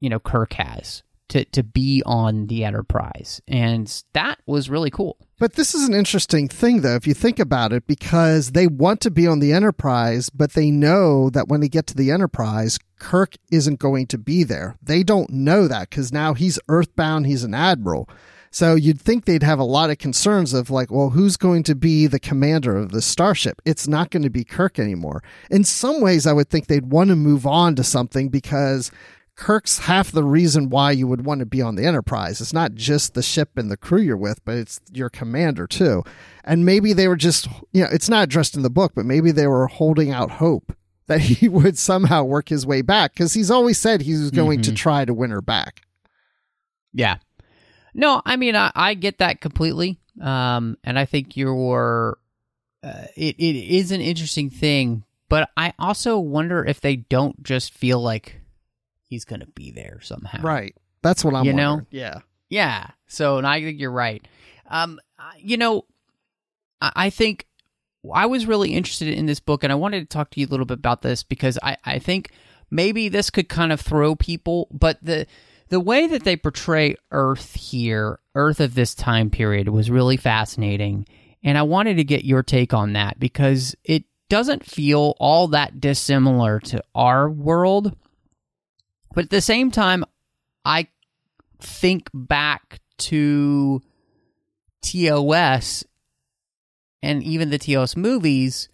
you 0.01 0.11
know 0.11 0.19
Kirk 0.19 0.53
has 0.55 1.03
to 1.29 1.45
to 1.47 1.63
be 1.63 2.03
on 2.05 2.47
the 2.47 2.65
Enterprise, 2.65 3.41
and 3.49 4.03
that 4.13 4.39
was 4.47 4.71
really 4.71 4.91
cool. 4.91 5.17
But 5.39 5.55
this 5.55 5.75
is 5.75 5.89
an 5.89 5.95
interesting 5.95 6.47
thing, 6.47 6.83
though, 6.83 6.95
if 6.95 7.07
you 7.07 7.15
think 7.15 7.39
about 7.39 7.73
it, 7.73 7.87
because 7.87 8.53
they 8.53 8.69
want 8.69 9.01
to 9.01 9.11
be 9.11 9.27
on 9.27 9.41
the 9.41 9.53
Enterprise, 9.53 10.31
but 10.31 10.53
they 10.53 10.71
know 10.71 11.31
that 11.31 11.49
when 11.49 11.61
they 11.61 11.69
get 11.69 11.87
to 11.89 11.97
the 11.97 12.11
Enterprise, 12.13 12.79
Kirk 13.01 13.35
isn't 13.51 13.81
going 13.81 14.07
to 14.07 14.19
be 14.19 14.45
there. 14.45 14.77
They 14.81 15.03
don't 15.03 15.31
know 15.31 15.67
that 15.67 15.91
because 15.91 16.13
now 16.13 16.35
he's 16.35 16.61
Earthbound, 16.69 17.27
he's 17.27 17.43
an 17.43 17.55
admiral. 17.55 18.09
So 18.53 18.75
you'd 18.75 19.01
think 19.01 19.25
they'd 19.25 19.43
have 19.43 19.59
a 19.59 19.65
lot 19.65 19.89
of 19.89 19.97
concerns 19.97 20.53
of 20.53 20.69
like, 20.69 20.91
well, 20.91 21.09
who's 21.09 21.39
going 21.39 21.63
to 21.65 21.75
be 21.75 22.07
the 22.07 22.21
commander 22.21 22.77
of 22.77 22.93
the 22.93 23.01
starship? 23.01 23.63
It's 23.65 23.89
not 23.89 24.11
going 24.11 24.25
to 24.25 24.31
be 24.31 24.45
Kirk 24.45 24.79
anymore. 24.79 25.23
In 25.51 25.65
some 25.65 26.03
ways, 26.03 26.27
I 26.27 26.35
would 26.35 26.51
think 26.51 26.67
they'd 26.67 26.93
want 26.93 27.09
to 27.09 27.17
move 27.17 27.47
on 27.47 27.75
to 27.77 27.83
something 27.83 28.29
because 28.29 28.91
Kirk's 29.35 29.81
half 29.81 30.13
the 30.13 30.25
reason 30.25 30.69
why 30.69 30.93
you 30.93 31.07
would 31.07 31.25
want 31.25 31.41
to 31.41 31.47
be 31.47 31.63
on 31.63 31.75
the 31.75 31.87
Enterprise. 31.87 32.41
It's 32.41 32.53
not 32.53 32.75
just 32.75 33.15
the 33.15 33.23
ship 33.23 33.57
and 33.57 33.71
the 33.71 33.77
crew 33.77 34.01
you're 34.01 34.17
with, 34.17 34.45
but 34.45 34.57
it's 34.57 34.81
your 34.93 35.09
commander 35.09 35.67
too. 35.67 36.03
And 36.45 36.67
maybe 36.67 36.93
they 36.93 37.09
were 37.09 37.17
just, 37.17 37.47
you 37.73 37.83
know, 37.83 37.89
it's 37.91 38.09
not 38.09 38.25
addressed 38.25 38.57
in 38.57 38.63
the 38.63 38.71
book, 38.71 38.93
but 38.95 39.07
maybe 39.07 39.31
they 39.31 39.47
were 39.47 39.67
holding 39.69 40.11
out 40.11 40.33
hope 40.33 40.77
that 41.07 41.21
he 41.21 41.49
would 41.49 41.79
somehow 41.79 42.25
work 42.25 42.49
his 42.49 42.67
way 42.67 42.83
back 42.83 43.15
because 43.15 43.35
he's 43.35 43.51
always 43.51 43.79
said 43.79 44.03
he 44.03 44.13
was 44.13 44.31
going 44.31 44.61
mm-hmm. 44.61 44.71
to 44.71 44.77
try 44.77 45.05
to 45.05 45.15
win 45.15 45.31
her 45.31 45.43
back. 45.43 45.83
Yeah. 46.93 47.17
No, 47.95 48.23
I 48.25 48.37
mean 48.37 48.57
I, 48.57 48.71
I 48.75 48.95
get 48.95 49.19
that 49.19 49.41
completely, 49.41 49.99
um, 50.21 50.79
and 50.85 50.99
I 50.99 51.05
think 51.05 51.37
you're. 51.37 52.19
Uh, 52.85 53.05
it 53.17 53.37
it 53.39 53.57
is 53.57 53.93
an 53.93 54.01
interesting 54.01 54.51
thing, 54.51 55.05
but 55.29 55.51
I 55.57 55.73
also 55.79 56.19
wonder 56.19 56.65
if 56.65 56.81
they 56.81 56.97
don't 56.97 57.43
just 57.43 57.73
feel 57.75 58.01
like 58.01 58.42
he's 59.13 59.27
going 59.27 59.41
to 59.41 59.47
be 59.49 59.71
there 59.71 60.01
somehow. 60.01 60.41
Right. 60.43 60.75
That's 61.03 61.23
what 61.23 61.35
I'm. 61.35 61.45
You 61.45 61.53
know? 61.53 61.83
Yeah. 61.91 62.21
Yeah. 62.49 62.87
So 63.09 63.37
and 63.37 63.47
I 63.47 63.61
think 63.61 63.79
you're 63.79 63.93
right. 63.93 64.27
Um, 64.71 64.99
you 65.39 65.59
know, 65.59 65.85
I, 66.81 66.93
I 66.97 67.11
think 67.11 67.47
I 68.15 68.25
was 68.25 68.47
really 68.47 68.73
interested 68.73 69.09
in 69.09 69.27
this 69.27 69.39
book, 69.39 69.63
and 69.63 69.71
I 69.71 69.77
wanted 69.77 70.01
to 70.01 70.07
talk 70.07 70.31
to 70.31 70.41
you 70.41 70.47
a 70.47 70.49
little 70.49 70.65
bit 70.65 70.79
about 70.79 71.03
this 71.03 71.23
because 71.23 71.59
I, 71.63 71.77
I 71.85 71.99
think 71.99 72.31
maybe 72.71 73.11
this 73.11 73.29
could 73.29 73.51
kind 73.51 73.71
of 73.71 73.83
throw 73.83 74.17
people, 74.17 74.69
but 74.73 74.99
the 75.03 75.27
the 75.69 75.81
way 75.81 76.07
that 76.07 76.25
they 76.25 76.37
portray 76.37 76.97
Earth 77.11 77.55
here, 77.55 78.19
Earth 78.35 78.61
of 78.61 78.75
this 78.75 78.95
time 78.95 79.29
period, 79.29 79.69
was 79.69 79.91
really 79.91 80.17
fascinating, 80.17 81.07
and 81.45 81.59
I 81.59 81.63
wanted 81.63 81.99
to 81.99 82.05
get 82.05 82.25
your 82.25 82.43
take 82.43 82.73
on 82.73 82.95
that 82.95 83.21
because 83.21 83.77
it 83.85 84.05
doesn't 84.31 84.65
feel 84.65 85.15
all 85.21 85.49
that 85.49 85.81
dissimilar 85.81 86.59
to 86.61 86.83
our 86.95 87.29
world, 87.29 87.95
but 89.15 89.25
at 89.25 89.31
the 89.31 89.41
same 89.41 89.71
time, 89.71 90.05
I 90.65 90.89
think 91.61 92.09
back 92.13 92.81
to 92.99 93.83
TOS 94.83 95.85
and 97.03 97.23
even 97.23 97.51
the 97.51 97.59
TOS 97.59 97.97
movies, 97.97 98.69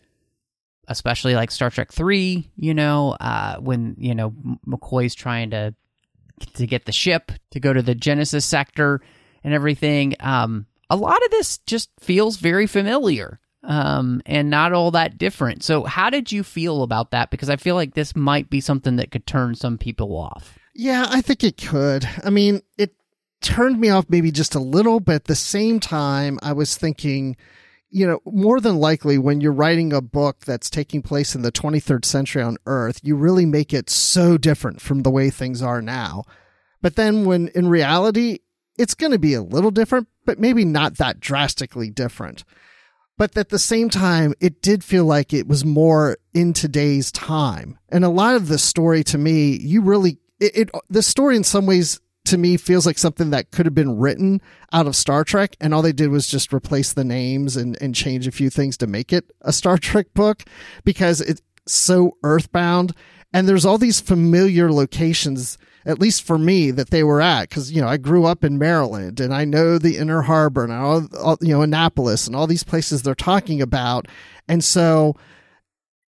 especially 0.87 1.35
like 1.35 1.51
Star 1.51 1.71
Trek 1.71 1.93
Three. 1.93 2.51
You 2.57 2.75
know, 2.75 3.17
uh, 3.21 3.57
when 3.57 3.97
you 3.99 4.15
know 4.15 4.35
McCoy's 4.67 5.15
trying 5.15 5.51
to 5.51 5.75
to 6.55 6.67
get 6.67 6.85
the 6.85 6.93
ship 6.93 7.33
to 7.51 7.61
go 7.61 7.73
to 7.73 7.83
the 7.83 7.95
Genesis 7.95 8.45
sector 8.45 9.01
and 9.43 9.53
everything. 9.53 10.15
Um, 10.21 10.67
a 10.91 10.97
lot 10.97 11.23
of 11.25 11.31
this 11.31 11.59
just 11.59 11.91
feels 12.01 12.37
very 12.37 12.67
familiar 12.67 13.41
um, 13.69 14.23
and 14.25 14.49
not 14.49 14.73
all 14.73 14.91
that 14.93 15.19
different. 15.19 15.63
So, 15.63 15.85
how 15.85 16.09
did 16.11 16.33
you 16.33 16.43
feel 16.43 16.83
about 16.83 17.11
that? 17.11 17.31
Because 17.31 17.51
I 17.51 17.57
feel 17.57 17.75
like 17.75 17.95
this 17.95 18.17
might 18.17 18.51
be 18.51 18.61
something 18.61 18.97
that 18.97 19.11
could 19.11 19.27
turn 19.27 19.55
some 19.55 19.77
people 19.77 20.17
off. 20.17 20.59
Yeah, 20.75 21.07
I 21.09 21.21
think 21.21 21.45
it 21.45 21.59
could. 21.59 22.09
I 22.25 22.31
mean, 22.31 22.63
it 22.79 22.95
turned 23.43 23.79
me 23.79 23.91
off 23.91 24.07
maybe 24.09 24.33
just 24.33 24.55
a 24.55 24.61
little, 24.61 25.01
but 25.01 25.17
at 25.17 25.25
the 25.27 25.35
same 25.35 25.81
time, 25.81 26.39
I 26.43 26.55
was 26.55 26.79
thinking, 26.79 27.37
you 27.91 28.07
know, 28.07 28.21
more 28.25 28.59
than 28.59 28.79
likely 28.79 29.19
when 29.19 29.43
you're 29.43 29.53
writing 29.53 29.93
a 29.93 30.01
book 30.01 30.47
that's 30.47 30.71
taking 30.71 31.03
place 31.03 31.35
in 31.35 31.43
the 31.43 31.53
23rd 31.53 32.07
century 32.07 32.43
on 32.43 32.57
Earth, 32.65 33.01
you 33.03 33.17
really 33.17 33.45
make 33.45 33.75
it 33.75 33.91
so 33.91 34.39
different 34.39 34.81
from 34.81 35.03
the 35.03 35.11
way 35.11 35.29
things 35.29 35.61
are 35.61 35.83
now. 35.83 36.25
But 36.81 36.97
then 36.97 37.27
when 37.27 37.49
in 37.49 37.69
reality, 37.69 38.39
it's 38.79 38.95
going 38.95 39.13
to 39.13 39.19
be 39.19 39.35
a 39.35 39.43
little 39.43 39.73
different, 39.73 40.09
but 40.25 40.39
maybe 40.39 40.65
not 40.65 40.97
that 40.97 41.21
drastically 41.21 41.91
different. 41.91 42.45
But 43.19 43.37
at 43.37 43.49
the 43.51 43.59
same 43.59 43.91
time, 43.91 44.33
it 44.41 44.63
did 44.63 44.85
feel 44.85 45.05
like 45.05 45.35
it 45.35 45.49
was 45.49 45.65
more 45.65 46.19
in 46.33 46.53
today's 46.53 47.11
time. 47.13 47.77
And 47.89 48.05
a 48.05 48.09
lot 48.09 48.37
of 48.37 48.47
the 48.47 48.59
story 48.59 49.03
to 49.05 49.19
me, 49.19 49.59
you 49.59 49.83
really, 49.83 50.19
it, 50.41 50.57
it 50.57 50.71
the 50.89 51.03
story 51.03 51.37
in 51.37 51.45
some 51.45 51.67
ways 51.67 52.01
to 52.27 52.39
me 52.39 52.57
feels 52.57 52.87
like 52.87 52.97
something 52.97 53.31
that 53.31 53.51
could 53.51 53.67
have 53.67 53.75
been 53.75 53.99
written 53.99 54.41
out 54.73 54.87
of 54.87 54.95
Star 54.95 55.25
Trek, 55.25 55.57
and 55.61 55.75
all 55.75 55.83
they 55.83 55.93
did 55.93 56.11
was 56.11 56.29
just 56.29 56.53
replace 56.53 56.93
the 56.93 57.05
names 57.05 57.57
and, 57.57 57.77
and 57.83 57.95
change 57.95 58.27
a 58.27 58.33
few 58.33 58.51
things 58.51 58.77
to 58.77 58.87
make 58.87 59.13
it 59.13 59.31
a 59.41 59.53
Star 59.53 59.79
Trek 59.79 60.07
book 60.15 60.45
because 60.85 61.21
it's 61.21 61.43
so 61.67 62.17
earthbound. 62.23 62.95
And 63.33 63.49
there's 63.49 63.67
all 63.67 63.79
these 63.79 64.01
familiar 64.01 64.73
locations, 64.73 65.59
at 65.85 65.99
least 65.99 66.23
for 66.23 66.39
me, 66.39 66.71
that 66.71 66.91
they 66.91 67.03
were 67.03 67.21
at. 67.21 67.51
Cause, 67.51 67.71
you 67.71 67.81
know, 67.81 67.89
I 67.89 67.97
grew 67.97 68.25
up 68.25 68.45
in 68.45 68.59
Maryland 68.59 69.21
and 69.21 69.33
I 69.33 69.45
know 69.45 69.79
the 69.79 69.97
Inner 69.97 70.23
Harbor 70.23 70.65
and 70.65 70.73
all, 70.73 71.09
all 71.17 71.39
you 71.41 71.49
know, 71.49 71.63
Annapolis 71.63 72.27
and 72.27 72.37
all 72.37 72.47
these 72.47 72.65
places 72.65 73.03
they're 73.03 73.15
talking 73.15 73.63
about. 73.63 74.07
And 74.49 74.63
so, 74.63 75.17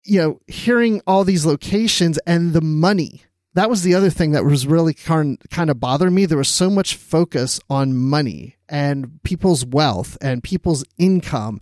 you 0.04 0.20
know, 0.20 0.40
hearing 0.46 1.00
all 1.06 1.24
these 1.24 1.44
locations 1.44 2.18
and 2.18 2.52
the 2.52 2.60
money 2.60 3.22
that 3.58 3.68
was 3.68 3.82
the 3.82 3.96
other 3.96 4.10
thing 4.10 4.30
that 4.32 4.44
was 4.44 4.68
really 4.68 4.94
kind 4.94 5.36
of 5.52 5.80
bothering 5.80 6.14
me. 6.14 6.26
There 6.26 6.38
was 6.38 6.48
so 6.48 6.70
much 6.70 6.94
focus 6.94 7.58
on 7.68 7.96
money 7.96 8.56
and 8.68 9.20
people's 9.24 9.66
wealth 9.66 10.16
and 10.20 10.44
people's 10.44 10.84
income 10.96 11.60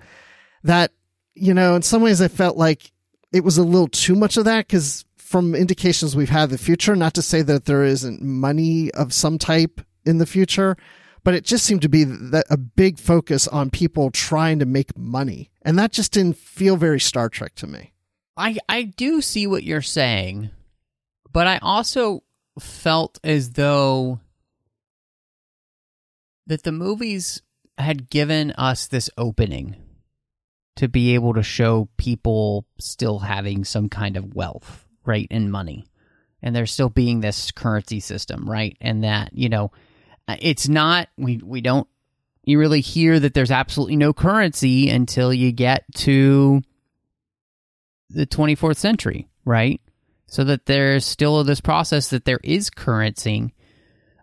that, 0.63 0.93
you 1.35 1.55
know, 1.55 1.75
in 1.75 1.81
some 1.81 2.03
ways 2.03 2.21
I 2.21 2.29
felt 2.29 2.59
like 2.59 2.93
it 3.33 3.45
was 3.45 3.57
a 3.57 3.63
little 3.63 3.89
too 3.89 4.15
much 4.15 4.37
of 4.37 4.45
that 4.45 4.67
because 4.69 5.06
from 5.27 5.55
indications 5.55 6.15
we've 6.15 6.29
had 6.29 6.51
the 6.51 6.59
future, 6.59 6.95
not 6.95 7.15
to 7.15 7.23
say 7.23 7.43
that 7.43 7.65
there 7.65 7.83
isn't 7.85 8.23
money 8.23 8.93
of 8.93 9.13
some 9.13 9.39
type 9.39 9.81
in 10.05 10.19
the 10.19 10.27
future, 10.27 10.77
but 11.25 11.35
it 11.35 11.45
just 11.45 11.65
seemed 11.65 11.83
to 11.83 11.89
be 11.89 12.05
that 12.05 12.47
a 12.49 12.57
big 12.57 13.01
focus 13.01 13.49
on 13.49 13.69
people 13.71 14.11
trying 14.13 14.61
to 14.61 14.65
make 14.65 14.97
money. 14.97 15.51
And 15.63 15.77
that 15.79 15.91
just 15.91 16.13
didn't 16.13 16.37
feel 16.37 16.77
very 16.77 17.01
Star 17.01 17.29
Trek 17.29 17.57
to 17.57 17.67
me. 17.67 17.93
I 18.37 18.59
I 18.69 18.83
do 18.83 19.21
see 19.21 19.47
what 19.49 19.65
you're 19.65 19.83
saying, 19.83 20.51
but 21.33 21.49
I 21.49 21.59
also 21.59 22.23
felt 22.61 23.19
as 23.25 23.51
though 23.51 24.21
that 26.47 26.63
the 26.63 26.73
movies 26.73 27.43
had 27.79 28.09
given 28.09 28.53
us 28.53 28.87
this 28.87 29.11
opening 29.19 29.77
to 30.77 30.89
be 30.89 31.15
able 31.15 31.35
to 31.35 31.43
show 31.43 31.89
people 31.97 32.67
still 32.79 33.21
having 33.21 33.65
some 33.65 33.89
kind 33.89 34.17
of 34.17 34.35
wealth, 34.35 34.86
right, 35.07 35.27
and 35.31 35.51
money. 35.51 35.87
And 36.43 36.55
there 36.55 36.67
still 36.67 36.91
being 36.91 37.21
this 37.21 37.51
currency 37.51 38.01
system, 38.01 38.49
right? 38.49 38.77
And 38.81 39.05
that, 39.05 39.31
you 39.33 39.49
know, 39.49 39.73
it's 40.29 40.69
not 40.69 41.09
we 41.17 41.39
we 41.39 41.61
don't 41.61 41.89
you 42.45 42.59
really 42.59 42.81
hear 42.81 43.19
that 43.19 43.35
there's 43.35 43.51
absolutely 43.51 43.97
no 43.97 44.13
currency 44.13 44.89
until 44.89 45.35
you 45.35 45.53
get 45.53 45.85
to 45.95 46.63
the 48.11 48.27
24th 48.27 48.77
century, 48.77 49.29
right? 49.45 49.81
So 50.29 50.45
that 50.45 50.67
there's 50.67 51.05
still 51.05 51.43
this 51.45 51.61
process 51.61 52.11
that 52.11 52.25
there 52.25 52.41
is 52.43 52.71
currency, 52.71 53.55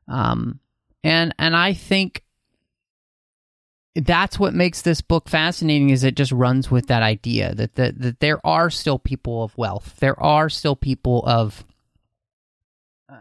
um, 0.08 0.60
and 1.04 1.34
and 1.40 1.56
I 1.56 1.74
think 1.74 2.23
that's 3.96 4.40
what 4.40 4.54
makes 4.54 4.82
this 4.82 5.02
book 5.02 5.30
fascinating. 5.30 5.90
Is 5.90 6.04
it 6.04 6.16
just 6.16 6.32
runs 6.32 6.72
with 6.72 6.88
that 6.88 7.04
idea 7.04 7.54
that 7.56 7.76
that, 7.76 8.00
that 8.00 8.20
there 8.20 8.46
are 8.46 8.70
still 8.70 8.98
people 8.98 9.44
of 9.44 9.58
wealth, 9.58 9.96
there 10.00 10.20
are 10.20 10.50
still 10.50 10.76
people 10.76 11.24
of 11.26 11.64
uh, 13.08 13.18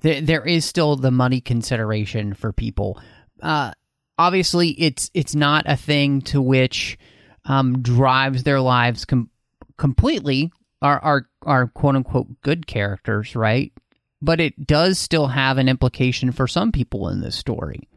there 0.00 0.20
there 0.20 0.46
is 0.46 0.64
still 0.64 0.96
the 0.96 1.10
money 1.10 1.40
consideration 1.40 2.32
for 2.32 2.52
people. 2.52 3.00
Uh, 3.42 3.72
obviously, 4.18 4.70
it's 4.70 5.10
it's 5.12 5.34
not 5.34 5.64
a 5.66 5.76
thing 5.76 6.22
to 6.22 6.40
which 6.40 6.98
um, 7.44 7.82
drives 7.82 8.44
their 8.44 8.60
lives 8.60 9.04
com- 9.04 9.30
completely 9.76 10.50
are 10.80 10.98
are 11.00 11.26
are 11.42 11.66
quote 11.68 11.96
unquote 11.96 12.40
good 12.40 12.66
characters, 12.66 13.36
right? 13.36 13.72
But 14.22 14.40
it 14.40 14.66
does 14.66 14.98
still 14.98 15.28
have 15.28 15.58
an 15.58 15.68
implication 15.68 16.32
for 16.32 16.48
some 16.48 16.72
people 16.72 17.08
in 17.08 17.20
this 17.20 17.36
story, 17.36 17.88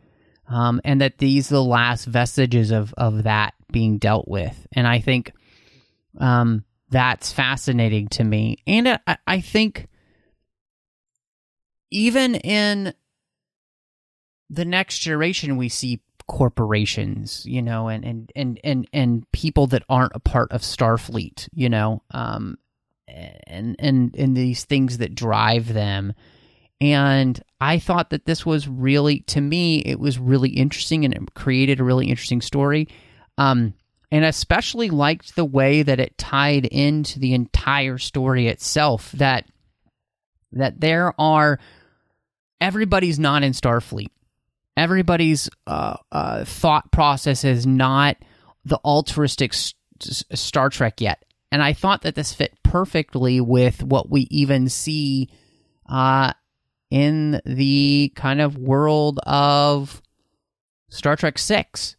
um, 0.52 0.82
and 0.84 1.02
that 1.02 1.18
these 1.18 1.52
are 1.52 1.56
the 1.56 1.64
last 1.64 2.06
vestiges 2.06 2.72
of 2.72 2.94
of 2.98 3.24
that 3.24 3.54
being 3.72 3.98
dealt 3.98 4.28
with. 4.28 4.68
And 4.74 4.86
I 4.86 5.00
think 5.00 5.32
um, 6.20 6.66
that's 6.90 7.32
fascinating 7.32 8.10
to 8.10 8.24
me, 8.24 8.58
and 8.68 9.00
I, 9.08 9.18
I 9.26 9.42
think 9.42 9.88
even 11.90 12.36
in 12.36 12.94
the 14.50 14.66
next 14.66 15.00
generation, 15.00 15.58
we 15.58 15.70
see 15.70 16.02
corporations, 16.28 17.46
you 17.46 17.62
know, 17.62 17.88
and 17.88 18.04
and 18.06 18.32
and 18.36 18.60
and 18.64 18.88
and 18.92 19.32
people 19.32 19.68
that 19.68 19.84
aren't 19.90 20.16
a 20.16 20.20
part 20.20 20.52
of 20.52 20.62
Starfleet, 20.62 21.48
you 21.54 21.70
know, 21.70 22.04
um, 22.12 22.58
and 23.08 23.76
and 23.80 24.16
and 24.16 24.36
these 24.36 24.66
things 24.66 24.98
that 25.00 25.16
drive 25.16 25.74
them. 25.74 26.14
And 26.82 27.40
I 27.62 27.78
thought 27.78 28.10
that 28.10 28.26
this 28.26 28.44
was 28.44 28.68
really, 28.68 29.20
to 29.28 29.40
me, 29.40 29.80
it 29.80 30.00
was 30.00 30.18
really 30.18 30.50
interesting 30.50 31.06
and 31.06 31.14
it 31.14 31.34
created 31.36 31.80
a 31.80 31.84
really 31.84 32.08
interesting 32.08 32.42
story. 32.42 32.88
Um, 33.38 33.76
and 34.12 34.26
especially 34.26 34.90
liked 34.90 35.36
the 35.36 35.46
way 35.46 35.84
that 35.84 36.00
it 36.00 36.18
tied 36.18 36.66
into 36.66 37.20
the 37.20 37.34
entire 37.34 37.98
story 37.98 38.48
itself. 38.48 39.12
That 39.14 39.46
that 40.52 40.82
there 40.82 41.14
are 41.20 41.60
everybody's 42.60 43.20
not 43.20 43.44
in 43.44 43.54
Starfleet. 43.54 44.10
Everybody's 44.76 45.50
uh, 45.66 45.98
uh, 46.12 46.44
thought 46.44 46.92
process 46.92 47.44
is 47.44 47.66
not 47.66 48.18
the 48.66 48.80
altruistic 48.84 49.54
Star 49.54 50.70
Trek 50.70 51.00
yet, 51.00 51.24
and 51.52 51.64
I 51.64 51.72
thought 51.74 52.02
that 52.02 52.16
this 52.16 52.34
fit 52.34 52.54
perfectly 52.64 53.40
with 53.40 53.82
what 53.82 54.10
we 54.10 54.28
even 54.30 54.68
see 54.68 55.30
uh, 55.88 56.34
in 56.92 57.42
the 57.46 58.14
kind 58.16 58.42
of 58.42 58.58
world 58.60 59.20
of 59.26 60.02
Star 60.90 61.16
Trek 61.16 61.40
Six. 61.40 61.96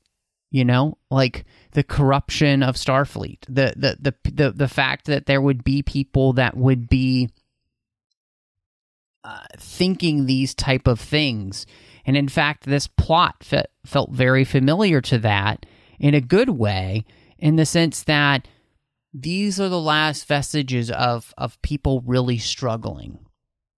You 0.53 0.65
know, 0.67 0.99
like 1.11 1.47
the 1.73 1.83
corruption 1.83 2.63
of 2.63 2.77
Starfleet, 2.77 3.39
the 3.49 3.73
the 3.77 3.97
the 4.01 4.31
the, 4.31 4.53
the 4.53 4.69
fact 4.69 5.07
that 5.07 5.27
there 5.27 5.41
would 5.41 5.65
be 5.65 5.83
people 5.83 6.35
that 6.35 6.57
would 6.57 6.89
be 6.89 7.31
uh, 9.25 9.47
thinking 9.57 10.27
these 10.27 10.55
type 10.55 10.87
of 10.87 11.01
things 11.01 11.67
And 12.05 12.17
in 12.17 12.29
fact, 12.29 12.65
this 12.65 12.87
plot 12.87 13.43
fe- 13.43 13.67
felt 13.87 14.11
very 14.11 14.45
familiar 14.45 15.01
to 15.03 15.19
that 15.19 15.67
in 15.99 16.15
a 16.15 16.21
good 16.21 16.51
way, 16.51 17.05
in 17.39 17.57
the 17.57 17.67
sense 17.67 18.03
that 18.05 18.49
these 19.15 19.61
are 19.61 19.69
the 19.69 19.81
last 19.81 20.27
vestiges 20.27 20.91
of, 20.91 21.35
of 21.37 21.61
people 21.63 22.03
really 22.07 22.39
struggling 22.39 23.19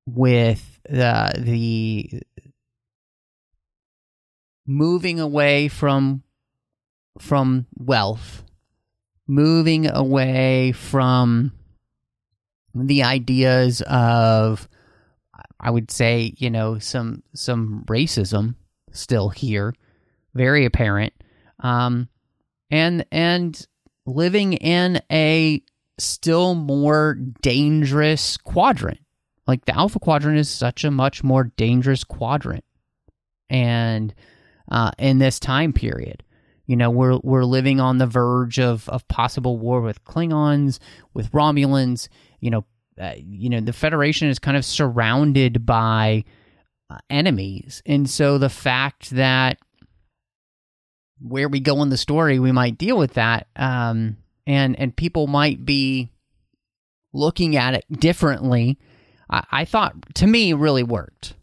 with 0.07 0.73
the, 0.88 1.32
the 1.38 2.22
moving 4.66 5.20
away 5.20 5.68
from 5.68 6.22
from 7.18 7.66
wealth, 7.76 8.42
moving 9.26 9.86
away 9.88 10.72
from 10.72 11.52
the 12.74 13.02
ideas 13.02 13.82
of 13.86 14.68
I 15.60 15.70
would 15.70 15.90
say, 15.90 16.34
you 16.36 16.50
know, 16.50 16.78
some 16.78 17.22
some 17.34 17.84
racism 17.86 18.56
still 18.90 19.28
here, 19.28 19.74
very 20.34 20.64
apparent. 20.64 21.12
Um 21.60 22.08
and 22.70 23.06
and 23.12 23.66
living 24.06 24.54
in 24.54 25.00
a 25.10 25.62
still 25.98 26.54
more 26.54 27.14
dangerous 27.40 28.36
quadrant. 28.36 29.00
Like 29.46 29.64
the 29.64 29.76
alpha 29.76 29.98
quadrant 29.98 30.38
is 30.38 30.48
such 30.48 30.85
a 30.85 30.90
much 30.90 31.22
more 31.22 31.44
dangerous 31.57 32.04
quadrant. 32.04 32.64
And 33.50 34.14
uh, 34.70 34.90
in 34.98 35.18
this 35.18 35.38
time 35.38 35.72
period. 35.72 36.22
You 36.66 36.76
know, 36.76 36.90
we're 36.90 37.18
we're 37.22 37.44
living 37.44 37.78
on 37.80 37.98
the 37.98 38.07
verge 38.07 38.59
of, 38.59 38.88
of 38.88 39.07
possible 39.09 39.59
war 39.59 39.83
with 39.83 40.04
Klingons, 40.04 40.78
with 41.12 41.30
Romulans. 41.33 42.09
You 42.40 42.50
know, 42.50 42.64
uh, 42.98 43.14
you 43.16 43.50
know, 43.50 43.61
the 43.61 43.72
Federation 43.72 44.28
is 44.28 44.38
kind 44.38 44.57
of 44.57 44.64
surrounded 44.64 45.66
by 45.66 46.24
uh, 46.88 46.98
enemies, 47.11 47.83
and 47.85 48.09
so 48.09 48.38
the 48.38 48.48
fact 48.48 49.11
that 49.11 49.59
where 51.20 51.48
we 51.48 51.61
go 51.61 51.83
in 51.83 51.90
the 51.90 51.96
story, 51.98 52.38
we 52.38 52.52
might 52.52 52.78
deal 52.78 52.96
with 52.96 53.14
that, 53.14 53.46
um, 53.57 54.16
and 54.46 54.78
and 54.78 54.96
people 54.96 55.26
might 55.26 55.66
be 55.66 56.11
looking 57.12 57.57
at 57.57 57.74
it 57.74 57.85
differently. 58.00 58.78
I, 59.30 59.44
I 59.50 59.64
thought, 59.64 60.14
to 60.14 60.26
me, 60.26 60.52
really 60.52 60.82
worked. 60.82 61.34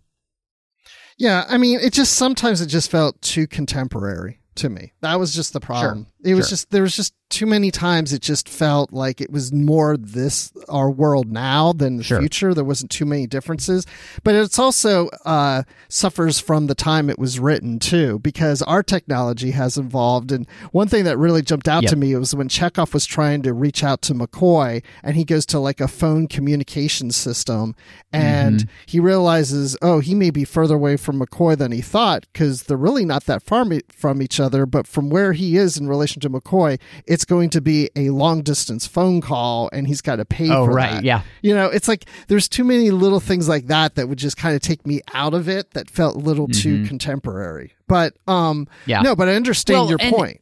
Yeah, 1.17 1.45
I 1.47 1.57
mean, 1.57 1.79
it 1.79 1.93
just 1.93 2.13
sometimes 2.13 2.61
it 2.61 2.67
just 2.67 2.89
felt 2.89 3.21
too 3.21 3.45
contemporary 3.45 4.39
to 4.55 4.69
me. 4.69 4.93
That 5.01 5.19
was 5.19 5.35
just 5.35 5.53
the 5.53 5.59
problem. 5.59 6.07
Sure, 6.23 6.31
it 6.31 6.35
was 6.35 6.45
sure. 6.45 6.49
just 6.49 6.71
there 6.71 6.81
was 6.81 6.95
just 6.95 7.13
too 7.31 7.45
many 7.45 7.71
times 7.71 8.13
it 8.13 8.21
just 8.21 8.47
felt 8.47 8.91
like 8.93 9.21
it 9.21 9.31
was 9.31 9.51
more 9.51 9.97
this 9.97 10.51
our 10.69 10.91
world 10.91 11.31
now 11.31 11.73
than 11.73 11.97
the 11.97 12.03
sure. 12.03 12.19
future. 12.19 12.53
There 12.53 12.63
wasn't 12.63 12.91
too 12.91 13.05
many 13.05 13.25
differences, 13.25 13.85
but 14.23 14.35
it's 14.35 14.59
also 14.59 15.07
uh, 15.25 15.63
suffers 15.87 16.39
from 16.39 16.67
the 16.67 16.75
time 16.75 17.09
it 17.09 17.17
was 17.17 17.39
written 17.39 17.79
too, 17.79 18.19
because 18.19 18.61
our 18.63 18.83
technology 18.83 19.51
has 19.51 19.77
evolved. 19.77 20.31
And 20.31 20.47
one 20.71 20.87
thing 20.87 21.05
that 21.05 21.17
really 21.17 21.41
jumped 21.41 21.67
out 21.67 21.83
yep. 21.83 21.89
to 21.91 21.95
me 21.95 22.15
was 22.15 22.35
when 22.35 22.49
Chekov 22.49 22.93
was 22.93 23.05
trying 23.05 23.41
to 23.43 23.53
reach 23.53 23.83
out 23.83 24.01
to 24.03 24.13
McCoy, 24.13 24.83
and 25.01 25.15
he 25.15 25.23
goes 25.23 25.45
to 25.47 25.59
like 25.59 25.79
a 25.79 25.87
phone 25.87 26.27
communication 26.27 27.11
system, 27.11 27.75
and 28.11 28.59
mm-hmm. 28.61 28.69
he 28.85 28.99
realizes, 28.99 29.77
oh, 29.81 29.99
he 29.99 30.13
may 30.13 30.29
be 30.29 30.43
further 30.43 30.75
away 30.75 30.97
from 30.97 31.19
McCoy 31.19 31.57
than 31.57 31.71
he 31.71 31.81
thought 31.81 32.27
because 32.33 32.63
they're 32.63 32.77
really 32.77 33.05
not 33.05 33.25
that 33.25 33.41
far 33.41 33.61
from 33.89 34.21
each 34.21 34.39
other. 34.39 34.65
But 34.65 34.87
from 34.87 35.09
where 35.09 35.33
he 35.33 35.55
is 35.55 35.77
in 35.77 35.87
relation 35.87 36.19
to 36.21 36.29
McCoy, 36.29 36.79
it's 37.05 37.20
it's 37.21 37.25
going 37.27 37.51
to 37.51 37.61
be 37.61 37.87
a 37.95 38.09
long 38.09 38.41
distance 38.41 38.87
phone 38.87 39.21
call 39.21 39.69
and 39.71 39.85
he's 39.85 40.01
got 40.01 40.15
to 40.15 40.25
pay 40.25 40.47
for 40.47 40.53
it. 40.53 40.57
oh, 40.57 40.65
for 40.65 40.73
right, 40.73 40.93
that. 40.93 41.03
Yeah. 41.03 41.21
You 41.43 41.53
know, 41.53 41.67
it's 41.67 41.87
like 41.87 42.05
there's 42.29 42.49
too 42.49 42.63
many 42.63 42.89
little 42.89 43.19
things 43.19 43.47
like 43.47 43.67
that 43.67 43.93
that 43.93 44.09
would 44.09 44.17
just 44.17 44.37
kind 44.37 44.55
of 44.55 44.61
take 44.63 44.87
me 44.87 45.01
out 45.13 45.35
of 45.35 45.47
it 45.47 45.69
that 45.71 45.87
felt 45.87 46.15
a 46.15 46.19
little 46.19 46.47
mm-hmm. 46.47 46.83
too 46.83 46.87
contemporary. 46.87 47.75
But 47.87 48.17
um 48.27 48.67
yeah. 48.87 49.01
no, 49.01 49.15
but 49.15 49.29
I 49.29 49.35
understand 49.35 49.81
well, 49.81 49.89
your 49.89 49.99
and, 50.01 50.15
point. 50.15 50.41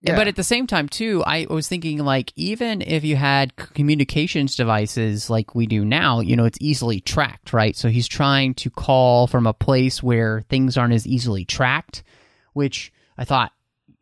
Yeah. 0.00 0.14
But 0.14 0.28
at 0.28 0.36
the 0.36 0.44
same 0.44 0.68
time, 0.68 0.88
too, 0.88 1.24
I 1.26 1.48
was 1.50 1.66
thinking 1.66 1.98
like 1.98 2.32
even 2.36 2.82
if 2.82 3.02
you 3.02 3.16
had 3.16 3.56
communications 3.56 4.54
devices 4.54 5.28
like 5.28 5.56
we 5.56 5.66
do 5.66 5.84
now, 5.84 6.20
you 6.20 6.36
know, 6.36 6.44
it's 6.44 6.58
easily 6.60 7.00
tracked, 7.00 7.52
right? 7.52 7.74
So 7.74 7.88
he's 7.88 8.06
trying 8.06 8.54
to 8.54 8.70
call 8.70 9.26
from 9.26 9.48
a 9.48 9.52
place 9.52 10.00
where 10.04 10.42
things 10.42 10.76
aren't 10.76 10.94
as 10.94 11.04
easily 11.04 11.44
tracked, 11.44 12.04
which 12.52 12.92
I 13.18 13.24
thought 13.24 13.50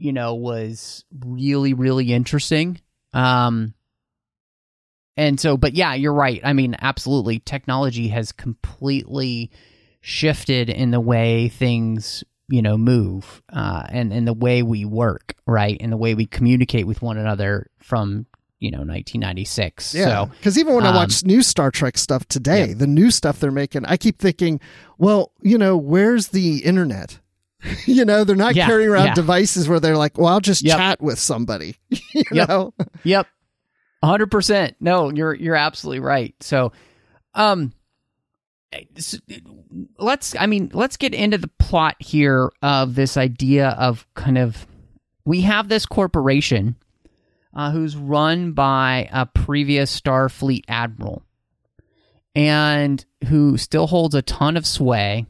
you 0.01 0.13
know, 0.13 0.35
was 0.35 1.05
really, 1.21 1.75
really 1.75 2.13
interesting. 2.13 2.81
Um, 3.13 3.75
and 5.17 5.39
so, 5.39 5.59
but 5.59 5.75
yeah, 5.75 5.93
you're 5.95 6.15
right. 6.15 6.41
I 6.43 6.55
mean, 6.55 6.75
absolutely. 6.81 7.39
Technology 7.39 8.09
has 8.09 8.33
completely 8.33 9.51
shifted 10.01 10.71
in 10.71 10.91
the 10.91 11.01
way 11.01 11.49
things, 11.49 12.25
you 12.49 12.63
know, 12.63 12.79
move, 12.79 13.43
uh, 13.53 13.85
and, 13.91 14.13
and 14.13 14.27
the 14.27 14.33
way 14.33 14.63
we 14.63 14.87
work, 14.87 15.35
right? 15.47 15.77
And 15.79 15.93
the 15.93 15.99
way 15.99 16.15
we 16.15 16.25
communicate 16.25 16.87
with 16.87 17.03
one 17.03 17.19
another 17.19 17.67
from, 17.79 18.25
you 18.59 18.71
know, 18.71 18.79
1996. 18.79 19.95
Yeah. 19.95 20.25
Because 20.25 20.57
even 20.59 20.75
when 20.75 20.87
um, 20.87 20.95
I 20.95 20.97
watch 20.97 21.23
new 21.25 21.43
Star 21.43 21.71
Trek 21.71 21.99
stuff 21.99 22.27
today, 22.27 22.69
yeah. 22.69 22.75
the 22.75 22.87
new 22.87 23.11
stuff 23.11 23.39
they're 23.39 23.51
making, 23.51 23.85
I 23.85 23.99
keep 23.99 24.19
thinking, 24.19 24.61
well, 24.97 25.33
you 25.43 25.59
know, 25.59 25.77
where's 25.77 26.29
the 26.29 26.65
internet? 26.65 27.19
you 27.87 28.05
know, 28.05 28.25
they're 28.25 28.37
not 28.37 28.55
yeah, 28.55 28.67
carrying 28.67 28.91
around 28.91 29.07
yeah. 29.07 29.15
devices 29.15 29.69
where 29.69 29.81
they're 29.81 29.97
like, 29.97 30.19
well, 30.19 30.29
I'll 30.29 30.41
just 30.41 30.63
yep. 30.63 30.79
chat 30.79 31.03
with 31.03 31.19
somebody. 31.19 31.77
you 31.89 32.25
yep. 32.33 32.49
know? 32.49 32.75
Yep. 33.05 33.27
100%. 34.03 34.75
No, 34.81 35.11
you're 35.11 35.35
you're 35.35 35.57
absolutely 35.57 36.01
right. 36.01 36.35
So, 36.41 36.73
um 37.35 37.73
let's 39.99 40.35
I 40.39 40.47
mean, 40.47 40.71
let's 40.73 40.97
get 40.97 41.13
into 41.13 41.39
the 41.39 41.51
plot 41.59 41.97
here 41.99 42.51
of 42.63 42.95
this 42.95 43.17
idea 43.17 43.71
of 43.71 44.07
kind 44.15 44.39
of 44.39 44.67
we 45.25 45.43
have 45.43 45.69
this 45.69 45.87
corporation 45.87 46.77
uh, 47.55 47.73
who's 47.73 47.97
run 47.97 48.53
by 48.53 49.09
a 49.13 49.27
previous 49.27 50.01
Starfleet 50.01 50.65
admiral 50.69 51.25
and 52.35 53.05
who 53.27 53.57
still 53.57 53.87
holds 53.87 54.15
a 54.15 54.23
ton 54.23 54.57
of 54.57 54.67
sway 54.67 55.27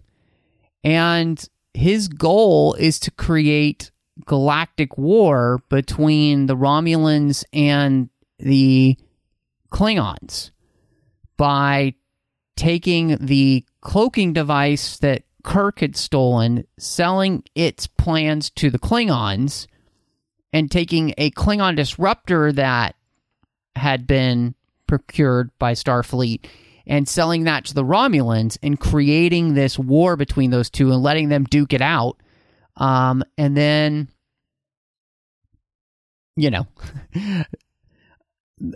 and 0.84 1.48
his 1.74 2.08
goal 2.08 2.74
is 2.74 2.98
to 3.00 3.10
create 3.10 3.90
galactic 4.26 4.98
war 4.98 5.62
between 5.68 6.46
the 6.46 6.56
Romulans 6.56 7.44
and 7.52 8.10
the 8.38 8.96
Klingons 9.70 10.50
by 11.36 11.94
taking 12.56 13.16
the 13.18 13.64
cloaking 13.80 14.32
device 14.32 14.98
that 14.98 15.22
Kirk 15.42 15.80
had 15.80 15.96
stolen, 15.96 16.64
selling 16.78 17.44
its 17.54 17.86
plans 17.86 18.50
to 18.50 18.70
the 18.70 18.78
Klingons, 18.78 19.66
and 20.52 20.70
taking 20.70 21.14
a 21.16 21.30
Klingon 21.30 21.76
disruptor 21.76 22.52
that 22.52 22.96
had 23.76 24.06
been 24.06 24.54
procured 24.86 25.50
by 25.58 25.72
Starfleet 25.72 26.44
and 26.86 27.08
selling 27.08 27.44
that 27.44 27.64
to 27.66 27.74
the 27.74 27.84
Romulans 27.84 28.58
and 28.62 28.78
creating 28.78 29.54
this 29.54 29.78
war 29.78 30.16
between 30.16 30.50
those 30.50 30.70
two 30.70 30.92
and 30.92 31.02
letting 31.02 31.28
them 31.28 31.44
duke 31.44 31.72
it 31.72 31.82
out. 31.82 32.16
Um, 32.76 33.22
and 33.36 33.56
then, 33.56 34.08
you 36.36 36.50
know, 36.50 36.66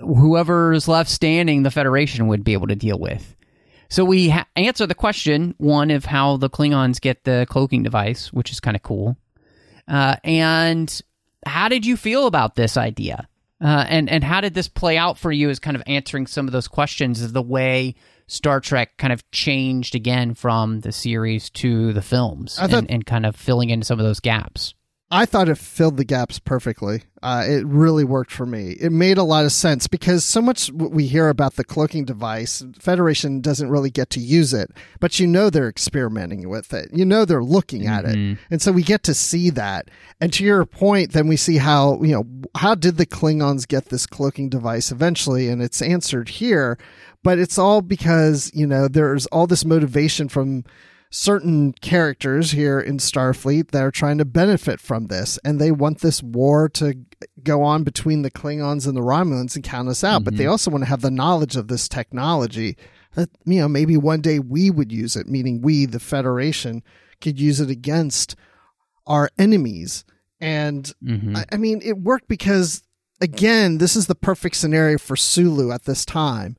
whoever's 0.00 0.88
left 0.88 1.10
standing, 1.10 1.62
the 1.62 1.70
Federation 1.70 2.26
would 2.28 2.44
be 2.44 2.52
able 2.52 2.68
to 2.68 2.76
deal 2.76 2.98
with. 2.98 3.34
So 3.88 4.04
we 4.04 4.30
ha- 4.30 4.46
answer 4.56 4.86
the 4.86 4.94
question 4.94 5.54
one 5.58 5.90
of 5.90 6.04
how 6.04 6.36
the 6.36 6.50
Klingons 6.50 7.00
get 7.00 7.24
the 7.24 7.46
cloaking 7.48 7.82
device, 7.82 8.32
which 8.32 8.50
is 8.50 8.60
kind 8.60 8.76
of 8.76 8.82
cool. 8.82 9.16
Uh, 9.86 10.16
and 10.24 11.00
how 11.46 11.68
did 11.68 11.84
you 11.84 11.96
feel 11.96 12.26
about 12.26 12.56
this 12.56 12.76
idea? 12.76 13.28
Uh, 13.64 13.87
and 13.88 14.11
and 14.11 14.22
how 14.22 14.42
did 14.42 14.53
this 14.53 14.68
play 14.68 14.98
out 14.98 15.16
for 15.16 15.33
you? 15.33 15.48
As 15.48 15.59
kind 15.59 15.74
of 15.74 15.83
answering 15.87 16.27
some 16.27 16.46
of 16.46 16.53
those 16.53 16.68
questions 16.68 17.22
of 17.22 17.33
the 17.33 17.42
way 17.42 17.94
Star 18.27 18.61
Trek 18.61 18.96
kind 18.98 19.12
of 19.12 19.29
changed 19.31 19.94
again 19.94 20.35
from 20.35 20.81
the 20.81 20.92
series 20.92 21.48
to 21.50 21.94
the 21.94 22.03
films, 22.03 22.59
thought, 22.59 22.72
and, 22.72 22.90
and 22.90 23.07
kind 23.07 23.24
of 23.24 23.35
filling 23.35 23.70
in 23.70 23.83
some 23.83 23.98
of 23.98 24.05
those 24.05 24.20
gaps. 24.20 24.74
I 25.10 25.26
thought 25.26 25.48
it 25.48 25.58
filled 25.58 25.96
the 25.96 26.04
gaps 26.04 26.38
perfectly. 26.38 27.02
Uh, 27.22 27.44
it 27.46 27.64
really 27.66 28.04
worked 28.04 28.32
for 28.32 28.46
me. 28.46 28.72
It 28.80 28.90
made 28.90 29.18
a 29.18 29.22
lot 29.22 29.44
of 29.44 29.52
sense 29.52 29.86
because 29.86 30.24
so 30.24 30.40
much 30.40 30.72
we 30.72 31.06
hear 31.06 31.28
about 31.28 31.54
the 31.54 31.64
cloaking 31.64 32.04
device, 32.04 32.64
Federation 32.78 33.40
doesn't 33.40 33.70
really 33.70 33.90
get 33.90 34.10
to 34.10 34.20
use 34.20 34.52
it, 34.54 34.70
but 35.00 35.20
you 35.20 35.26
know 35.26 35.50
they're 35.50 35.68
experimenting 35.68 36.48
with 36.48 36.72
it. 36.72 36.88
You 36.92 37.04
know 37.04 37.24
they're 37.24 37.44
looking 37.44 37.82
mm-hmm. 37.82 37.92
at 37.92 38.04
it, 38.06 38.16
mm-hmm. 38.16 38.42
and 38.50 38.62
so 38.62 38.72
we 38.72 38.82
get 38.82 39.02
to 39.04 39.14
see 39.14 39.50
that. 39.50 39.90
And 40.20 40.32
to 40.32 40.44
your 40.44 40.64
point, 40.64 41.12
then 41.12 41.28
we 41.28 41.36
see 41.36 41.58
how 41.58 42.02
you 42.02 42.12
know 42.12 42.26
how 42.56 42.74
did 42.74 42.96
the 42.96 43.06
Klingons 43.06 43.68
get 43.68 43.86
this 43.86 44.06
cloaking 44.06 44.48
device 44.48 44.90
eventually, 44.90 45.48
and 45.48 45.62
it's 45.62 45.82
answered 45.82 46.28
here. 46.28 46.78
But 47.22 47.38
it's 47.38 47.58
all 47.58 47.82
because 47.82 48.50
you 48.54 48.66
know 48.66 48.88
there's 48.88 49.26
all 49.26 49.46
this 49.46 49.64
motivation 49.64 50.28
from 50.28 50.64
certain 51.14 51.72
characters 51.74 52.50
here 52.50 52.81
in 52.81 52.96
Starfleet 52.96 53.70
that 53.70 53.85
are 53.85 53.92
trying 53.92 54.18
to 54.18 54.24
benefit 54.24 54.81
from 54.81 55.07
this, 55.07 55.38
and 55.44 55.61
they 55.61 55.70
want 55.70 56.00
this 56.00 56.20
war 56.22 56.68
to 56.70 56.94
go 57.42 57.62
on 57.62 57.85
between 57.85 58.22
the 58.22 58.31
Klingons 58.33 58.87
and 58.87 58.96
the 58.96 59.00
Romulans 59.00 59.55
and 59.55 59.62
count 59.62 59.88
us 59.88 60.03
out. 60.03 60.18
Mm-hmm. 60.18 60.24
But 60.24 60.37
they 60.37 60.44
mm-hmm. 60.44 60.50
also 60.50 60.72
want 60.72 60.83
to 60.83 60.90
have 60.90 61.03
the 61.03 61.12
knowledge 61.12 61.55
of 61.55 61.68
this 61.68 61.88
technology 61.88 62.77
that 63.14 63.31
you 63.44 63.61
know 63.61 63.68
maybe 63.68 63.96
one 63.96 64.20
day 64.20 64.40
we 64.40 64.70
would 64.70 64.90
use 64.90 65.14
it, 65.14 65.29
meaning 65.29 65.62
we, 65.62 65.87
the 65.87 66.00
Federation, 66.00 66.83
could 67.20 67.38
use 67.38 67.61
it 67.61 67.70
against 67.70 68.35
our 69.07 69.31
enemies. 69.38 70.05
And 70.40 70.92
Mhm. 71.03 71.37
I, 71.37 71.44
I 71.53 71.57
mean, 71.59 71.81
it 71.85 71.98
worked 71.98 72.27
because, 72.27 72.83
again, 73.20 73.79
this 73.79 73.94
is 73.94 74.07
the 74.07 74.16
perfect 74.16 74.57
scenario 74.57 74.98
for 74.98 75.14
Sulu 75.14 75.70
at 75.70 75.85
this 75.85 76.05
time. 76.05 76.57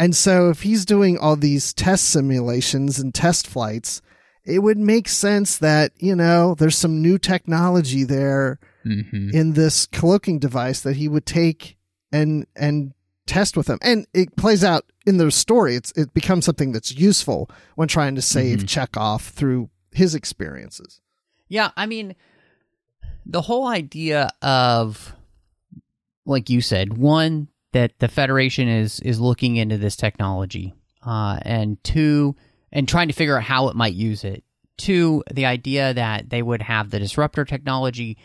And 0.00 0.16
so, 0.16 0.48
if 0.48 0.62
he's 0.62 0.84
doing 0.86 1.18
all 1.18 1.36
these 1.36 1.72
test 1.74 2.06
simulations 2.08 2.98
and 2.98 3.14
test 3.14 3.46
flights, 3.46 4.00
it 4.46 4.60
would 4.60 4.78
make 4.78 5.08
sense 5.08 5.58
that, 5.58 5.92
you 5.98 6.16
know, 6.16 6.54
there's 6.54 6.76
some 6.78 7.02
new 7.02 7.18
technology 7.18 8.04
there 8.04 8.58
Mhm. 8.86 9.32
in 9.34 9.52
this 9.52 9.84
cloaking 9.84 10.38
device 10.38 10.80
that 10.80 10.96
he 10.96 11.06
would 11.06 11.26
take 11.26 11.76
and 12.10 12.46
and 12.56 12.94
test 13.26 13.56
with 13.58 13.66
them. 13.66 13.78
And 13.82 14.06
it 14.14 14.34
plays 14.36 14.64
out 14.64 14.84
in 15.06 15.18
the 15.18 15.30
story. 15.30 15.76
It's 15.76 15.92
it 15.92 16.14
becomes 16.14 16.46
something 16.46 16.72
that's 16.72 16.92
useful 16.96 17.50
when 17.74 17.86
trying 17.86 18.14
to 18.14 18.22
save 18.22 18.60
Chekov 18.64 19.20
through 19.20 19.68
his 19.92 20.14
experiences. 20.14 21.00
Yeah, 21.48 21.72
I 21.76 21.84
mean, 21.84 22.14
the 23.26 23.42
whole 23.42 23.66
idea 23.68 24.30
of, 24.40 25.14
like 26.24 26.48
you 26.48 26.60
said, 26.62 26.96
one 26.96 27.48
that 27.72 27.98
the 27.98 28.08
Federation 28.08 28.68
is 28.68 29.00
is 29.00 29.20
looking 29.20 29.56
into 29.56 29.78
this 29.78 29.96
technology, 29.96 30.74
uh, 31.04 31.38
and 31.42 31.82
two, 31.84 32.36
and 32.72 32.88
trying 32.88 33.08
to 33.08 33.14
figure 33.14 33.36
out 33.36 33.44
how 33.44 33.68
it 33.68 33.76
might 33.76 33.94
use 33.94 34.24
it. 34.24 34.44
Two, 34.76 35.22
the 35.32 35.46
idea 35.46 35.92
that 35.94 36.30
they 36.30 36.42
would 36.42 36.62
have 36.62 36.90
the 36.90 36.98
disruptor 36.98 37.44
technology, 37.44 38.16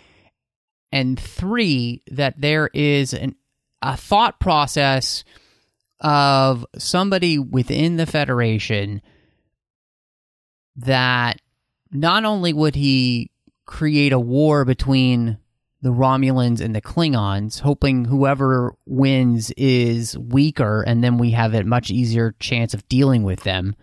and 0.92 1.20
three, 1.20 2.02
that 2.12 2.40
there 2.40 2.70
is 2.74 3.14
an 3.14 3.36
a 3.82 3.96
thought 3.96 4.40
process 4.40 5.24
of 6.00 6.66
somebody 6.78 7.38
within 7.38 7.98
the 7.98 8.06
Federation 8.06 9.02
that 10.76 11.40
not 11.92 12.26
only 12.26 12.52
would 12.52 12.76
he 12.76 13.32
create 13.66 14.12
a 14.12 14.20
war 14.20 14.66
between 14.66 15.38
the 15.86 15.92
Romulans 15.92 16.62
and 16.62 16.76
the 16.76 16.82
Klingons, 16.82 17.60
hoping 17.60 18.06
whoever 18.06 18.74
wins 18.88 19.52
is 19.52 20.18
weaker 20.18 20.82
and 20.82 21.04
then 21.04 21.20
we 21.20 21.30
have 21.30 21.54
a 21.54 21.64
much 21.64 21.92
easier 21.92 22.34
chance 22.40 22.74
of 22.74 22.90
dealing 22.90 23.22
with 23.22 23.44
them, 23.44 23.76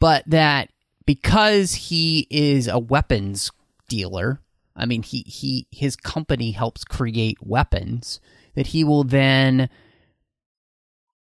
but 0.00 0.24
that 0.26 0.70
because 1.04 1.74
he 1.74 2.26
is 2.30 2.66
a 2.66 2.78
weapons 2.78 3.50
dealer, 3.88 4.40
I 4.74 4.86
mean 4.86 5.02
he 5.02 5.20
he 5.26 5.66
his 5.70 5.96
company 5.96 6.52
helps 6.52 6.82
create 6.82 7.36
weapons, 7.42 8.18
that 8.54 8.68
he 8.68 8.82
will 8.82 9.04
then 9.04 9.68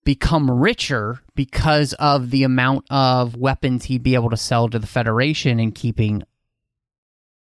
become 0.06 0.50
richer 0.50 1.19
because 1.36 1.91
of 1.96 2.30
the 2.30 2.46
amount 2.46 2.86
of 2.89 3.36
weapons 3.36 3.84
he'd 3.84 4.02
be 4.02 4.15
able 4.15 4.30
to 4.30 4.38
sell 4.38 4.69
to 4.69 4.80
the 4.80 4.88
Federation 4.88 5.60
and 5.60 5.76
keeping, 5.76 6.24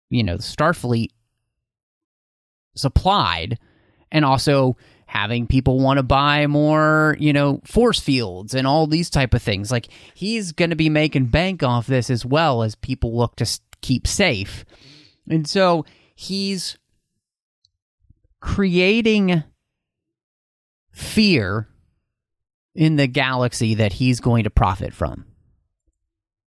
you 0.10 0.26
know, 0.26 0.36
Starfleet 0.36 1.12
supplied, 2.78 3.60
and 4.12 4.24
also 4.24 4.78
having 5.06 5.48
people 5.48 5.80
want 5.80 5.98
to 5.98 6.04
buy 6.04 6.48
more, 6.48 7.16
you 7.20 7.34
know, 7.34 7.62
force 7.66 8.00
fields 8.00 8.54
and 8.54 8.68
all 8.68 8.88
these 8.88 9.10
type 9.10 9.34
of 9.34 9.42
things. 9.42 9.72
Like 9.72 9.88
he's 10.14 10.52
going 10.52 10.70
to 10.70 10.76
be 10.76 10.90
making 10.90 11.28
bank 11.28 11.64
off 11.64 11.88
this 11.88 12.10
as 12.10 12.26
well 12.26 12.64
as 12.64 12.76
people 12.76 13.16
look 13.18 13.36
to 13.38 13.60
keep 13.82 14.08
safe, 14.08 14.66
and 15.30 15.48
so 15.48 15.86
he's 16.16 16.78
creating 18.40 19.44
fear 20.92 21.68
in 22.76 22.96
the 22.96 23.08
galaxy 23.08 23.76
that 23.76 23.94
he's 23.94 24.20
going 24.20 24.44
to 24.44 24.50
profit 24.50 24.94
from. 24.94 25.26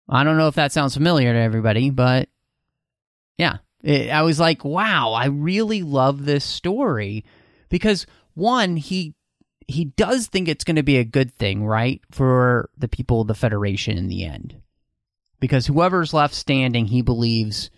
I 0.08 0.24
don't 0.24 0.38
know 0.38 0.48
if 0.48 0.56
that 0.56 0.72
sounds 0.72 0.94
familiar 0.94 1.32
to 1.34 1.40
everybody, 1.40 1.90
but 1.90 2.30
yeah, 3.38 3.58
It- 3.84 4.10
I 4.10 4.22
was 4.22 4.40
like, 4.40 4.64
wow, 4.66 5.14
I 5.14 5.26
really 5.26 5.84
love 5.84 6.26
this 6.26 6.46
story 6.46 7.26
because 7.70 8.06
one, 8.34 8.78
he 8.78 9.16
he 9.68 9.86
does 9.86 10.28
think 10.28 10.48
it's 10.48 10.66
going 10.66 10.76
to 10.76 10.84
be 10.84 10.98
a 10.98 11.06
good 11.06 11.32
thing, 11.34 11.66
right, 11.66 12.02
for 12.12 12.70
the 12.78 12.90
people 12.90 13.22
of 13.22 13.28
the 13.28 13.34
Federation 13.36 13.98
in 13.98 14.08
the 14.10 14.26
end, 14.26 14.56
because 15.40 15.66
whoever's 15.68 16.14
left 16.14 16.34
standing, 16.34 16.88
he 16.88 17.02
believes 17.02 17.70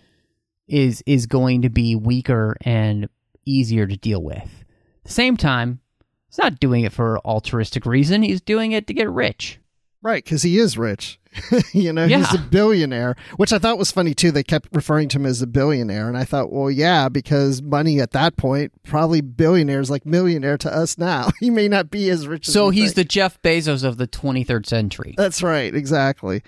is 0.66 1.02
is 1.06 1.26
going 1.26 1.62
to 1.62 1.68
be 1.68 1.94
weaker 1.94 2.56
and 2.62 3.08
easier 3.44 3.86
to 3.86 3.96
deal 3.96 4.22
with. 4.22 4.38
At 4.42 5.04
the 5.04 5.12
same 5.12 5.36
time, 5.36 5.80
he's 6.28 6.38
not 6.38 6.58
doing 6.58 6.84
it 6.84 6.92
for 6.92 7.18
altruistic 7.20 7.84
reason. 7.86 8.22
He's 8.22 8.40
doing 8.40 8.72
it 8.72 8.86
to 8.86 8.94
get 8.94 9.10
rich. 9.10 9.60
Right, 10.04 10.22
because 10.22 10.42
he 10.42 10.58
is 10.58 10.76
rich. 10.76 11.18
you 11.72 11.94
know, 11.94 12.04
yeah. 12.04 12.18
he's 12.18 12.34
a 12.34 12.38
billionaire, 12.38 13.16
which 13.38 13.54
I 13.54 13.58
thought 13.58 13.78
was 13.78 13.90
funny 13.90 14.12
too. 14.12 14.30
They 14.30 14.42
kept 14.42 14.68
referring 14.70 15.08
to 15.08 15.16
him 15.16 15.24
as 15.24 15.40
a 15.40 15.46
billionaire. 15.46 16.08
And 16.08 16.18
I 16.18 16.24
thought, 16.24 16.52
well, 16.52 16.70
yeah, 16.70 17.08
because 17.08 17.62
money 17.62 18.00
at 18.00 18.10
that 18.10 18.36
point, 18.36 18.72
probably 18.82 19.22
billionaires 19.22 19.90
like 19.90 20.04
millionaire 20.04 20.58
to 20.58 20.70
us 20.70 20.98
now. 20.98 21.30
he 21.40 21.48
may 21.48 21.68
not 21.68 21.90
be 21.90 22.10
as 22.10 22.28
rich 22.28 22.46
as 22.48 22.52
So 22.52 22.68
we 22.68 22.76
he's 22.76 22.92
think. 22.92 22.96
the 22.96 23.04
Jeff 23.04 23.40
Bezos 23.40 23.82
of 23.82 23.96
the 23.96 24.06
23rd 24.06 24.66
century. 24.66 25.14
That's 25.16 25.42
right, 25.42 25.74
exactly. 25.74 26.42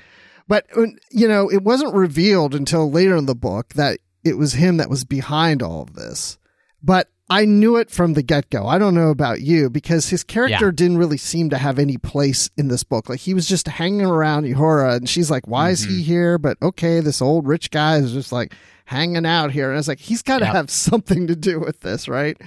But 0.46 0.66
you 1.10 1.26
know, 1.26 1.50
it 1.50 1.62
wasn't 1.62 1.94
revealed 1.94 2.54
until 2.54 2.90
later 2.90 3.16
in 3.16 3.24
the 3.24 3.34
book 3.34 3.72
that 3.72 4.00
it 4.22 4.36
was 4.36 4.52
him 4.52 4.76
that 4.76 4.90
was 4.90 5.04
behind 5.04 5.62
all 5.62 5.80
of 5.80 5.94
this. 5.94 6.36
But 6.82 7.08
I 7.28 7.44
knew 7.44 7.76
it 7.76 7.90
from 7.90 8.12
the 8.14 8.22
get 8.22 8.50
go. 8.50 8.66
I 8.68 8.78
don't 8.78 8.94
know 8.94 9.10
about 9.10 9.40
you 9.40 9.68
because 9.68 10.08
his 10.10 10.22
character 10.22 10.66
Yeah. 10.66 10.70
didn't 10.72 10.98
really 10.98 11.16
seem 11.16 11.50
to 11.50 11.58
have 11.58 11.78
any 11.78 11.96
place 11.96 12.50
in 12.56 12.68
this 12.68 12.84
book. 12.84 13.08
Like 13.08 13.18
he 13.20 13.34
was 13.34 13.48
just 13.48 13.66
hanging 13.66 14.06
around 14.06 14.44
Uhura, 14.44 14.96
and 14.96 15.08
she's 15.08 15.30
like, 15.30 15.48
"Why 15.48 15.70
is 15.70 15.82
Mm-hmm. 15.82 15.90
he 15.96 16.02
here?" 16.02 16.38
But 16.38 16.56
okay, 16.62 17.00
this 17.00 17.20
old 17.20 17.46
rich 17.48 17.70
guy 17.72 17.96
is 17.96 18.12
just 18.12 18.30
like 18.30 18.52
hanging 18.84 19.26
out 19.26 19.50
here, 19.50 19.66
and 19.70 19.74
I 19.74 19.78
was 19.78 19.88
like, 19.88 19.98
he's 19.98 20.22
got 20.22 20.38
to 20.38 20.44
Yep. 20.44 20.54
have 20.54 20.70
something 20.88 21.26
to 21.26 21.34
do 21.34 21.58
with 21.58 21.80
this, 21.80 22.06
right? 22.06 22.40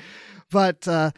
But 0.49 0.87
uh, 0.87 1.11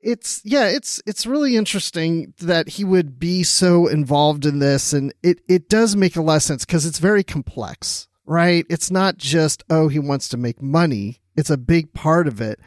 it's 0.00 0.40
yeah 0.44 0.66
it's 0.68 1.02
it's 1.04 1.26
really 1.26 1.56
interesting 1.56 2.32
that 2.38 2.68
he 2.70 2.84
would 2.84 3.18
be 3.18 3.42
so 3.42 3.86
involved 3.86 4.46
in 4.46 4.58
this 4.60 4.94
and 4.94 5.12
it 5.22 5.40
it 5.48 5.68
does 5.68 5.94
make 5.94 6.16
a 6.16 6.22
lot 6.22 6.36
of 6.36 6.42
sense 6.42 6.64
because 6.64 6.86
it's 6.86 6.98
very 6.98 7.22
complex 7.22 8.08
right 8.24 8.64
it's 8.70 8.90
not 8.90 9.18
just 9.18 9.62
oh 9.68 9.88
he 9.88 9.98
wants 9.98 10.26
to 10.26 10.38
make 10.38 10.62
money 10.62 11.20
it's 11.36 11.50
a 11.50 11.58
big 11.58 11.92
part 11.92 12.26
of 12.26 12.40
it 12.40 12.58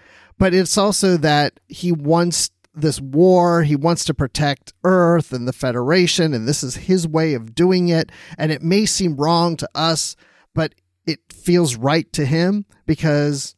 but 0.43 0.53
it's 0.53 0.77
also 0.77 1.15
that 1.15 1.57
he 1.69 1.93
wants 1.93 2.51
this 2.73 2.99
war 2.99 3.63
he 3.63 3.77
wants 3.77 4.03
to 4.03 4.13
protect 4.13 4.73
earth 4.83 5.31
and 5.31 5.47
the 5.47 5.53
federation 5.53 6.33
and 6.33 6.45
this 6.45 6.65
is 6.65 6.75
his 6.75 7.07
way 7.07 7.33
of 7.33 7.55
doing 7.55 7.87
it. 7.87 8.11
And 8.37 8.51
it 8.51 8.61
may 8.61 8.85
seem 8.85 9.15
wrong 9.15 9.55
to 9.55 9.69
us 9.73 10.17
but 10.53 10.75
it 11.05 11.21
feels 11.31 11.77
right 11.77 12.11
to 12.11 12.25
him 12.25 12.65
because 12.85 13.55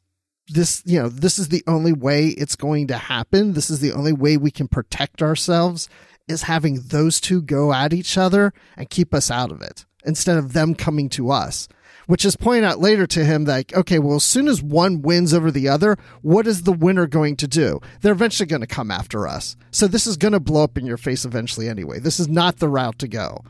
this 0.50 0.84
you 0.86 1.02
know 1.02 1.10
this 1.10 1.40
is 1.40 1.48
the 1.48 1.64
only 1.66 1.92
way 1.92 2.28
it's 2.28 2.56
going 2.56 2.86
to 2.90 2.98
happen. 2.98 3.54
This 3.54 3.72
is 3.72 3.80
the 3.80 3.94
only 3.94 4.14
way 4.14 4.38
we 4.38 4.52
can 4.52 4.68
protect 4.68 5.24
ourselves 5.24 5.90
is 6.28 6.44
having 6.44 6.82
those 6.90 7.20
two 7.20 7.42
go 7.42 7.74
at 7.74 7.94
each 7.94 8.16
other 8.16 8.54
and 8.78 8.92
keep 8.92 9.12
us 9.12 9.32
out 9.32 9.52
of 9.52 9.64
it 9.64 9.88
instead 10.06 10.38
of 10.38 10.54
them 10.54 10.76
coming 10.76 11.10
to 11.10 11.32
us 11.32 11.68
which 12.08 12.26
is 12.26 12.36
pointed 12.36 12.64
out 12.64 12.80
later 12.80 13.08
to 13.08 13.26
him 13.26 13.46
like 13.46 13.74
okay 13.76 14.00
well 14.00 14.18
as 14.18 14.24
soon 14.24 14.48
as 14.48 14.62
one 14.62 15.02
wins 15.02 15.34
over 15.34 15.52
the 15.52 15.68
other 15.68 15.98
what 16.22 16.48
is 16.48 16.64
the 16.64 16.74
winner 16.74 17.08
going 17.08 17.36
to 17.38 17.48
do? 17.48 17.80
They're 18.02 18.14
eventually 18.14 18.48
going 18.48 18.62
to 18.62 18.68
come 18.68 18.92
after 18.92 19.28
us. 19.28 19.56
So 19.72 19.88
this 19.88 20.08
is 20.08 20.18
going 20.18 20.34
to 20.34 20.40
blow 20.40 20.64
up 20.64 20.78
in 20.78 20.86
your 20.86 20.98
face 20.98 21.26
eventually 21.26 21.68
anyway. 21.68 22.00
This 22.00 22.20
is 22.20 22.28
not 22.28 22.58
the 22.58 22.70
route 22.70 23.00
to 23.00 23.08
go. 23.08 23.44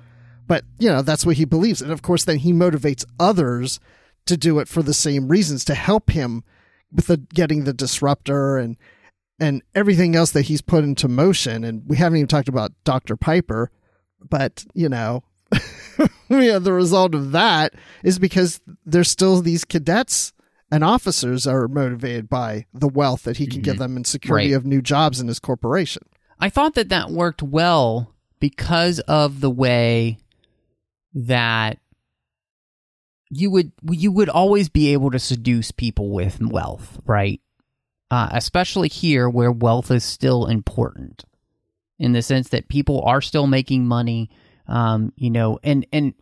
But 0.47 0.63
you 0.77 0.89
know 0.89 1.01
that's 1.01 1.25
what 1.25 1.37
he 1.37 1.45
believes. 1.45 1.81
And 1.81 1.91
of 1.91 2.01
course 2.01 2.23
then 2.23 2.37
he 2.37 2.53
motivates 2.53 3.05
others 3.19 3.79
to 4.25 4.37
do 4.37 4.59
it 4.59 4.67
for 4.67 4.81
the 4.81 4.93
same 4.93 5.27
reasons 5.27 5.63
to 5.65 5.75
help 5.75 6.11
him 6.11 6.43
with 6.91 7.07
the 7.07 7.17
getting 7.17 7.63
the 7.63 7.73
disruptor 7.73 8.57
and 8.57 8.77
and 9.39 9.61
everything 9.73 10.15
else 10.15 10.31
that 10.31 10.43
he's 10.43 10.61
put 10.61 10.83
into 10.83 11.07
motion. 11.07 11.63
And 11.63 11.83
we 11.87 11.97
haven't 11.97 12.17
even 12.17 12.27
talked 12.27 12.47
about 12.47 12.71
Dr. 12.83 13.17
Piper 13.17 13.71
but 14.29 14.65
you 14.73 14.89
know 14.89 15.23
yeah, 16.29 16.59
the 16.59 16.73
result 16.73 17.15
of 17.15 17.31
that 17.31 17.73
is 18.03 18.19
because 18.19 18.59
there's 18.85 19.09
still 19.09 19.41
these 19.41 19.65
cadets 19.65 20.33
and 20.71 20.83
officers 20.83 21.45
are 21.47 21.67
motivated 21.67 22.27
by 22.29 22.65
the 22.73 22.87
wealth 22.87 23.23
that 23.23 23.37
he 23.37 23.47
can 23.47 23.61
give 23.61 23.77
them 23.77 23.95
and 23.95 24.05
security 24.05 24.51
Right. 24.51 24.57
of 24.57 24.65
new 24.65 24.81
jobs 24.81 25.19
in 25.19 25.27
his 25.27 25.39
corporation. 25.39 26.03
I 26.39 26.49
thought 26.49 26.73
that 26.75 26.89
that 26.89 27.11
worked 27.11 27.41
well 27.43 28.11
because 28.39 28.99
of 29.01 29.39
the 29.41 29.49
way 29.49 30.17
that 31.13 31.77
you 33.29 33.49
would 33.49 33.71
you 33.89 34.11
would 34.11 34.29
always 34.29 34.69
be 34.69 34.93
able 34.93 35.11
to 35.11 35.19
seduce 35.19 35.71
people 35.71 36.11
with 36.11 36.39
wealth, 36.41 36.99
right? 37.05 37.41
Uh, 38.11 38.29
especially 38.31 38.87
here 38.89 39.29
where 39.29 39.51
wealth 39.51 39.89
is 39.89 40.03
still 40.03 40.45
important, 40.45 41.23
in 41.97 42.11
the 42.13 42.21
sense 42.21 42.49
that 42.49 42.67
people 42.69 43.01
are 43.03 43.21
still 43.21 43.47
making 43.47 43.87
money. 43.87 44.29
Um, 44.67 45.13
you 45.15 45.29
know, 45.29 45.59
and 45.63 45.85
and 45.93 46.13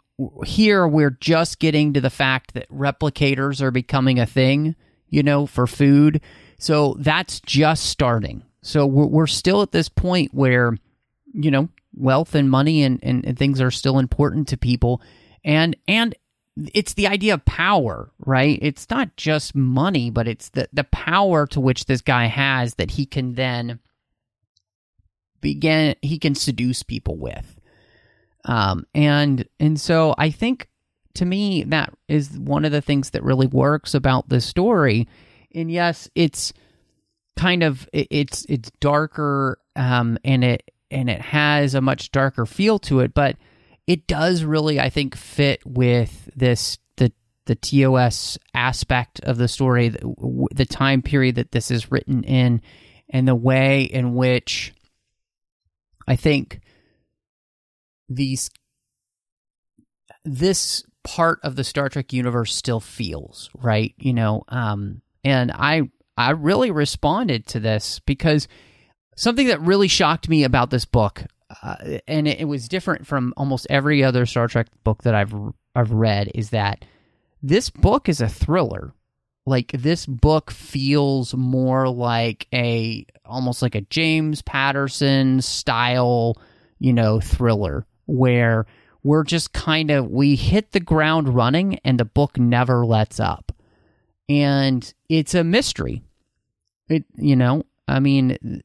here 0.46 0.88
we're 0.88 1.18
just 1.20 1.60
getting 1.60 1.94
to 1.94 2.02
the 2.02 2.10
fact 2.10 2.54
that 2.54 2.70
replicators 2.70 3.62
are 3.62 3.72
becoming 3.72 4.20
a 4.20 4.26
thing. 4.26 4.76
You 5.10 5.22
know, 5.22 5.46
for 5.46 5.68
food, 5.68 6.22
so 6.58 6.96
that's 7.00 7.40
just 7.42 7.86
starting. 7.86 8.44
So 8.62 8.86
we're 8.86 9.06
we're 9.06 9.28
still 9.28 9.62
at 9.62 9.72
this 9.72 9.90
point 9.90 10.34
where 10.34 10.78
you 11.34 11.52
know 11.52 11.70
wealth 11.96 12.34
and 12.34 12.50
money 12.50 12.82
and, 12.82 13.00
and, 13.04 13.24
and 13.24 13.38
things 13.38 13.62
are 13.62 13.70
still 13.70 14.00
important 14.00 14.48
to 14.48 14.58
people 14.58 15.00
and 15.44 15.76
and 15.88 16.16
it's 16.74 16.94
the 16.94 17.08
idea 17.08 17.34
of 17.34 17.44
power, 17.46 18.12
right? 18.20 18.60
It's 18.62 18.88
not 18.90 19.16
just 19.18 19.56
money, 19.56 20.10
but 20.10 20.28
it's 20.28 20.50
the 20.50 20.70
the 20.72 20.84
power 20.86 21.48
to 21.48 21.60
which 21.60 21.86
this 21.86 22.02
guy 22.02 22.26
has 22.26 22.76
that 22.76 22.92
he 22.92 23.06
can 23.06 23.34
then 23.34 23.80
begin 25.42 25.96
he 26.02 26.20
can 26.20 26.36
seduce 26.36 26.84
people 26.84 27.18
with. 27.18 27.60
Um 28.46 28.86
and 28.94 29.48
and 29.60 29.80
so 29.80 30.16
I 30.18 30.30
think 30.30 30.68
to 31.16 31.26
me 31.26 31.64
that 31.66 31.94
is 32.08 32.38
one 32.38 32.66
of 32.66 32.72
the 32.72 32.82
things 32.82 33.12
that 33.12 33.24
really 33.24 33.48
works 33.48 33.94
about 33.94 34.30
this 34.30 34.46
story. 34.46 35.08
And 35.54 35.72
yes, 35.72 36.10
it's 36.16 36.54
kind 37.36 37.64
of 37.64 37.88
it's 37.94 38.46
it's 38.50 38.72
darker 38.80 39.58
um 39.76 40.18
and 40.24 40.44
it 40.44 40.72
and 40.92 41.10
it 41.10 41.22
has 41.22 41.74
a 41.74 41.82
much 41.82 42.12
darker 42.12 42.46
feel 42.46 42.80
to 42.80 43.00
it, 43.00 43.14
but 43.14 43.38
it 43.88 44.08
does 44.08 44.44
really 44.44 44.80
I 44.80 44.90
think 44.90 45.16
fit 45.16 45.62
with 45.66 46.30
this 46.36 46.78
the 46.98 47.12
the 47.46 47.56
TOS 47.56 48.38
aspect 48.54 49.20
of 49.22 49.38
the 49.38 49.48
story, 49.48 49.90
the, 49.90 50.48
the 50.54 50.66
time 50.66 51.02
period 51.02 51.36
that 51.36 51.52
this 51.52 51.72
is 51.72 51.92
written 51.92 52.24
in, 52.24 52.62
and 53.10 53.28
the 53.28 53.36
way 53.36 53.84
in 53.84 54.14
which 54.14 54.74
I 56.08 56.16
think 56.16 56.62
these 58.16 58.50
this 60.26 60.84
part 61.04 61.40
of 61.44 61.56
the 61.56 61.64
Star 61.64 61.90
Trek 61.90 62.14
universe 62.14 62.54
still 62.54 62.80
feels 62.80 63.50
right, 63.56 63.94
you 63.98 64.14
know. 64.14 64.44
Um, 64.48 65.02
and 65.24 65.52
I 65.52 65.90
I 66.18 66.32
really 66.32 66.72
responded 66.72 67.48
to 67.48 67.60
this 67.60 68.00
because 68.00 68.48
something 69.16 69.48
that 69.48 69.62
really 69.62 69.88
shocked 69.88 70.30
me 70.30 70.44
about 70.44 70.70
this 70.70 70.86
book, 70.86 71.24
uh, 71.62 71.76
and 72.08 72.28
it, 72.28 72.42
it 72.42 72.46
was 72.46 72.68
different 72.68 73.06
from 73.06 73.34
almost 73.38 73.68
every 73.70 74.04
other 74.04 74.26
Star 74.26 74.48
Trek 74.48 74.68
book 74.84 75.04
that 75.04 75.16
I've 75.16 75.34
I've 75.76 75.92
read, 75.92 76.32
is 76.34 76.52
that 76.52 76.86
this 77.42 77.70
book 77.70 78.10
is 78.10 78.22
a 78.22 78.30
thriller. 78.30 78.94
Like 79.46 79.74
this 79.74 80.06
book 80.06 80.52
feels 80.52 81.34
more 81.34 81.90
like 81.90 82.48
a 82.54 83.06
almost 83.26 83.62
like 83.62 83.76
a 83.76 83.82
James 83.82 84.42
Patterson 84.42 85.42
style, 85.42 86.38
you 86.80 86.94
know, 86.94 87.20
thriller 87.20 87.86
where 88.06 88.66
we're 89.04 89.24
just 89.24 89.54
kind 89.54 89.92
of 89.92 90.10
we 90.10 90.36
hit 90.36 90.72
the 90.72 90.80
ground 90.80 91.30
running 91.36 91.80
and 91.84 92.00
the 92.00 92.06
book 92.06 92.38
never 92.38 92.86
lets 92.86 93.20
up. 93.20 93.52
And 94.30 94.92
it's 95.10 95.34
a 95.34 95.44
mystery. 95.44 96.02
It 96.90 97.06
you 97.16 97.36
know, 97.36 97.66
I 97.88 98.00
mean 98.00 98.62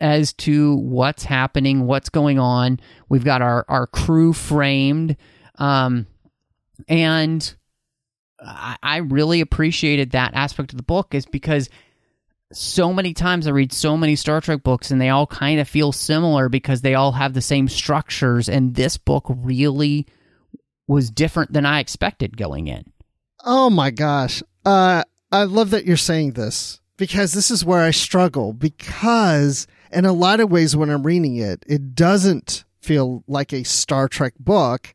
as 0.00 0.32
to 0.34 0.76
what's 0.76 1.24
happening, 1.24 1.86
what's 1.86 2.10
going 2.10 2.38
on. 2.38 2.80
We've 3.08 3.24
got 3.24 3.42
our 3.42 3.64
our 3.68 3.86
crew 3.86 4.32
framed 4.32 5.16
um 5.58 6.06
and 6.88 7.54
I, 8.40 8.76
I 8.82 8.96
really 8.98 9.40
appreciated 9.40 10.10
that 10.10 10.34
aspect 10.34 10.72
of 10.72 10.76
the 10.76 10.82
book 10.82 11.14
is 11.14 11.26
because 11.26 11.70
so 12.52 12.92
many 12.92 13.12
times 13.12 13.46
I 13.46 13.50
read 13.50 13.72
so 13.72 13.96
many 13.96 14.16
Star 14.16 14.40
Trek 14.40 14.62
books 14.62 14.90
and 14.90 15.00
they 15.00 15.08
all 15.08 15.26
kind 15.26 15.60
of 15.60 15.68
feel 15.68 15.92
similar 15.92 16.48
because 16.48 16.80
they 16.80 16.94
all 16.94 17.12
have 17.12 17.34
the 17.34 17.40
same 17.40 17.68
structures. 17.68 18.48
And 18.48 18.74
this 18.74 18.96
book 18.96 19.24
really 19.28 20.06
was 20.86 21.10
different 21.10 21.52
than 21.52 21.66
I 21.66 21.80
expected 21.80 22.36
going 22.36 22.68
in. 22.68 22.92
Oh 23.44 23.70
my 23.70 23.90
gosh. 23.90 24.42
Uh, 24.64 25.04
I 25.32 25.44
love 25.44 25.70
that 25.70 25.86
you're 25.86 25.96
saying 25.96 26.32
this 26.32 26.80
because 26.96 27.32
this 27.32 27.50
is 27.50 27.64
where 27.64 27.82
I 27.82 27.90
struggle. 27.90 28.52
Because 28.52 29.66
in 29.92 30.04
a 30.04 30.12
lot 30.12 30.40
of 30.40 30.50
ways, 30.50 30.76
when 30.76 30.90
I'm 30.90 31.04
reading 31.06 31.36
it, 31.36 31.64
it 31.66 31.94
doesn't 31.94 32.64
feel 32.80 33.24
like 33.26 33.52
a 33.52 33.64
Star 33.64 34.08
Trek 34.08 34.34
book. 34.38 34.94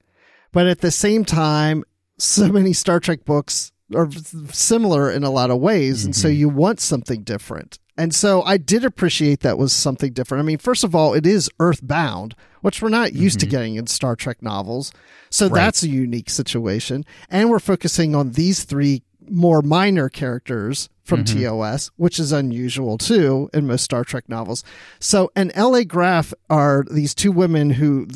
But 0.53 0.67
at 0.67 0.79
the 0.79 0.91
same 0.91 1.25
time, 1.25 1.83
so 2.17 2.47
many 2.47 2.73
Star 2.73 2.99
Trek 2.99 3.25
books 3.25 3.71
are 3.95 4.09
similar 4.51 5.11
in 5.11 5.23
a 5.23 5.29
lot 5.29 5.51
of 5.51 5.59
ways. 5.59 6.05
And 6.05 6.15
so 6.15 6.27
mm-hmm. 6.27 6.37
you 6.37 6.49
want 6.49 6.79
something 6.79 7.23
different. 7.23 7.79
And 7.97 8.15
so 8.15 8.41
I 8.43 8.57
did 8.57 8.83
appreciate 8.83 9.41
that 9.41 9.57
was 9.57 9.73
something 9.73 10.13
different. 10.13 10.41
I 10.41 10.45
mean, 10.45 10.57
first 10.57 10.83
of 10.83 10.95
all, 10.95 11.13
it 11.13 11.25
is 11.25 11.49
earthbound, 11.59 12.35
which 12.61 12.81
we're 12.81 12.89
not 12.89 13.13
used 13.13 13.39
to 13.41 13.45
mm-hmm. 13.45 13.51
getting 13.51 13.75
in 13.75 13.87
Star 13.87 14.15
Trek 14.15 14.41
novels. 14.41 14.91
So 15.29 15.49
that's 15.49 15.83
a 15.83 15.89
unique 15.89 16.29
situation. 16.29 17.05
And 17.29 17.49
we're 17.49 17.59
focusing 17.59 18.15
on 18.15 18.31
these 18.31 18.63
three 18.63 19.03
more 19.29 19.61
minor 19.61 20.09
characters 20.09 20.89
from 21.03 21.23
mm-hmm. 21.23 21.43
TOS, 21.43 21.91
which 21.95 22.19
is 22.19 22.31
unusual 22.31 22.97
too 22.97 23.49
in 23.53 23.67
most 23.67 23.83
Star 23.83 24.03
Trek 24.03 24.27
novels. 24.27 24.63
So, 24.99 25.31
and 25.35 25.51
L.A. 25.55 25.85
Graf 25.85 26.33
are 26.49 26.85
these 26.89 27.13
two 27.13 27.31
women 27.31 27.71
who 27.71 28.07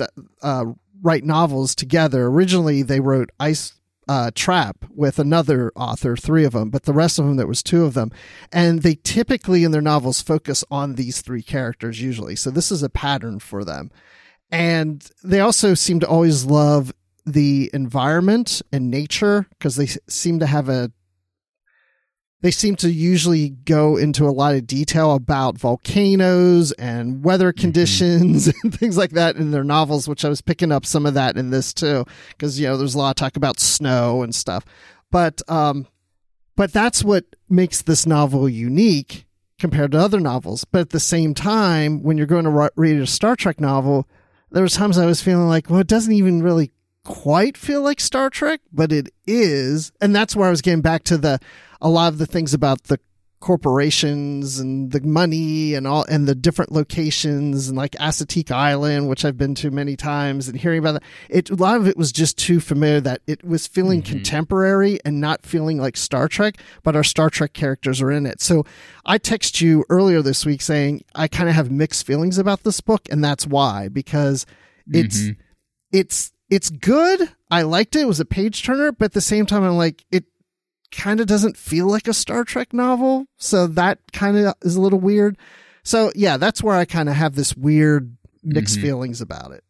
uh, 0.41 0.65
write 1.01 1.23
novels 1.23 1.75
together. 1.75 2.25
Originally, 2.25 2.81
they 2.81 2.99
wrote 2.99 3.31
Ice 3.39 3.73
uh, 4.07 4.31
Trap 4.33 4.85
with 4.89 5.19
another 5.19 5.71
author, 5.75 6.15
three 6.15 6.43
of 6.43 6.53
them, 6.53 6.69
but 6.69 6.83
the 6.83 6.93
rest 6.93 7.19
of 7.19 7.25
them, 7.25 7.37
there 7.37 7.47
was 7.47 7.63
two 7.63 7.85
of 7.85 7.93
them. 7.93 8.11
And 8.51 8.81
they 8.81 8.95
typically 8.95 9.63
in 9.63 9.71
their 9.71 9.81
novels 9.81 10.21
focus 10.21 10.63
on 10.69 10.95
these 10.95 11.21
three 11.21 11.43
characters 11.43 12.01
usually. 12.01 12.35
So 12.35 12.49
this 12.49 12.71
is 12.71 12.83
a 12.83 12.89
pattern 12.89 13.39
for 13.39 13.63
them. 13.63 13.91
And 14.51 15.09
they 15.23 15.39
also 15.39 15.73
seem 15.73 15.99
to 16.01 16.07
always 16.07 16.45
love 16.45 16.93
the 17.25 17.69
environment 17.73 18.61
and 18.71 18.91
nature 18.91 19.47
because 19.49 19.75
they 19.75 19.87
seem 20.07 20.39
to 20.39 20.45
have 20.45 20.69
a 20.69 20.91
they 22.41 22.51
seem 22.51 22.75
to 22.77 22.91
usually 22.91 23.49
go 23.49 23.97
into 23.97 24.27
a 24.27 24.29
lot 24.29 24.55
of 24.55 24.67
detail 24.67 25.15
about 25.15 25.57
volcanoes 25.57 26.71
and 26.73 27.23
weather 27.23 27.51
conditions 27.51 28.51
and 28.63 28.77
things 28.77 28.97
like 28.97 29.11
that 29.11 29.35
in 29.35 29.51
their 29.51 29.63
novels, 29.63 30.07
which 30.07 30.23
I 30.23 30.29
was 30.29 30.41
picking 30.41 30.71
up 30.71 30.85
some 30.85 31.05
of 31.05 31.13
that 31.15 31.37
in 31.37 31.49
this 31.49 31.73
too, 31.73 32.05
because 32.29 32.59
you 32.59 32.67
know 32.67 32.77
there's 32.77 32.95
a 32.95 32.97
lot 32.97 33.11
of 33.11 33.15
talk 33.15 33.35
about 33.35 33.59
snow 33.59 34.21
and 34.21 34.33
stuff. 34.35 34.65
But 35.11 35.41
um, 35.49 35.87
but 36.55 36.71
that's 36.71 37.03
what 37.03 37.25
makes 37.49 37.81
this 37.81 38.05
novel 38.05 38.47
unique 38.47 39.25
compared 39.59 39.91
to 39.91 39.99
other 39.99 40.19
novels. 40.19 40.65
But 40.65 40.81
at 40.81 40.89
the 40.91 40.99
same 40.99 41.33
time, 41.33 42.03
when 42.03 42.17
you're 42.17 42.27
going 42.27 42.45
to 42.45 42.71
read 42.75 42.99
a 42.99 43.07
Star 43.07 43.35
Trek 43.35 43.59
novel, 43.59 44.07
there 44.51 44.63
was 44.63 44.73
times 44.73 44.97
I 44.97 45.05
was 45.05 45.21
feeling 45.21 45.47
like, 45.47 45.69
well, 45.69 45.79
it 45.79 45.87
doesn't 45.87 46.13
even 46.13 46.43
really 46.43 46.71
quite 47.03 47.57
feel 47.57 47.81
like 47.81 47.99
Star 47.99 48.29
Trek, 48.29 48.61
but 48.71 48.91
it 48.91 49.09
is. 49.25 49.91
And 50.01 50.15
that's 50.15 50.35
where 50.35 50.47
I 50.47 50.51
was 50.51 50.61
getting 50.61 50.81
back 50.81 51.03
to 51.05 51.17
the 51.17 51.39
a 51.85 51.89
lot 51.89 52.11
of 52.11 52.17
the 52.17 52.25
things 52.25 52.55
about 52.55 52.85
the 52.85 52.99
corporations 53.39 54.57
and 54.57 54.91
the 54.91 55.01
money 55.01 55.75
and 55.75 55.85
all 55.85 56.03
and 56.09 56.27
the 56.27 56.33
different 56.33 56.71
locations 56.71 57.67
and 57.67 57.77
like 57.77 57.91
Assateague 57.99 58.49
Island, 58.49 59.07
which 59.07 59.23
I've 59.23 59.37
been 59.37 59.53
to 59.55 59.69
many 59.69 59.95
times 59.95 60.47
and 60.47 60.59
hearing 60.59 60.79
about 60.79 60.93
that. 60.93 61.03
It 61.29 61.51
a 61.51 61.55
lot 61.55 61.77
of 61.77 61.87
it 61.87 61.95
was 61.95 62.11
just 62.11 62.39
too 62.39 62.59
familiar 62.59 63.01
that 63.01 63.21
it 63.27 63.43
was 63.43 63.67
feeling 63.67 64.01
mm-hmm. 64.01 64.13
contemporary 64.13 64.97
and 65.05 65.21
not 65.21 65.45
feeling 65.45 65.77
like 65.77 65.95
Star 65.95 66.27
Trek, 66.27 66.57
but 66.81 66.95
our 66.95 67.03
Star 67.03 67.29
Trek 67.29 67.53
characters 67.53 68.01
are 68.01 68.11
in 68.11 68.25
it. 68.25 68.41
So 68.41 68.65
I 69.05 69.19
text 69.19 69.61
you 69.61 69.85
earlier 69.87 70.23
this 70.23 70.43
week 70.43 70.63
saying 70.63 71.03
I 71.13 71.27
kind 71.27 71.49
of 71.49 71.53
have 71.53 71.69
mixed 71.69 72.07
feelings 72.07 72.39
about 72.39 72.63
this 72.63 72.81
book, 72.81 73.03
and 73.11 73.23
that's 73.23 73.45
why 73.45 73.89
because 73.89 74.47
it's 74.91 75.19
mm-hmm. 75.19 75.39
it's 75.91 76.31
it's 76.49 76.71
good. 76.71 77.29
I 77.51 77.61
liked 77.61 77.95
it. 77.95 78.01
It 78.01 78.07
was 78.07 78.19
a 78.19 78.25
page 78.25 78.63
turner, 78.63 78.91
but 78.91 79.05
at 79.05 79.13
the 79.13 79.21
same 79.21 79.45
time, 79.45 79.63
I'm 79.63 79.77
like 79.77 80.03
it 80.11 80.25
kind 80.91 81.19
of 81.19 81.27
doesn't 81.27 81.57
feel 81.57 81.87
like 81.87 82.07
a 82.07 82.13
Star 82.13 82.43
Trek 82.43 82.73
novel. 82.73 83.25
So 83.37 83.67
that 83.67 83.99
kind 84.11 84.37
of 84.37 84.55
is 84.61 84.75
a 84.75 84.81
little 84.81 84.99
weird. 84.99 85.37
So 85.83 86.11
yeah, 86.15 86.37
that's 86.37 86.63
where 86.63 86.75
I 86.75 86.85
kind 86.85 87.09
of 87.09 87.15
have 87.15 87.35
this 87.35 87.55
weird 87.55 88.15
mixed 88.43 88.79
feelings 88.79 89.21
about 89.21 89.51
it. 89.51 89.63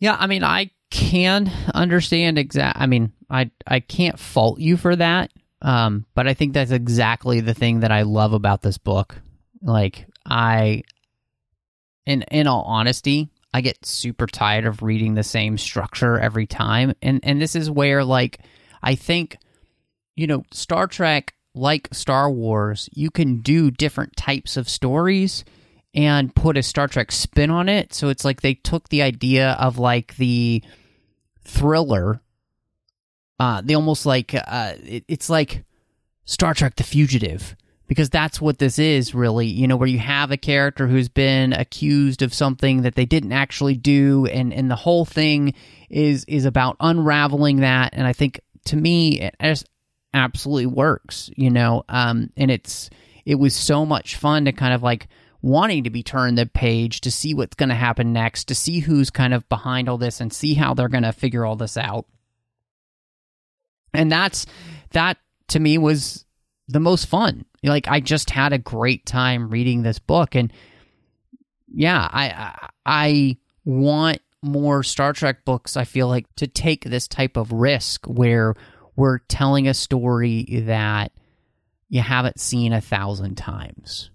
Yeah, 0.00 0.16
I 0.18 0.26
mean, 0.26 0.44
I 0.44 0.70
can 0.90 1.50
understand 1.74 2.38
exact. 2.38 2.78
I 2.78 2.86
mean, 2.86 3.12
I 3.30 3.50
I 3.66 3.80
can't 3.80 4.18
fault 4.18 4.60
you 4.60 4.76
for 4.76 4.94
that. 4.96 5.30
Um, 5.60 6.06
but 6.14 6.28
I 6.28 6.34
think 6.34 6.52
that's 6.52 6.70
exactly 6.70 7.40
the 7.40 7.54
thing 7.54 7.80
that 7.80 7.90
I 7.90 8.02
love 8.02 8.32
about 8.32 8.62
this 8.62 8.78
book. 8.78 9.20
Like 9.60 10.06
I, 10.24 10.84
in 12.06 12.22
in 12.30 12.46
all 12.46 12.62
honesty, 12.62 13.28
I 13.52 13.60
get 13.60 13.84
super 13.84 14.26
tired 14.26 14.66
of 14.66 14.82
reading 14.82 15.14
the 15.14 15.24
same 15.24 15.58
structure 15.58 16.18
every 16.18 16.46
time, 16.46 16.94
and 17.02 17.20
and 17.22 17.40
this 17.40 17.56
is 17.56 17.70
where 17.70 18.04
like 18.04 18.40
I 18.82 18.94
think, 18.94 19.38
you 20.18 20.26
know, 20.26 20.42
Star 20.52 20.88
Trek 20.88 21.34
like 21.54 21.88
Star 21.92 22.30
Wars, 22.30 22.88
you 22.92 23.10
can 23.10 23.40
do 23.40 23.70
different 23.70 24.16
types 24.16 24.56
of 24.56 24.68
stories 24.68 25.44
and 25.94 26.34
put 26.34 26.56
a 26.56 26.62
Star 26.62 26.88
Trek 26.88 27.12
spin 27.12 27.50
on 27.50 27.68
it. 27.68 27.94
So 27.94 28.08
it's 28.08 28.24
like 28.24 28.40
they 28.40 28.54
took 28.54 28.88
the 28.88 29.02
idea 29.02 29.52
of 29.52 29.78
like 29.78 30.16
the 30.16 30.62
thriller. 31.44 32.20
Uh, 33.38 33.62
they 33.64 33.74
almost 33.74 34.06
like 34.06 34.34
uh, 34.34 34.72
it, 34.82 35.04
it's 35.06 35.30
like 35.30 35.64
Star 36.24 36.52
Trek: 36.52 36.74
The 36.74 36.82
Fugitive 36.82 37.56
because 37.86 38.10
that's 38.10 38.40
what 38.40 38.58
this 38.58 38.78
is 38.80 39.14
really. 39.14 39.46
You 39.46 39.68
know, 39.68 39.76
where 39.76 39.88
you 39.88 40.00
have 40.00 40.32
a 40.32 40.36
character 40.36 40.88
who's 40.88 41.08
been 41.08 41.52
accused 41.52 42.22
of 42.22 42.34
something 42.34 42.82
that 42.82 42.96
they 42.96 43.06
didn't 43.06 43.32
actually 43.32 43.76
do, 43.76 44.26
and 44.26 44.52
and 44.52 44.68
the 44.68 44.76
whole 44.76 45.04
thing 45.04 45.54
is 45.88 46.24
is 46.26 46.44
about 46.44 46.76
unraveling 46.80 47.60
that. 47.60 47.94
And 47.94 48.06
I 48.06 48.12
think 48.12 48.40
to 48.66 48.76
me, 48.76 49.20
it 49.20 49.34
just 49.40 49.68
absolutely 50.14 50.66
works. 50.66 51.30
You 51.36 51.50
know, 51.50 51.84
um, 51.88 52.30
and 52.36 52.50
it's 52.50 52.90
it 53.24 53.36
was 53.36 53.54
so 53.54 53.84
much 53.86 54.16
fun 54.16 54.46
to 54.46 54.52
kind 54.52 54.74
of 54.74 54.82
like 54.82 55.08
wanting 55.42 55.84
to 55.84 55.90
be 55.90 56.02
turned 56.02 56.36
the 56.36 56.46
page 56.46 57.00
to 57.02 57.10
see 57.10 57.34
what's 57.34 57.54
going 57.54 57.68
to 57.68 57.74
happen 57.74 58.12
next, 58.12 58.44
to 58.48 58.54
see 58.54 58.80
who's 58.80 59.10
kind 59.10 59.32
of 59.32 59.48
behind 59.48 59.88
all 59.88 59.98
this, 59.98 60.20
and 60.20 60.32
see 60.32 60.54
how 60.54 60.74
they're 60.74 60.88
going 60.88 61.04
to 61.04 61.12
figure 61.12 61.44
all 61.44 61.56
this 61.56 61.76
out. 61.76 62.06
and 63.94 64.10
that's 64.10 64.46
that 64.90 65.18
to 65.48 65.60
me 65.60 65.78
was 65.78 66.24
the 66.68 66.80
most 66.80 67.06
fun. 67.06 67.44
Like 67.62 67.88
I 67.88 68.00
just 68.00 68.30
had 68.30 68.52
a 68.52 68.58
great 68.58 69.06
time 69.06 69.50
reading 69.50 69.82
this 69.82 69.98
book, 69.98 70.34
and 70.34 70.52
yeah, 71.72 72.08
I 72.10 72.68
I, 72.86 73.36
want 73.64 74.20
more 74.42 74.82
Star 74.82 75.12
Trek 75.12 75.44
books. 75.44 75.76
I 75.76 75.84
feel 75.84 76.08
like 76.08 76.26
to 76.36 76.46
take 76.46 76.84
this 76.84 77.06
type 77.06 77.36
of 77.36 77.52
risk 77.52 78.06
where 78.06 78.54
we're 78.98 79.18
telling 79.28 79.68
a 79.68 79.74
story 79.74 80.62
that 80.66 81.12
you 81.88 82.00
haven't 82.00 82.40
seen 82.40 82.72
a 82.72 82.80
thousand 82.80 83.36
times. 83.36 84.10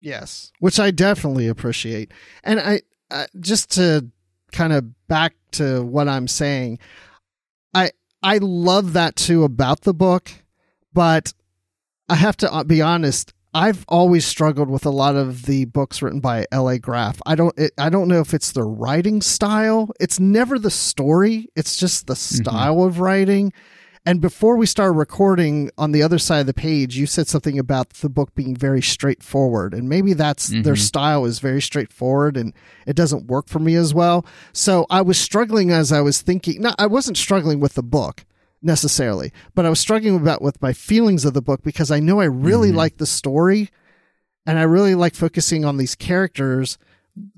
Yes, 0.00 0.52
which 0.58 0.80
I 0.80 0.90
definitely 0.90 1.48
appreciate. 1.48 2.10
And 2.42 2.58
I 2.58 2.80
uh, 3.10 3.26
just 3.38 3.72
to 3.72 4.08
kind 4.52 4.72
of 4.72 5.06
back 5.06 5.34
to 5.52 5.82
what 5.82 6.08
I'm 6.08 6.28
saying, 6.28 6.78
I 7.74 7.90
I 8.22 8.38
love 8.38 8.94
that 8.94 9.16
too 9.16 9.44
about 9.44 9.82
the 9.82 9.92
book, 9.92 10.30
but 10.94 11.34
I 12.08 12.14
have 12.14 12.38
to 12.38 12.50
uh, 12.50 12.64
be 12.64 12.80
honest. 12.80 13.34
I've 13.52 13.84
always 13.86 14.24
struggled 14.24 14.70
with 14.70 14.86
a 14.86 14.90
lot 14.90 15.16
of 15.16 15.42
the 15.44 15.66
books 15.66 16.00
written 16.00 16.20
by 16.20 16.46
L.A. 16.52 16.78
Graf. 16.78 17.20
I 17.26 17.34
don't. 17.34 17.56
It, 17.58 17.72
I 17.76 17.90
don't 17.90 18.08
know 18.08 18.20
if 18.20 18.32
it's 18.32 18.52
the 18.52 18.64
writing 18.64 19.20
style. 19.20 19.90
It's 20.00 20.18
never 20.18 20.58
the 20.58 20.70
story. 20.70 21.48
It's 21.54 21.76
just 21.76 22.06
the 22.06 22.16
style 22.16 22.76
mm-hmm. 22.76 22.88
of 22.88 23.00
writing. 23.00 23.52
And 24.06 24.20
before 24.20 24.56
we 24.56 24.64
started 24.64 24.94
recording 24.94 25.70
on 25.76 25.92
the 25.92 26.02
other 26.02 26.18
side 26.18 26.40
of 26.40 26.46
the 26.46 26.54
page, 26.54 26.96
you 26.96 27.06
said 27.06 27.28
something 27.28 27.58
about 27.58 27.90
the 27.90 28.08
book 28.08 28.34
being 28.34 28.56
very 28.56 28.80
straightforward. 28.80 29.74
And 29.74 29.90
maybe 29.90 30.14
that's 30.14 30.48
mm-hmm. 30.48 30.62
their 30.62 30.76
style 30.76 31.26
is 31.26 31.38
very 31.38 31.60
straightforward 31.60 32.36
and 32.36 32.54
it 32.86 32.96
doesn't 32.96 33.26
work 33.26 33.48
for 33.48 33.58
me 33.58 33.74
as 33.74 33.92
well. 33.92 34.24
So 34.54 34.86
I 34.88 35.02
was 35.02 35.18
struggling 35.18 35.70
as 35.70 35.92
I 35.92 36.00
was 36.00 36.22
thinking. 36.22 36.62
No, 36.62 36.72
I 36.78 36.86
wasn't 36.86 37.18
struggling 37.18 37.60
with 37.60 37.74
the 37.74 37.82
book 37.82 38.24
necessarily, 38.62 39.32
but 39.54 39.66
I 39.66 39.70
was 39.70 39.80
struggling 39.80 40.16
about 40.16 40.40
with 40.40 40.60
my 40.62 40.72
feelings 40.72 41.26
of 41.26 41.34
the 41.34 41.42
book 41.42 41.62
because 41.62 41.90
I 41.90 42.00
know 42.00 42.20
I 42.20 42.24
really 42.24 42.68
mm-hmm. 42.68 42.78
like 42.78 42.96
the 42.96 43.06
story 43.06 43.68
and 44.46 44.58
I 44.58 44.62
really 44.62 44.94
like 44.94 45.14
focusing 45.14 45.66
on 45.66 45.76
these 45.76 45.94
characters, 45.94 46.78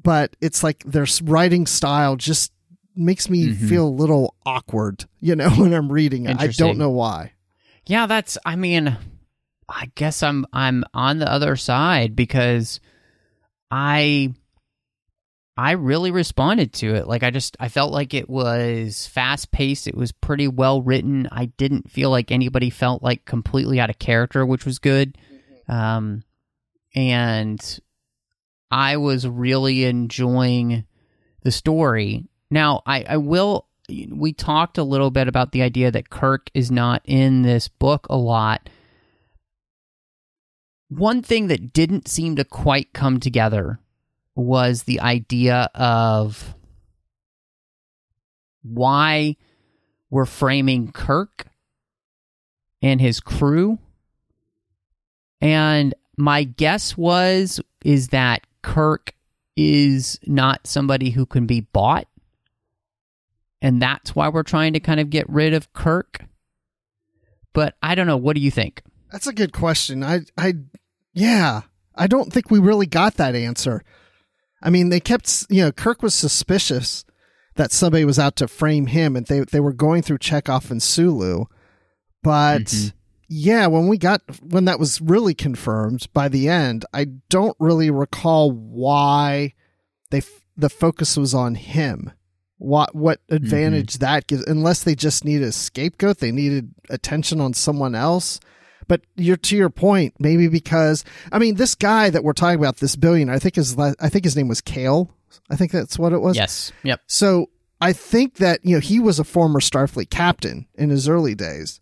but 0.01 0.37
it's 0.41 0.63
like 0.63 0.85
their 0.85 1.07
writing 1.25 1.67
style 1.67 2.15
just 2.15 2.53
makes 2.95 3.29
me 3.29 3.49
mm-hmm. 3.49 3.69
feel 3.69 3.87
a 3.87 3.91
little 3.91 4.35
awkward, 4.45 5.05
you 5.21 5.37
know, 5.37 5.51
when 5.57 5.73
I'm 5.73 5.91
reading 5.91 6.27
it. 6.27 6.41
I 6.41 6.49
don't 6.49 6.79
know 6.79 6.91
why. 6.91 7.33
Yeah, 7.87 8.07
that's 8.07 8.39
I 8.45 8.57
mean, 8.57 8.97
I 9.69 9.91
guess 9.95 10.23
I'm 10.23 10.47
I'm 10.53 10.85
on 10.95 11.19
the 11.19 11.31
other 11.31 11.57
side 11.57 12.15
because 12.15 12.81
I 13.71 14.35
I 15.57 15.73
really 15.73 16.11
responded 16.11 16.73
to 16.75 16.95
it. 16.95 17.07
Like 17.07 17.23
I 17.23 17.31
just 17.31 17.57
I 17.59 17.69
felt 17.69 17.93
like 17.93 18.15
it 18.15 18.29
was 18.29 19.07
fast 19.07 19.51
paced, 19.51 19.87
it 19.87 19.97
was 19.97 20.13
pretty 20.13 20.49
well 20.49 20.83
written. 20.83 21.29
I 21.31 21.47
didn't 21.47 21.91
feel 21.91 22.11
like 22.11 22.31
anybody 22.31 22.71
felt 22.71 23.03
like 23.03 23.25
completely 23.25 23.81
out 23.81 23.91
of 23.91 23.99
character, 23.99 24.47
which 24.47 24.65
was 24.65 24.79
good. 24.79 25.19
Mm-hmm. 25.69 25.73
Um 25.73 26.25
and 26.95 27.81
I 28.71 28.97
was 28.97 29.27
really 29.27 29.85
enjoying 29.85 30.85
the 31.43 31.51
story 31.51 32.29
now, 32.53 32.83
I, 32.85 33.03
I 33.09 33.17
will. 33.17 33.67
We 33.89 34.35
talked 34.35 34.77
a 34.77 34.85
little 34.85 35.11
bit 35.11 35.27
about 35.27 35.53
the 35.53 35.63
idea 35.63 35.91
that 35.91 36.11
Kirk 36.11 36.51
is 36.53 36.71
not 36.71 37.01
in 37.07 37.41
this 37.41 37.69
book 37.69 38.07
a 38.11 38.17
lot. 38.17 38.69
One 40.91 41.23
thing 41.23 41.47
that 41.47 41.73
didn't 41.73 42.09
seem 42.09 42.37
to 42.37 42.45
quite 42.45 42.93
come 42.93 43.21
together 43.21 43.81
was 44.35 44.83
the 44.83 45.01
idea 45.01 45.71
of 45.75 46.55
why 48.63 49.37
we're 50.11 50.27
framing 50.27 50.93
Kirk 50.93 51.47
and 52.83 53.01
his 53.01 53.19
crew. 53.19 53.79
And 55.41 55.95
my 56.19 56.45
guess 56.45 56.99
was 56.99 57.63
is 57.83 58.09
that 58.09 58.47
Kirk 58.61 59.15
is 59.57 60.21
not 60.27 60.67
somebody 60.67 61.11
who 61.11 61.25
can 61.25 61.47
be 61.47 61.61
bought 61.61 62.07
and 63.63 63.81
that's 63.81 64.15
why 64.15 64.29
we're 64.29 64.43
trying 64.43 64.73
to 64.73 64.81
kind 64.81 64.99
of 64.99 65.09
get 65.09 65.27
rid 65.31 65.55
of 65.55 65.73
Kirk. 65.73 66.25
But 67.55 67.77
I 67.81 67.95
don't 67.95 68.09
know. 68.09 68.17
What 68.17 68.35
do 68.35 68.43
you 68.43 68.51
think? 68.51 68.83
That's 69.11 69.29
a 69.29 69.33
good 69.33 69.53
question. 69.53 70.03
I, 70.03 70.23
I, 70.37 70.55
yeah, 71.15 71.63
I 71.95 72.09
don't 72.09 72.33
think 72.33 72.51
we 72.51 72.59
really 72.59 72.87
got 72.87 73.15
that 73.15 73.37
answer. 73.37 73.85
I 74.61 74.71
mean, 74.71 74.89
they 74.89 75.01
kept, 75.01 75.47
you 75.49 75.63
know, 75.63 75.71
Kirk 75.71 76.03
was 76.03 76.15
suspicious 76.15 77.05
that 77.55 77.71
somebody 77.73 78.05
was 78.05 78.19
out 78.19 78.37
to 78.37 78.49
frame 78.49 78.87
him, 78.87 79.15
and 79.15 79.27
they 79.27 79.41
they 79.41 79.61
were 79.61 79.75
going 79.75 80.03
through 80.03 80.19
Chekov 80.19 80.71
and 80.71 80.83
Sulu, 80.83 81.47
but. 82.23 82.65
Mm-hmm. 82.65 82.97
Yeah, 83.35 83.69
when 83.69 83.89
we 83.89 83.97
got 83.97 84.21
when 84.43 84.67
that 84.67 84.79
was 84.79 85.01
really 85.01 85.33
confirmed 85.33 86.07
by 86.13 86.29
the 86.29 86.51
end, 86.51 86.85
I 86.93 87.07
don't 87.31 87.57
really 87.59 87.91
recall 87.91 88.53
why 88.53 89.55
they 90.11 90.21
the 90.55 90.69
focus 90.69 91.17
was 91.17 91.33
on 91.33 91.55
him 91.55 92.13
what 92.63 92.95
what 92.95 93.21
advantage 93.29 93.95
mm-hmm. 93.95 94.05
that 94.05 94.27
gives 94.29 94.45
unless 94.45 94.85
they 94.85 94.95
just 94.95 95.25
need 95.25 95.43
a 95.43 95.51
scapegoat 95.51 96.19
they 96.19 96.31
needed 96.31 96.73
attention 96.91 97.41
on 97.41 97.53
someone 97.53 97.95
else. 97.95 98.39
But 98.89 99.03
you're 99.17 99.37
to 99.39 99.57
your 99.57 99.71
point 99.71 100.15
maybe 100.19 100.49
because 100.49 101.05
i 101.31 101.39
mean 101.39 101.55
this 101.55 101.75
guy 101.75 102.11
that 102.11 102.23
we're 102.23 102.33
talking 102.33 102.59
about 102.59 102.77
this 102.77 102.95
billionaire 102.95 103.35
i 103.35 103.39
think 103.39 103.57
his 103.57 103.79
i 103.79 104.09
think 104.09 104.25
his 104.25 104.37
name 104.37 104.49
was 104.49 104.61
kale. 104.61 105.11
I 105.51 105.57
think 105.57 105.73
that's 105.73 105.99
what 105.99 106.13
it 106.13 106.21
was. 106.21 106.37
Yes. 106.37 106.73
Yep. 106.85 107.01
So 107.07 107.51
i 107.81 107.93
think 107.93 108.37
that 108.37 108.61
you 108.65 108.77
know 108.77 108.81
he 108.81 109.01
was 109.01 109.19
a 109.19 109.25
former 109.25 109.61
starfleet 109.61 110.11
captain 110.11 110.67
in 110.75 110.91
his 110.91 111.09
early 111.09 111.35
days. 111.35 111.81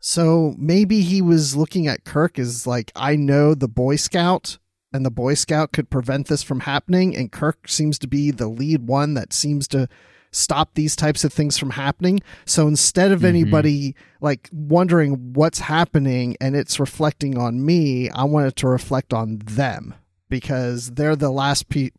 So 0.00 0.54
maybe 0.56 1.00
he 1.00 1.20
was 1.20 1.56
looking 1.56 1.86
at 1.86 2.04
kirk 2.04 2.38
as 2.38 2.66
like 2.66 2.90
i 2.96 3.14
know 3.14 3.54
the 3.54 3.68
boy 3.68 3.96
scout 3.96 4.58
and 4.92 5.04
the 5.04 5.10
boy 5.10 5.34
scout 5.34 5.72
could 5.72 5.90
prevent 5.90 6.28
this 6.28 6.42
from 6.42 6.60
happening 6.60 7.16
and 7.16 7.30
kirk 7.30 7.68
seems 7.68 7.98
to 7.98 8.08
be 8.08 8.30
the 8.30 8.48
lead 8.48 8.88
one 8.88 9.14
that 9.14 9.32
seems 9.32 9.68
to 9.68 9.88
stop 10.36 10.74
these 10.74 10.94
types 10.94 11.24
of 11.24 11.32
things 11.32 11.56
from 11.56 11.70
happening. 11.70 12.20
So 12.44 12.68
instead 12.68 13.10
of 13.10 13.20
mm-hmm. 13.20 13.28
anybody 13.28 13.96
like 14.20 14.48
wondering 14.52 15.32
what's 15.32 15.60
happening 15.60 16.36
and 16.40 16.54
it's 16.54 16.78
reflecting 16.78 17.38
on 17.38 17.64
me, 17.64 18.10
I 18.10 18.24
want 18.24 18.46
it 18.46 18.56
to 18.56 18.68
reflect 18.68 19.12
on 19.12 19.38
them 19.38 19.94
because 20.28 20.90
they're 20.92 21.16
the 21.16 21.30
last 21.30 21.68
pe- 21.68 21.90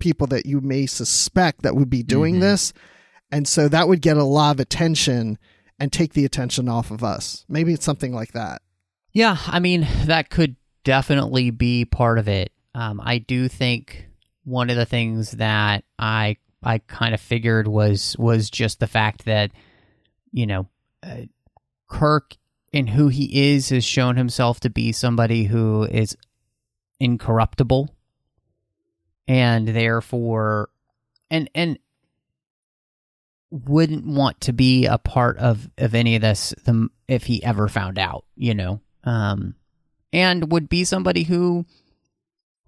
people 0.00 0.26
that 0.28 0.46
you 0.46 0.60
may 0.60 0.86
suspect 0.86 1.62
that 1.62 1.76
would 1.76 1.90
be 1.90 2.02
doing 2.02 2.34
mm-hmm. 2.34 2.42
this. 2.42 2.72
And 3.30 3.46
so 3.46 3.68
that 3.68 3.88
would 3.88 4.02
get 4.02 4.16
a 4.16 4.24
lot 4.24 4.56
of 4.56 4.60
attention 4.60 5.38
and 5.78 5.92
take 5.92 6.12
the 6.12 6.24
attention 6.24 6.68
off 6.68 6.90
of 6.90 7.04
us. 7.04 7.44
Maybe 7.48 7.72
it's 7.72 7.84
something 7.84 8.12
like 8.12 8.32
that. 8.32 8.62
Yeah, 9.12 9.36
I 9.46 9.60
mean, 9.60 9.86
that 10.06 10.30
could 10.30 10.56
definitely 10.82 11.50
be 11.50 11.84
part 11.84 12.18
of 12.18 12.28
it. 12.28 12.52
Um, 12.74 13.00
I 13.02 13.18
do 13.18 13.48
think 13.48 14.08
one 14.44 14.68
of 14.70 14.76
the 14.76 14.86
things 14.86 15.32
that 15.32 15.84
I 15.98 16.36
I 16.64 16.78
kind 16.78 17.14
of 17.14 17.20
figured 17.20 17.68
was 17.68 18.16
was 18.18 18.50
just 18.50 18.80
the 18.80 18.86
fact 18.86 19.24
that 19.26 19.52
you 20.32 20.46
know 20.46 20.68
uh, 21.02 21.22
Kirk 21.88 22.36
and 22.74 22.90
who 22.90 23.08
he 23.08 23.52
is 23.52 23.68
has 23.68 23.84
shown 23.84 24.16
himself 24.16 24.58
to 24.60 24.70
be 24.70 24.90
somebody 24.90 25.44
who 25.44 25.84
is 25.84 26.16
incorruptible. 26.98 27.94
And 29.26 29.68
therefore 29.68 30.68
and 31.30 31.48
and 31.54 31.78
wouldn't 33.50 34.04
want 34.04 34.40
to 34.42 34.52
be 34.52 34.86
a 34.86 34.98
part 34.98 35.38
of 35.38 35.70
of 35.78 35.94
any 35.94 36.16
of 36.16 36.22
this 36.22 36.52
the, 36.64 36.90
if 37.08 37.24
he 37.24 37.42
ever 37.42 37.68
found 37.68 37.98
out 37.98 38.24
you 38.36 38.54
know? 38.54 38.80
Um 39.04 39.54
and 40.12 40.52
would 40.52 40.68
be 40.68 40.84
somebody 40.84 41.22
who 41.22 41.64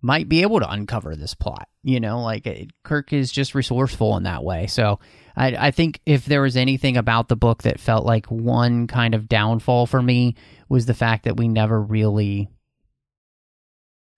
might 0.02 0.28
be 0.28 0.42
able 0.42 0.60
to 0.60 0.70
uncover 0.70 1.16
this 1.16 1.34
plot. 1.34 1.68
You 1.82 2.00
know, 2.00 2.22
like 2.22 2.46
it, 2.46 2.70
Kirk 2.82 3.12
is 3.12 3.32
just 3.32 3.54
resourceful 3.54 4.16
in 4.16 4.24
that 4.24 4.44
way. 4.44 4.66
So 4.66 5.00
I, 5.36 5.56
I 5.56 5.70
think 5.70 6.00
if 6.06 6.24
there 6.24 6.42
was 6.42 6.56
anything 6.56 6.96
about 6.96 7.28
the 7.28 7.36
book 7.36 7.62
that 7.62 7.80
felt 7.80 8.04
like 8.04 8.26
one 8.26 8.86
kind 8.86 9.14
of 9.14 9.28
downfall 9.28 9.86
for 9.86 10.02
me 10.02 10.34
was 10.68 10.86
the 10.86 10.94
fact 10.94 11.24
that 11.24 11.36
we 11.36 11.48
never 11.48 11.80
really 11.80 12.48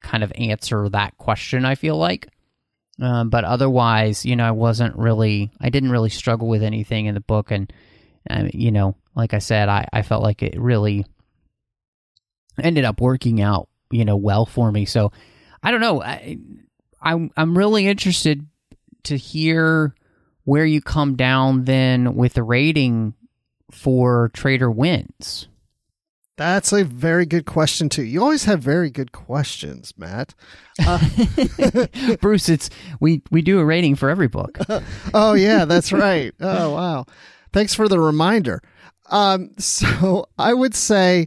kind 0.03 0.23
of 0.23 0.33
answer 0.37 0.89
that 0.89 1.17
question. 1.19 1.65
I 1.65 1.75
feel 1.75 1.97
like. 1.97 2.29
Um, 3.01 3.31
but 3.31 3.45
otherwise, 3.45 4.27
you 4.27 4.35
know, 4.35 4.45
I 4.47 4.51
wasn't 4.51 4.97
really, 4.97 5.53
I 5.61 5.71
didn't 5.71 5.93
really 5.93 6.11
struggle 6.11 6.49
with 6.49 6.65
anything 6.65 7.07
in 7.07 7.15
the 7.15 7.21
book. 7.21 7.53
And, 7.53 7.73
you 8.53 8.73
know, 8.73 8.97
like 9.15 9.35
I 9.35 9.39
said, 9.39 9.69
I, 9.69 9.87
I 9.93 10.03
felt 10.03 10.23
like 10.23 10.43
it 10.43 10.59
really 10.59 11.07
ended 12.61 12.85
up 12.85 13.01
working 13.01 13.41
out, 13.41 13.69
you 13.93 14.05
know, 14.05 14.17
well 14.17 14.47
for 14.47 14.73
me. 14.73 14.85
So 14.85 15.13
I 15.63 15.71
don't 15.71 15.81
know. 15.81 16.03
I, 16.03 16.39
I'm 17.01 17.31
I'm 17.37 17.57
really 17.57 17.87
interested 17.87 18.47
to 19.05 19.17
hear 19.17 19.95
where 20.45 20.65
you 20.65 20.81
come 20.81 21.17
down 21.17 21.65
then 21.65 22.15
with 22.15 22.35
the 22.35 22.43
rating 22.43 23.15
for 23.71 24.31
Traitor 24.33 24.71
Winds. 24.71 25.49
That's 26.39 26.73
a 26.73 26.85
very 26.85 27.27
good 27.27 27.47
question 27.47 27.89
too. 27.89 28.05
You 28.05 28.23
always 28.23 28.45
have 28.45 28.61
very 28.61 28.91
good 28.91 29.11
questions, 29.11 29.93
Matt. 29.99 30.35
Uh, 30.79 31.05
Bruce, 32.21 32.49
it's 32.49 32.71
we 33.01 33.23
we 33.33 33.43
do 33.43 33.59
a 33.59 33.65
rating 33.65 33.97
for 33.97 34.09
every 34.09 34.29
book. 34.29 34.57
oh 35.15 35.35
yeah, 35.35 35.65
that's 35.65 35.93
right. 35.93 36.33
Oh 36.41 36.75
wow. 36.75 37.07
Thanks 37.53 37.75
for 37.75 37.89
the 37.89 37.99
reminder. 37.99 38.63
Um, 39.11 39.51
so 39.59 40.27
I 40.39 40.55
would 40.55 40.77
say, 40.77 41.27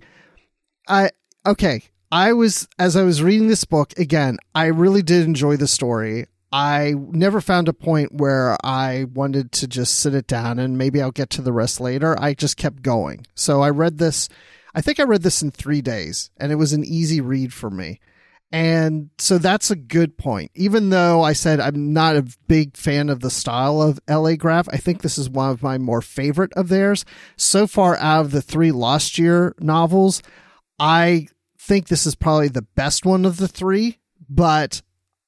I 0.87 1.09
okay. 1.45 1.83
I 2.11 2.33
was 2.33 2.67
as 2.77 2.97
I 2.97 3.03
was 3.03 3.23
reading 3.23 3.47
this 3.47 3.63
book 3.63 3.97
again. 3.97 4.37
I 4.53 4.65
really 4.65 5.01
did 5.01 5.25
enjoy 5.25 5.55
the 5.55 5.67
story. 5.67 6.25
I 6.51 6.95
never 6.97 7.39
found 7.39 7.69
a 7.69 7.73
point 7.73 8.13
where 8.13 8.57
I 8.61 9.05
wanted 9.13 9.53
to 9.53 9.67
just 9.67 9.99
sit 9.99 10.13
it 10.13 10.27
down 10.27 10.59
and 10.59 10.77
maybe 10.77 11.01
I'll 11.01 11.11
get 11.11 11.29
to 11.31 11.41
the 11.41 11.53
rest 11.53 11.79
later. 11.79 12.21
I 12.21 12.33
just 12.33 12.57
kept 12.57 12.81
going. 12.81 13.25
So 13.35 13.61
I 13.61 13.69
read 13.69 13.97
this. 13.97 14.27
I 14.75 14.81
think 14.81 14.99
I 14.99 15.03
read 15.03 15.21
this 15.21 15.41
in 15.41 15.51
three 15.51 15.81
days, 15.81 16.29
and 16.37 16.51
it 16.51 16.55
was 16.55 16.73
an 16.73 16.83
easy 16.83 17.21
read 17.21 17.53
for 17.53 17.69
me. 17.69 17.99
And 18.51 19.09
so 19.17 19.37
that's 19.37 19.71
a 19.71 19.77
good 19.77 20.17
point. 20.17 20.51
Even 20.53 20.89
though 20.89 21.23
I 21.23 21.31
said 21.31 21.61
I'm 21.61 21.93
not 21.93 22.17
a 22.17 22.27
big 22.47 22.75
fan 22.75 23.07
of 23.07 23.21
the 23.21 23.29
style 23.29 23.81
of 23.81 24.01
LA 24.09 24.35
Graf, 24.35 24.67
I 24.69 24.75
think 24.75 25.01
this 25.01 25.17
is 25.17 25.29
one 25.29 25.51
of 25.51 25.63
my 25.63 25.77
more 25.77 26.01
favorite 26.01 26.51
of 26.53 26.67
theirs. 26.67 27.05
So 27.37 27.65
far 27.65 27.95
out 27.97 28.25
of 28.25 28.31
the 28.31 28.41
three 28.41 28.73
Lost 28.73 29.17
Year 29.17 29.55
novels, 29.59 30.21
I 30.77 31.27
think 31.61 31.87
this 31.87 32.05
is 32.05 32.15
probably 32.15 32.47
the 32.47 32.63
best 32.63 33.05
one 33.05 33.23
of 33.23 33.37
the 33.37 33.47
three, 33.47 33.99
but 34.29 34.81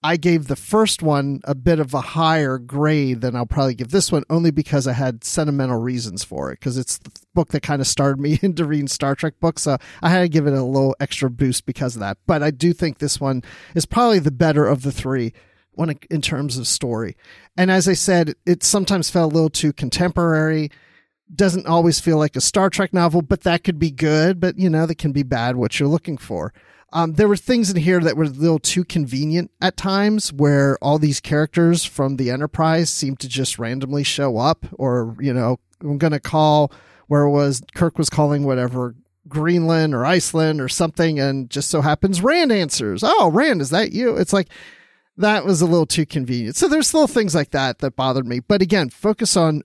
I 0.05 0.17
gave 0.17 0.47
the 0.47 0.55
first 0.57 1.01
one 1.01 1.39
a 1.45 1.55
bit 1.55 1.79
of 1.79 1.93
a 1.93 2.01
higher 2.01 2.57
grade 2.57 3.21
than 3.21 3.35
I'll 3.35 3.45
probably 3.45 3.75
give 3.75 3.91
this 3.91 4.11
one, 4.11 4.23
only 4.29 4.51
because 4.51 4.85
I 4.85 4.93
had 4.93 5.23
sentimental 5.23 5.79
reasons 5.79 6.23
for 6.23 6.51
it. 6.51 6.59
Because 6.59 6.77
it's 6.77 6.97
the 6.97 7.11
book 7.33 7.49
that 7.49 7.61
kind 7.61 7.81
of 7.81 7.87
started 7.87 8.19
me 8.19 8.37
into 8.41 8.65
reading 8.65 8.87
Star 8.87 9.15
Trek 9.15 9.35
books, 9.39 9.61
so 9.61 9.77
I 10.01 10.09
had 10.09 10.21
to 10.21 10.27
give 10.27 10.47
it 10.47 10.53
a 10.53 10.63
little 10.63 10.95
extra 10.99 11.29
boost 11.29 11.65
because 11.65 11.95
of 11.95 12.01
that. 12.01 12.17
But 12.25 12.43
I 12.43 12.51
do 12.51 12.73
think 12.73 12.97
this 12.97 13.21
one 13.21 13.43
is 13.75 13.85
probably 13.85 14.19
the 14.19 14.31
better 14.31 14.65
of 14.65 14.81
the 14.81 14.91
three 14.91 15.33
when 15.71 15.91
it, 15.91 16.05
in 16.09 16.21
terms 16.21 16.57
of 16.57 16.67
story. 16.67 17.15
And 17.55 17.71
as 17.71 17.87
I 17.87 17.93
said, 17.93 18.33
it 18.45 18.63
sometimes 18.63 19.09
felt 19.09 19.31
a 19.31 19.35
little 19.35 19.49
too 19.49 19.71
contemporary. 19.71 20.69
Doesn't 21.33 21.67
always 21.67 21.99
feel 21.99 22.17
like 22.17 22.35
a 22.35 22.41
Star 22.41 22.69
Trek 22.69 22.93
novel, 22.93 23.21
but 23.21 23.41
that 23.41 23.63
could 23.63 23.79
be 23.79 23.91
good. 23.91 24.39
But 24.39 24.57
you 24.57 24.69
know, 24.69 24.85
that 24.85 24.97
can 24.97 25.11
be 25.11 25.23
bad. 25.23 25.55
What 25.55 25.79
you're 25.79 25.89
looking 25.89 26.17
for. 26.17 26.53
Um, 26.91 27.13
there 27.13 27.27
were 27.27 27.35
things 27.35 27.71
in 27.71 27.77
here 27.77 27.99
that 28.01 28.15
were 28.15 28.25
a 28.25 28.29
little 28.29 28.59
too 28.59 28.83
convenient 28.83 29.49
at 29.59 29.75
times, 29.75 30.31
where 30.31 30.77
all 30.79 30.99
these 30.99 31.19
characters 31.19 31.83
from 31.83 32.17
the 32.17 32.29
Enterprise 32.29 32.91
seem 32.91 33.15
to 33.17 33.27
just 33.27 33.57
randomly 33.57 34.03
show 34.03 34.37
up, 34.37 34.67
or 34.73 35.15
you 35.19 35.33
know, 35.33 35.59
I'm 35.81 35.97
gonna 35.97 36.19
call 36.19 36.71
where 37.07 37.23
it 37.23 37.31
was 37.31 37.63
Kirk 37.73 37.97
was 37.97 38.09
calling 38.09 38.43
whatever 38.43 38.95
Greenland 39.27 39.95
or 39.95 40.05
Iceland 40.05 40.61
or 40.61 40.69
something, 40.69 41.19
and 41.19 41.49
just 41.49 41.69
so 41.69 41.81
happens 41.81 42.21
Rand 42.21 42.51
answers. 42.51 43.03
Oh, 43.03 43.31
Rand, 43.31 43.61
is 43.61 43.71
that 43.71 43.91
you? 43.91 44.15
It's 44.15 44.33
like 44.33 44.49
that 45.17 45.45
was 45.45 45.61
a 45.61 45.65
little 45.65 45.85
too 45.85 46.05
convenient. 46.05 46.55
So 46.55 46.67
there's 46.67 46.93
little 46.93 47.07
things 47.07 47.33
like 47.33 47.51
that 47.51 47.79
that 47.79 47.95
bothered 47.95 48.27
me. 48.27 48.39
But 48.39 48.61
again, 48.61 48.89
focus 48.89 49.37
on 49.37 49.63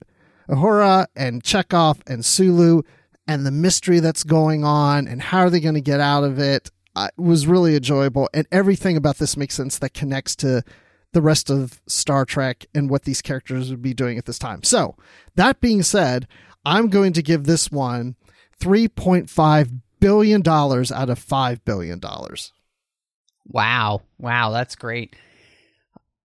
Uhura 0.49 1.07
and 1.15 1.43
Chekov 1.43 2.01
and 2.07 2.25
Sulu 2.25 2.83
and 3.27 3.45
the 3.45 3.51
mystery 3.51 4.01
that's 4.01 4.25
going 4.25 4.65
on 4.65 5.07
and 5.07 5.21
how 5.21 5.41
are 5.41 5.51
they 5.51 5.61
going 5.61 5.75
to 5.75 5.81
get 5.81 6.01
out 6.01 6.25
of 6.25 6.39
it 6.39 6.71
uh, 6.97 7.09
was 7.17 7.47
really 7.47 7.77
enjoyable, 7.77 8.29
and 8.35 8.49
everything 8.51 8.97
about 8.97 9.19
this 9.19 9.37
makes 9.37 9.55
sense 9.55 9.79
that 9.79 9.95
connects 9.95 10.35
to 10.35 10.65
the 11.13 11.23
rest 11.23 11.49
of 11.49 11.81
Star 11.87 12.25
Trek 12.25 12.67
and 12.75 12.91
what 12.91 13.05
these 13.05 13.23
characters 13.23 13.71
would 13.71 13.83
be 13.83 13.95
doing 13.95 14.19
at 14.19 14.25
this 14.25 14.39
time. 14.39 14.65
So, 14.65 14.97
that 15.37 15.61
being 15.61 15.85
said, 15.85 16.27
I'm 16.65 16.89
going 16.89 17.13
to 17.13 17.23
give 17.23 17.45
this 17.45 17.71
one 17.71 18.17
$3.5 18.61 19.81
billion 20.01 20.41
out 20.41 21.11
of 21.11 21.25
$5 21.25 21.61
billion. 21.65 22.01
Wow. 23.47 24.03
Wow, 24.19 24.51
that's 24.51 24.75
great. 24.75 25.15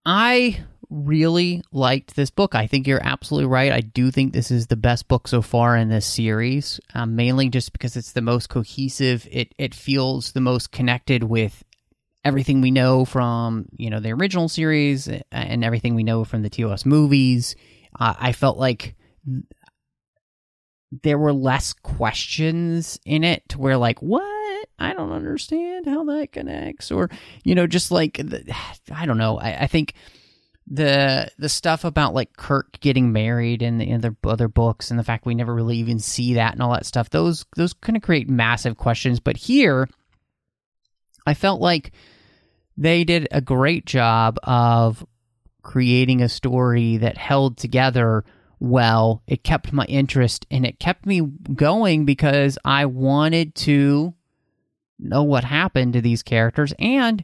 I 0.05 0.63
really 0.93 1.63
liked 1.71 2.15
this 2.15 2.29
book. 2.29 2.55
I 2.55 2.67
think 2.67 2.87
you're 2.87 3.03
absolutely 3.03 3.47
right. 3.47 3.71
I 3.71 3.81
do 3.81 4.11
think 4.11 4.31
this 4.31 4.51
is 4.51 4.67
the 4.67 4.75
best 4.75 5.07
book 5.07 5.27
so 5.27 5.41
far 5.41 5.75
in 5.75 5.89
this 5.89 6.05
series, 6.05 6.79
um, 6.93 7.15
mainly 7.15 7.49
just 7.49 7.73
because 7.73 7.97
it's 7.97 8.11
the 8.11 8.21
most 8.21 8.49
cohesive. 8.49 9.27
It 9.31 9.53
it 9.57 9.73
feels 9.73 10.31
the 10.31 10.41
most 10.41 10.71
connected 10.71 11.23
with 11.23 11.63
everything 12.23 12.61
we 12.61 12.71
know 12.71 13.03
from 13.05 13.65
you 13.75 13.89
know 13.89 13.99
the 13.99 14.11
original 14.11 14.47
series 14.47 15.09
and 15.31 15.65
everything 15.65 15.95
we 15.95 16.03
know 16.03 16.23
from 16.23 16.43
the 16.43 16.49
TOS 16.49 16.85
movies. 16.85 17.55
Uh, 17.99 18.13
I 18.17 18.31
felt 18.31 18.57
like 18.57 18.95
there 21.01 21.17
were 21.17 21.33
less 21.33 21.73
questions 21.73 22.99
in 23.05 23.23
it 23.23 23.47
to 23.49 23.59
where 23.59 23.77
like 23.77 23.99
what 24.01 24.67
I 24.77 24.93
don't 24.93 25.11
understand 25.11 25.87
how 25.87 26.03
that 26.05 26.31
connects 26.31 26.91
or 26.91 27.09
you 27.43 27.55
know 27.55 27.65
just 27.65 27.89
like 27.89 28.21
I 28.93 29.05
don't 29.05 29.17
know 29.17 29.39
I, 29.39 29.61
I 29.61 29.67
think 29.67 29.93
the 30.68 31.30
the 31.38 31.49
stuff 31.49 31.84
about 31.84 32.14
like 32.14 32.38
Kirk 32.38 32.80
getting 32.80 33.11
married 33.11 33.61
and 33.61 33.82
the 33.82 33.93
other 33.93 34.16
other 34.24 34.47
books 34.47 34.89
and 34.89 34.99
the 34.99 35.03
fact 35.03 35.26
we 35.26 35.36
never 35.36 35.53
really 35.53 35.78
even 35.78 35.99
see 35.99 36.36
that 36.36 36.53
and 36.53 36.61
all 36.61 36.72
that 36.72 36.86
stuff 36.86 37.09
those 37.09 37.45
those 37.57 37.74
kind 37.74 37.97
of 37.97 38.03
create 38.03 38.30
massive 38.30 38.78
questions. 38.78 39.20
But 39.20 39.38
here 39.38 39.89
I 41.28 41.34
felt 41.34 41.61
like 41.61 41.91
they 42.78 43.03
did 43.03 43.28
a 43.32 43.41
great 43.41 43.86
job 43.86 44.39
of 44.43 45.05
creating 45.61 46.22
a 46.22 46.30
story 46.30 46.97
that 46.97 47.18
held 47.18 47.57
together 47.57 48.24
well. 48.59 49.22
It 49.28 49.43
kept 49.43 49.74
my 49.74 49.86
interest 49.86 50.45
and 50.49 50.66
it 50.66 50.80
kept 50.80 51.05
me 51.05 51.22
going 51.53 52.05
because 52.05 52.57
I 52.64 52.86
wanted 52.86 53.55
to 53.55 54.14
know 54.99 55.24
what 55.24 55.43
happened 55.43 55.93
to 55.93 56.01
these 56.01 56.24
characters 56.24 56.74
and 56.80 57.24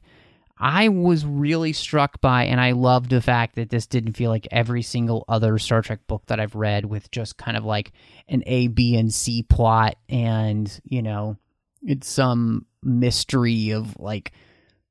I 0.60 0.90
was 0.90 1.26
really 1.26 1.72
struck 1.72 2.20
by, 2.20 2.46
and 2.46 2.60
I 2.60 2.72
loved 2.74 3.12
the 3.12 3.22
fact 3.22 3.56
that 3.56 3.70
this 3.70 3.88
didn't 3.88 4.18
feel 4.18 4.30
like 4.30 4.48
every 4.52 4.82
single 4.82 5.24
other 5.30 5.58
Star 5.58 5.82
Trek 5.82 6.06
book 6.06 6.24
that 6.28 6.40
I've 6.40 6.56
read 6.56 6.86
with 6.86 7.10
just 7.12 7.38
kind 7.38 7.56
of 7.56 7.64
like 7.64 7.94
an 8.28 8.44
A, 8.46 8.68
B, 8.68 8.98
and 8.98 9.14
C 9.14 9.44
plot, 9.44 9.96
and, 10.10 10.80
you 10.84 11.02
know, 11.02 11.38
it's 11.82 12.10
some 12.10 12.66
mystery 12.84 13.72
of 13.72 13.98
like 14.00 14.34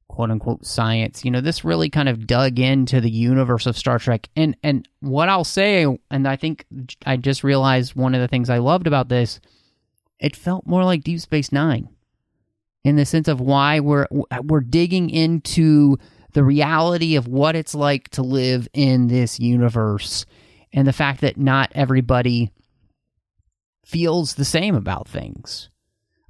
quote 0.09 0.31
unquote 0.31 0.65
science. 0.65 1.23
You 1.23 1.31
know, 1.31 1.43
this 1.43 1.65
really 1.65 1.91
kind 1.91 2.09
of 2.09 2.27
dug 2.27 2.59
into 2.59 3.03
the 3.03 3.11
universe 3.11 3.67
of 3.67 3.77
Star 3.77 3.99
Trek. 3.99 4.29
And, 4.35 4.57
and 4.63 4.89
what 5.01 5.29
I'll 5.29 5.45
say, 5.45 5.85
and 6.11 6.27
I 6.27 6.37
think 6.37 6.65
I 7.05 7.19
just 7.19 7.45
realized 7.45 7.95
one 7.95 8.15
of 8.15 8.23
the 8.23 8.29
things 8.29 8.49
I 8.49 8.59
loved 8.59 8.87
about 8.87 9.11
this, 9.11 9.39
it 10.19 10.35
felt 10.35 10.67
more 10.67 10.85
like 10.85 11.05
Deep 11.05 11.21
Space 11.21 11.53
Nine 11.53 11.91
in 12.89 12.97
the 12.97 13.05
sense 13.05 13.29
of 13.29 13.41
why 13.41 13.81
we're 13.81 14.07
we're 14.45 14.61
digging 14.61 15.11
into 15.11 15.99
the 16.33 16.43
reality 16.43 17.17
of 17.17 17.29
what 17.29 17.55
it's 17.55 17.75
like 17.75 18.09
to 18.11 18.23
live 18.23 18.67
in 18.73 19.09
this 19.09 19.39
universe 19.39 20.25
and 20.73 20.87
the 20.87 20.93
fact 20.93 21.21
that 21.21 21.37
not 21.37 21.71
everybody 21.75 22.51
feels 23.85 24.35
the 24.35 24.45
same 24.45 24.75
about 24.75 25.09
things. 25.09 25.71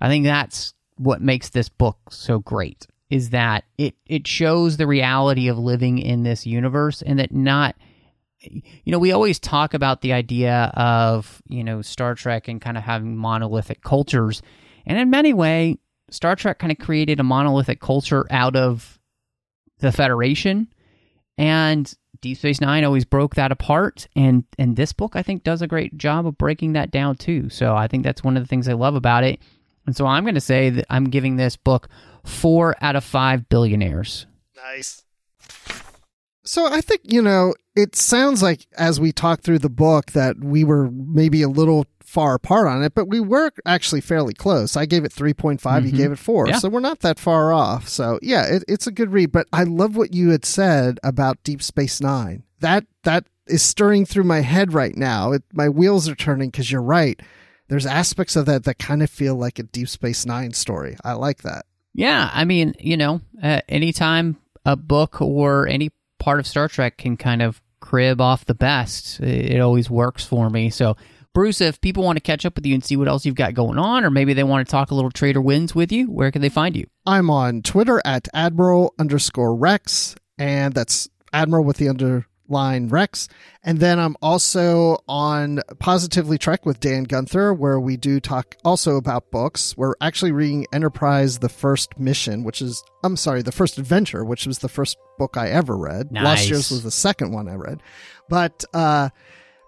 I 0.00 0.08
think 0.08 0.24
that's 0.24 0.74
what 0.96 1.20
makes 1.20 1.50
this 1.50 1.68
book 1.68 1.98
so 2.10 2.40
great 2.40 2.86
is 3.08 3.30
that 3.30 3.64
it 3.78 3.94
it 4.06 4.26
shows 4.26 4.76
the 4.76 4.86
reality 4.86 5.48
of 5.48 5.58
living 5.58 5.98
in 5.98 6.24
this 6.24 6.44
universe 6.44 7.02
and 7.02 7.20
that 7.20 7.32
not 7.32 7.76
you 8.40 8.62
know 8.86 8.98
we 8.98 9.12
always 9.12 9.38
talk 9.38 9.74
about 9.74 10.00
the 10.00 10.12
idea 10.12 10.72
of 10.74 11.40
you 11.46 11.62
know 11.62 11.82
Star 11.82 12.14
Trek 12.14 12.48
and 12.48 12.60
kind 12.60 12.76
of 12.76 12.82
having 12.82 13.16
monolithic 13.16 13.80
cultures 13.82 14.42
and 14.86 14.98
in 14.98 15.08
many 15.08 15.32
way 15.32 15.78
Star 16.10 16.36
Trek 16.36 16.58
kind 16.58 16.72
of 16.72 16.78
created 16.78 17.20
a 17.20 17.24
monolithic 17.24 17.80
culture 17.80 18.26
out 18.30 18.56
of 18.56 18.98
the 19.78 19.92
Federation, 19.92 20.68
and 21.36 21.92
Deep 22.20 22.38
Space 22.38 22.60
Nine 22.60 22.84
always 22.84 23.04
broke 23.04 23.36
that 23.36 23.52
apart. 23.52 24.08
And 24.16 24.44
and 24.58 24.76
this 24.76 24.92
book, 24.92 25.14
I 25.14 25.22
think, 25.22 25.44
does 25.44 25.62
a 25.62 25.66
great 25.66 25.96
job 25.96 26.26
of 26.26 26.38
breaking 26.38 26.72
that 26.72 26.90
down 26.90 27.16
too. 27.16 27.48
So 27.48 27.74
I 27.76 27.86
think 27.86 28.04
that's 28.04 28.24
one 28.24 28.36
of 28.36 28.42
the 28.42 28.48
things 28.48 28.68
I 28.68 28.72
love 28.72 28.94
about 28.94 29.24
it. 29.24 29.40
And 29.86 29.96
so 29.96 30.06
I'm 30.06 30.24
going 30.24 30.34
to 30.34 30.40
say 30.40 30.70
that 30.70 30.86
I'm 30.90 31.04
giving 31.04 31.36
this 31.36 31.56
book 31.56 31.88
four 32.24 32.74
out 32.80 32.96
of 32.96 33.04
five 33.04 33.48
billionaires. 33.48 34.26
Nice. 34.56 35.04
So 36.48 36.64
I 36.64 36.80
think, 36.80 37.02
you 37.04 37.20
know, 37.20 37.54
it 37.76 37.94
sounds 37.94 38.42
like 38.42 38.66
as 38.78 38.98
we 38.98 39.12
talk 39.12 39.42
through 39.42 39.58
the 39.58 39.68
book 39.68 40.12
that 40.12 40.42
we 40.42 40.64
were 40.64 40.90
maybe 40.90 41.42
a 41.42 41.48
little 41.48 41.86
far 42.00 42.36
apart 42.36 42.66
on 42.66 42.82
it, 42.82 42.94
but 42.94 43.06
we 43.06 43.20
were 43.20 43.52
actually 43.66 44.00
fairly 44.00 44.32
close. 44.32 44.74
I 44.74 44.86
gave 44.86 45.04
it 45.04 45.12
3.5, 45.12 45.60
mm-hmm. 45.60 45.86
you 45.86 45.92
gave 45.92 46.10
it 46.10 46.18
4. 46.18 46.48
Yeah. 46.48 46.58
So 46.58 46.70
we're 46.70 46.80
not 46.80 47.00
that 47.00 47.18
far 47.18 47.52
off. 47.52 47.86
So, 47.86 48.18
yeah, 48.22 48.46
it, 48.46 48.64
it's 48.66 48.86
a 48.86 48.90
good 48.90 49.12
read, 49.12 49.30
but 49.30 49.46
I 49.52 49.64
love 49.64 49.94
what 49.94 50.14
you 50.14 50.30
had 50.30 50.46
said 50.46 50.98
about 51.02 51.42
Deep 51.42 51.62
Space 51.62 52.00
9. 52.00 52.42
That 52.60 52.86
that 53.02 53.26
is 53.46 53.62
stirring 53.62 54.06
through 54.06 54.24
my 54.24 54.40
head 54.40 54.72
right 54.72 54.96
now. 54.96 55.32
It, 55.32 55.42
my 55.52 55.68
wheels 55.68 56.08
are 56.08 56.14
turning 56.14 56.50
cuz 56.50 56.72
you're 56.72 56.80
right. 56.80 57.20
There's 57.68 57.84
aspects 57.84 58.36
of 58.36 58.46
that 58.46 58.64
that 58.64 58.78
kind 58.78 59.02
of 59.02 59.10
feel 59.10 59.34
like 59.34 59.58
a 59.58 59.64
Deep 59.64 59.90
Space 59.90 60.24
9 60.24 60.54
story. 60.54 60.96
I 61.04 61.12
like 61.12 61.42
that. 61.42 61.66
Yeah, 61.92 62.30
I 62.32 62.46
mean, 62.46 62.74
you 62.78 62.96
know, 62.96 63.20
uh, 63.42 63.60
anytime 63.68 64.38
a 64.64 64.76
book 64.76 65.20
or 65.20 65.66
any 65.66 65.90
part 66.18 66.40
of 66.40 66.46
Star 66.46 66.68
Trek 66.68 66.96
can 66.98 67.16
kind 67.16 67.42
of 67.42 67.60
crib 67.80 68.20
off 68.20 68.44
the 68.44 68.54
best, 68.54 69.20
it 69.20 69.60
always 69.60 69.88
works 69.88 70.24
for 70.24 70.50
me. 70.50 70.70
So 70.70 70.96
Bruce, 71.34 71.60
if 71.60 71.80
people 71.80 72.02
want 72.02 72.16
to 72.16 72.20
catch 72.20 72.44
up 72.44 72.56
with 72.56 72.66
you 72.66 72.74
and 72.74 72.84
see 72.84 72.96
what 72.96 73.06
else 73.06 73.24
you've 73.24 73.34
got 73.34 73.54
going 73.54 73.78
on, 73.78 74.04
or 74.04 74.10
maybe 74.10 74.34
they 74.34 74.42
want 74.42 74.66
to 74.66 74.70
talk 74.70 74.90
a 74.90 74.94
little 74.94 75.10
Traitor 75.10 75.40
Winds 75.40 75.74
with 75.74 75.92
you, 75.92 76.10
where 76.10 76.32
can 76.32 76.42
they 76.42 76.48
find 76.48 76.76
you? 76.76 76.86
I'm 77.06 77.30
on 77.30 77.62
Twitter 77.62 78.02
at 78.04 78.26
Admiral 78.34 78.94
underscore 78.98 79.54
Rex, 79.54 80.16
and 80.36 80.74
that's 80.74 81.08
Admiral 81.32 81.64
with 81.64 81.76
the 81.76 81.88
under 81.88 82.26
line 82.48 82.88
Rex. 82.88 83.28
And 83.62 83.78
then 83.80 83.98
I'm 83.98 84.16
also 84.22 84.98
on 85.08 85.60
Positively 85.78 86.38
Trek 86.38 86.64
with 86.64 86.80
Dan 86.80 87.04
Gunther, 87.04 87.52
where 87.54 87.78
we 87.78 87.96
do 87.96 88.20
talk 88.20 88.56
also 88.64 88.96
about 88.96 89.30
books. 89.30 89.76
We're 89.76 89.94
actually 90.00 90.32
reading 90.32 90.66
Enterprise, 90.72 91.38
the 91.38 91.48
first 91.48 91.98
mission, 91.98 92.44
which 92.44 92.62
is, 92.62 92.82
I'm 93.04 93.16
sorry, 93.16 93.42
the 93.42 93.52
first 93.52 93.78
adventure, 93.78 94.24
which 94.24 94.46
was 94.46 94.58
the 94.58 94.68
first 94.68 94.96
book 95.18 95.36
I 95.36 95.50
ever 95.50 95.76
read. 95.76 96.12
Nice. 96.12 96.24
Last 96.24 96.50
year's 96.50 96.70
was 96.70 96.82
the 96.82 96.90
second 96.90 97.32
one 97.32 97.48
I 97.48 97.54
read. 97.54 97.82
But, 98.28 98.64
uh, 98.72 99.10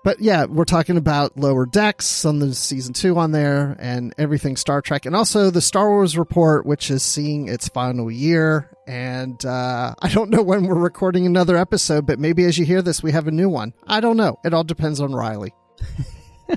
but 0.03 0.21
yeah, 0.21 0.47
we're 0.47 0.65
talking 0.65 0.97
about 0.97 1.37
Lower 1.37 1.67
Decks 1.67 2.25
on 2.25 2.39
the 2.39 2.55
season 2.55 2.95
two 2.95 3.19
on 3.19 3.33
there 3.33 3.77
and 3.79 4.15
everything 4.17 4.57
Star 4.57 4.81
Trek, 4.81 5.07
and 5.07 5.15
also 5.15 5.51
the 5.51 5.61
Star 5.61 5.91
Wars 5.91 6.17
report, 6.17 6.65
which 6.65 6.91
is 6.91 7.03
seeing 7.03 7.49
its 7.49 7.69
final 7.69 8.11
year. 8.11 8.71
And 8.87 9.45
uh, 9.45 9.95
I 10.03 10.09
don't 10.09 10.31
know 10.31 10.43
when 10.43 10.67
we're 10.67 10.75
recording 10.75 11.27
another 11.27 11.57
episode, 11.57 12.07
but 12.07 12.19
maybe 12.19 12.45
as 12.45 12.59
you 12.59 12.65
hear 12.65 12.83
this, 12.83 13.03
we 13.03 13.13
have 13.13 13.27
a 13.27 13.33
new 13.33 13.49
one. 13.49 13.75
I 13.87 14.01
don't 14.01 14.17
know. 14.17 14.39
It 14.45 14.55
all 14.55 14.65
depends 14.65 15.01
on 15.01 15.15
Riley. 15.15 15.53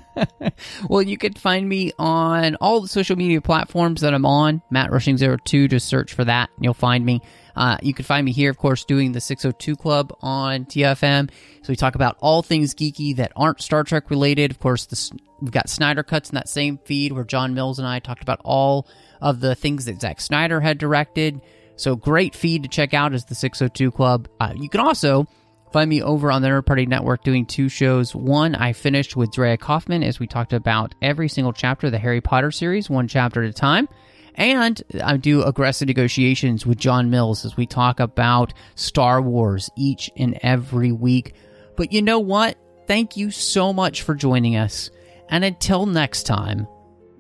well, 0.89 1.01
you 1.01 1.17
can 1.17 1.33
find 1.33 1.67
me 1.67 1.91
on 1.99 2.55
all 2.55 2.81
the 2.81 2.87
social 2.87 3.15
media 3.15 3.41
platforms 3.41 4.01
that 4.01 4.13
I'm 4.13 4.25
on. 4.25 4.61
Matt 4.71 4.91
Rushing 4.91 5.17
02, 5.17 5.67
just 5.67 5.87
search 5.87 6.13
for 6.13 6.25
that 6.25 6.49
and 6.55 6.63
you'll 6.63 6.73
find 6.73 7.05
me. 7.05 7.21
Uh, 7.55 7.77
you 7.81 7.93
can 7.93 8.05
find 8.05 8.25
me 8.25 8.31
here, 8.31 8.49
of 8.49 8.57
course, 8.57 8.83
doing 8.85 9.11
the 9.11 9.21
602 9.21 9.75
Club 9.75 10.15
on 10.21 10.65
TFM. 10.65 11.29
So 11.61 11.69
we 11.69 11.75
talk 11.75 11.95
about 11.95 12.17
all 12.19 12.41
things 12.41 12.73
geeky 12.73 13.15
that 13.17 13.31
aren't 13.35 13.61
Star 13.61 13.83
Trek 13.83 14.09
related. 14.09 14.51
Of 14.51 14.59
course, 14.59 14.85
this, 14.85 15.11
we've 15.39 15.51
got 15.51 15.69
Snyder 15.69 16.03
Cuts 16.03 16.29
in 16.29 16.35
that 16.35 16.49
same 16.49 16.79
feed 16.85 17.11
where 17.11 17.23
John 17.23 17.53
Mills 17.53 17.79
and 17.79 17.87
I 17.87 17.99
talked 17.99 18.23
about 18.23 18.41
all 18.43 18.87
of 19.21 19.39
the 19.39 19.55
things 19.55 19.85
that 19.85 20.01
Zack 20.01 20.19
Snyder 20.19 20.59
had 20.59 20.77
directed. 20.77 21.41
So 21.75 21.95
great 21.95 22.35
feed 22.35 22.63
to 22.63 22.69
check 22.69 22.93
out 22.93 23.13
is 23.13 23.25
the 23.25 23.35
602 23.35 23.91
Club. 23.91 24.27
Uh, 24.39 24.53
you 24.55 24.69
can 24.69 24.81
also 24.81 25.27
find 25.71 25.89
me 25.89 26.01
over 26.03 26.31
on 26.31 26.41
the 26.41 26.47
Nerd 26.47 26.65
Party 26.65 26.85
Network 26.85 27.23
doing 27.23 27.45
two 27.45 27.67
shows. 27.67 28.15
One, 28.15 28.53
I 28.53 28.73
finished 28.73 29.15
with 29.15 29.31
Drea 29.31 29.57
Kaufman 29.57 30.03
as 30.03 30.19
we 30.19 30.27
talked 30.27 30.53
about 30.53 30.93
every 31.01 31.27
single 31.27 31.51
chapter 31.51 31.87
of 31.87 31.91
the 31.91 31.99
Harry 31.99 32.21
Potter 32.21 32.51
series, 32.51 32.89
one 32.89 33.07
chapter 33.07 33.43
at 33.43 33.49
a 33.49 33.53
time. 33.53 33.89
And 34.35 34.81
I 35.03 35.17
do 35.17 35.43
aggressive 35.43 35.87
negotiations 35.87 36.65
with 36.65 36.77
John 36.77 37.09
Mills 37.09 37.45
as 37.45 37.55
we 37.55 37.65
talk 37.65 37.99
about 37.99 38.53
Star 38.75 39.21
Wars 39.21 39.69
each 39.77 40.09
and 40.17 40.37
every 40.41 40.91
week. 40.91 41.33
But 41.75 41.91
you 41.91 42.01
know 42.01 42.19
what? 42.19 42.57
Thank 42.87 43.15
you 43.15 43.31
so 43.31 43.71
much 43.73 44.01
for 44.01 44.15
joining 44.15 44.55
us. 44.55 44.89
And 45.29 45.43
until 45.43 45.85
next 45.85 46.23
time, 46.23 46.67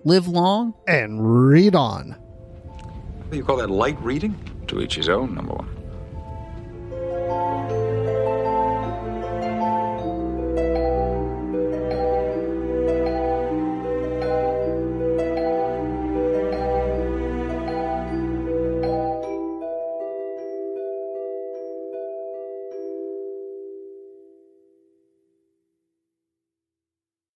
live 0.03 0.27
long 0.27 0.73
and 0.87 1.47
read 1.47 1.75
on. 1.75 2.15
You 3.31 3.43
call 3.43 3.57
that 3.57 3.69
light 3.69 3.99
reading? 4.01 4.35
To 4.67 4.81
each 4.81 4.95
his 4.95 5.09
own, 5.09 5.35
number 5.35 5.53
one. 5.53 5.67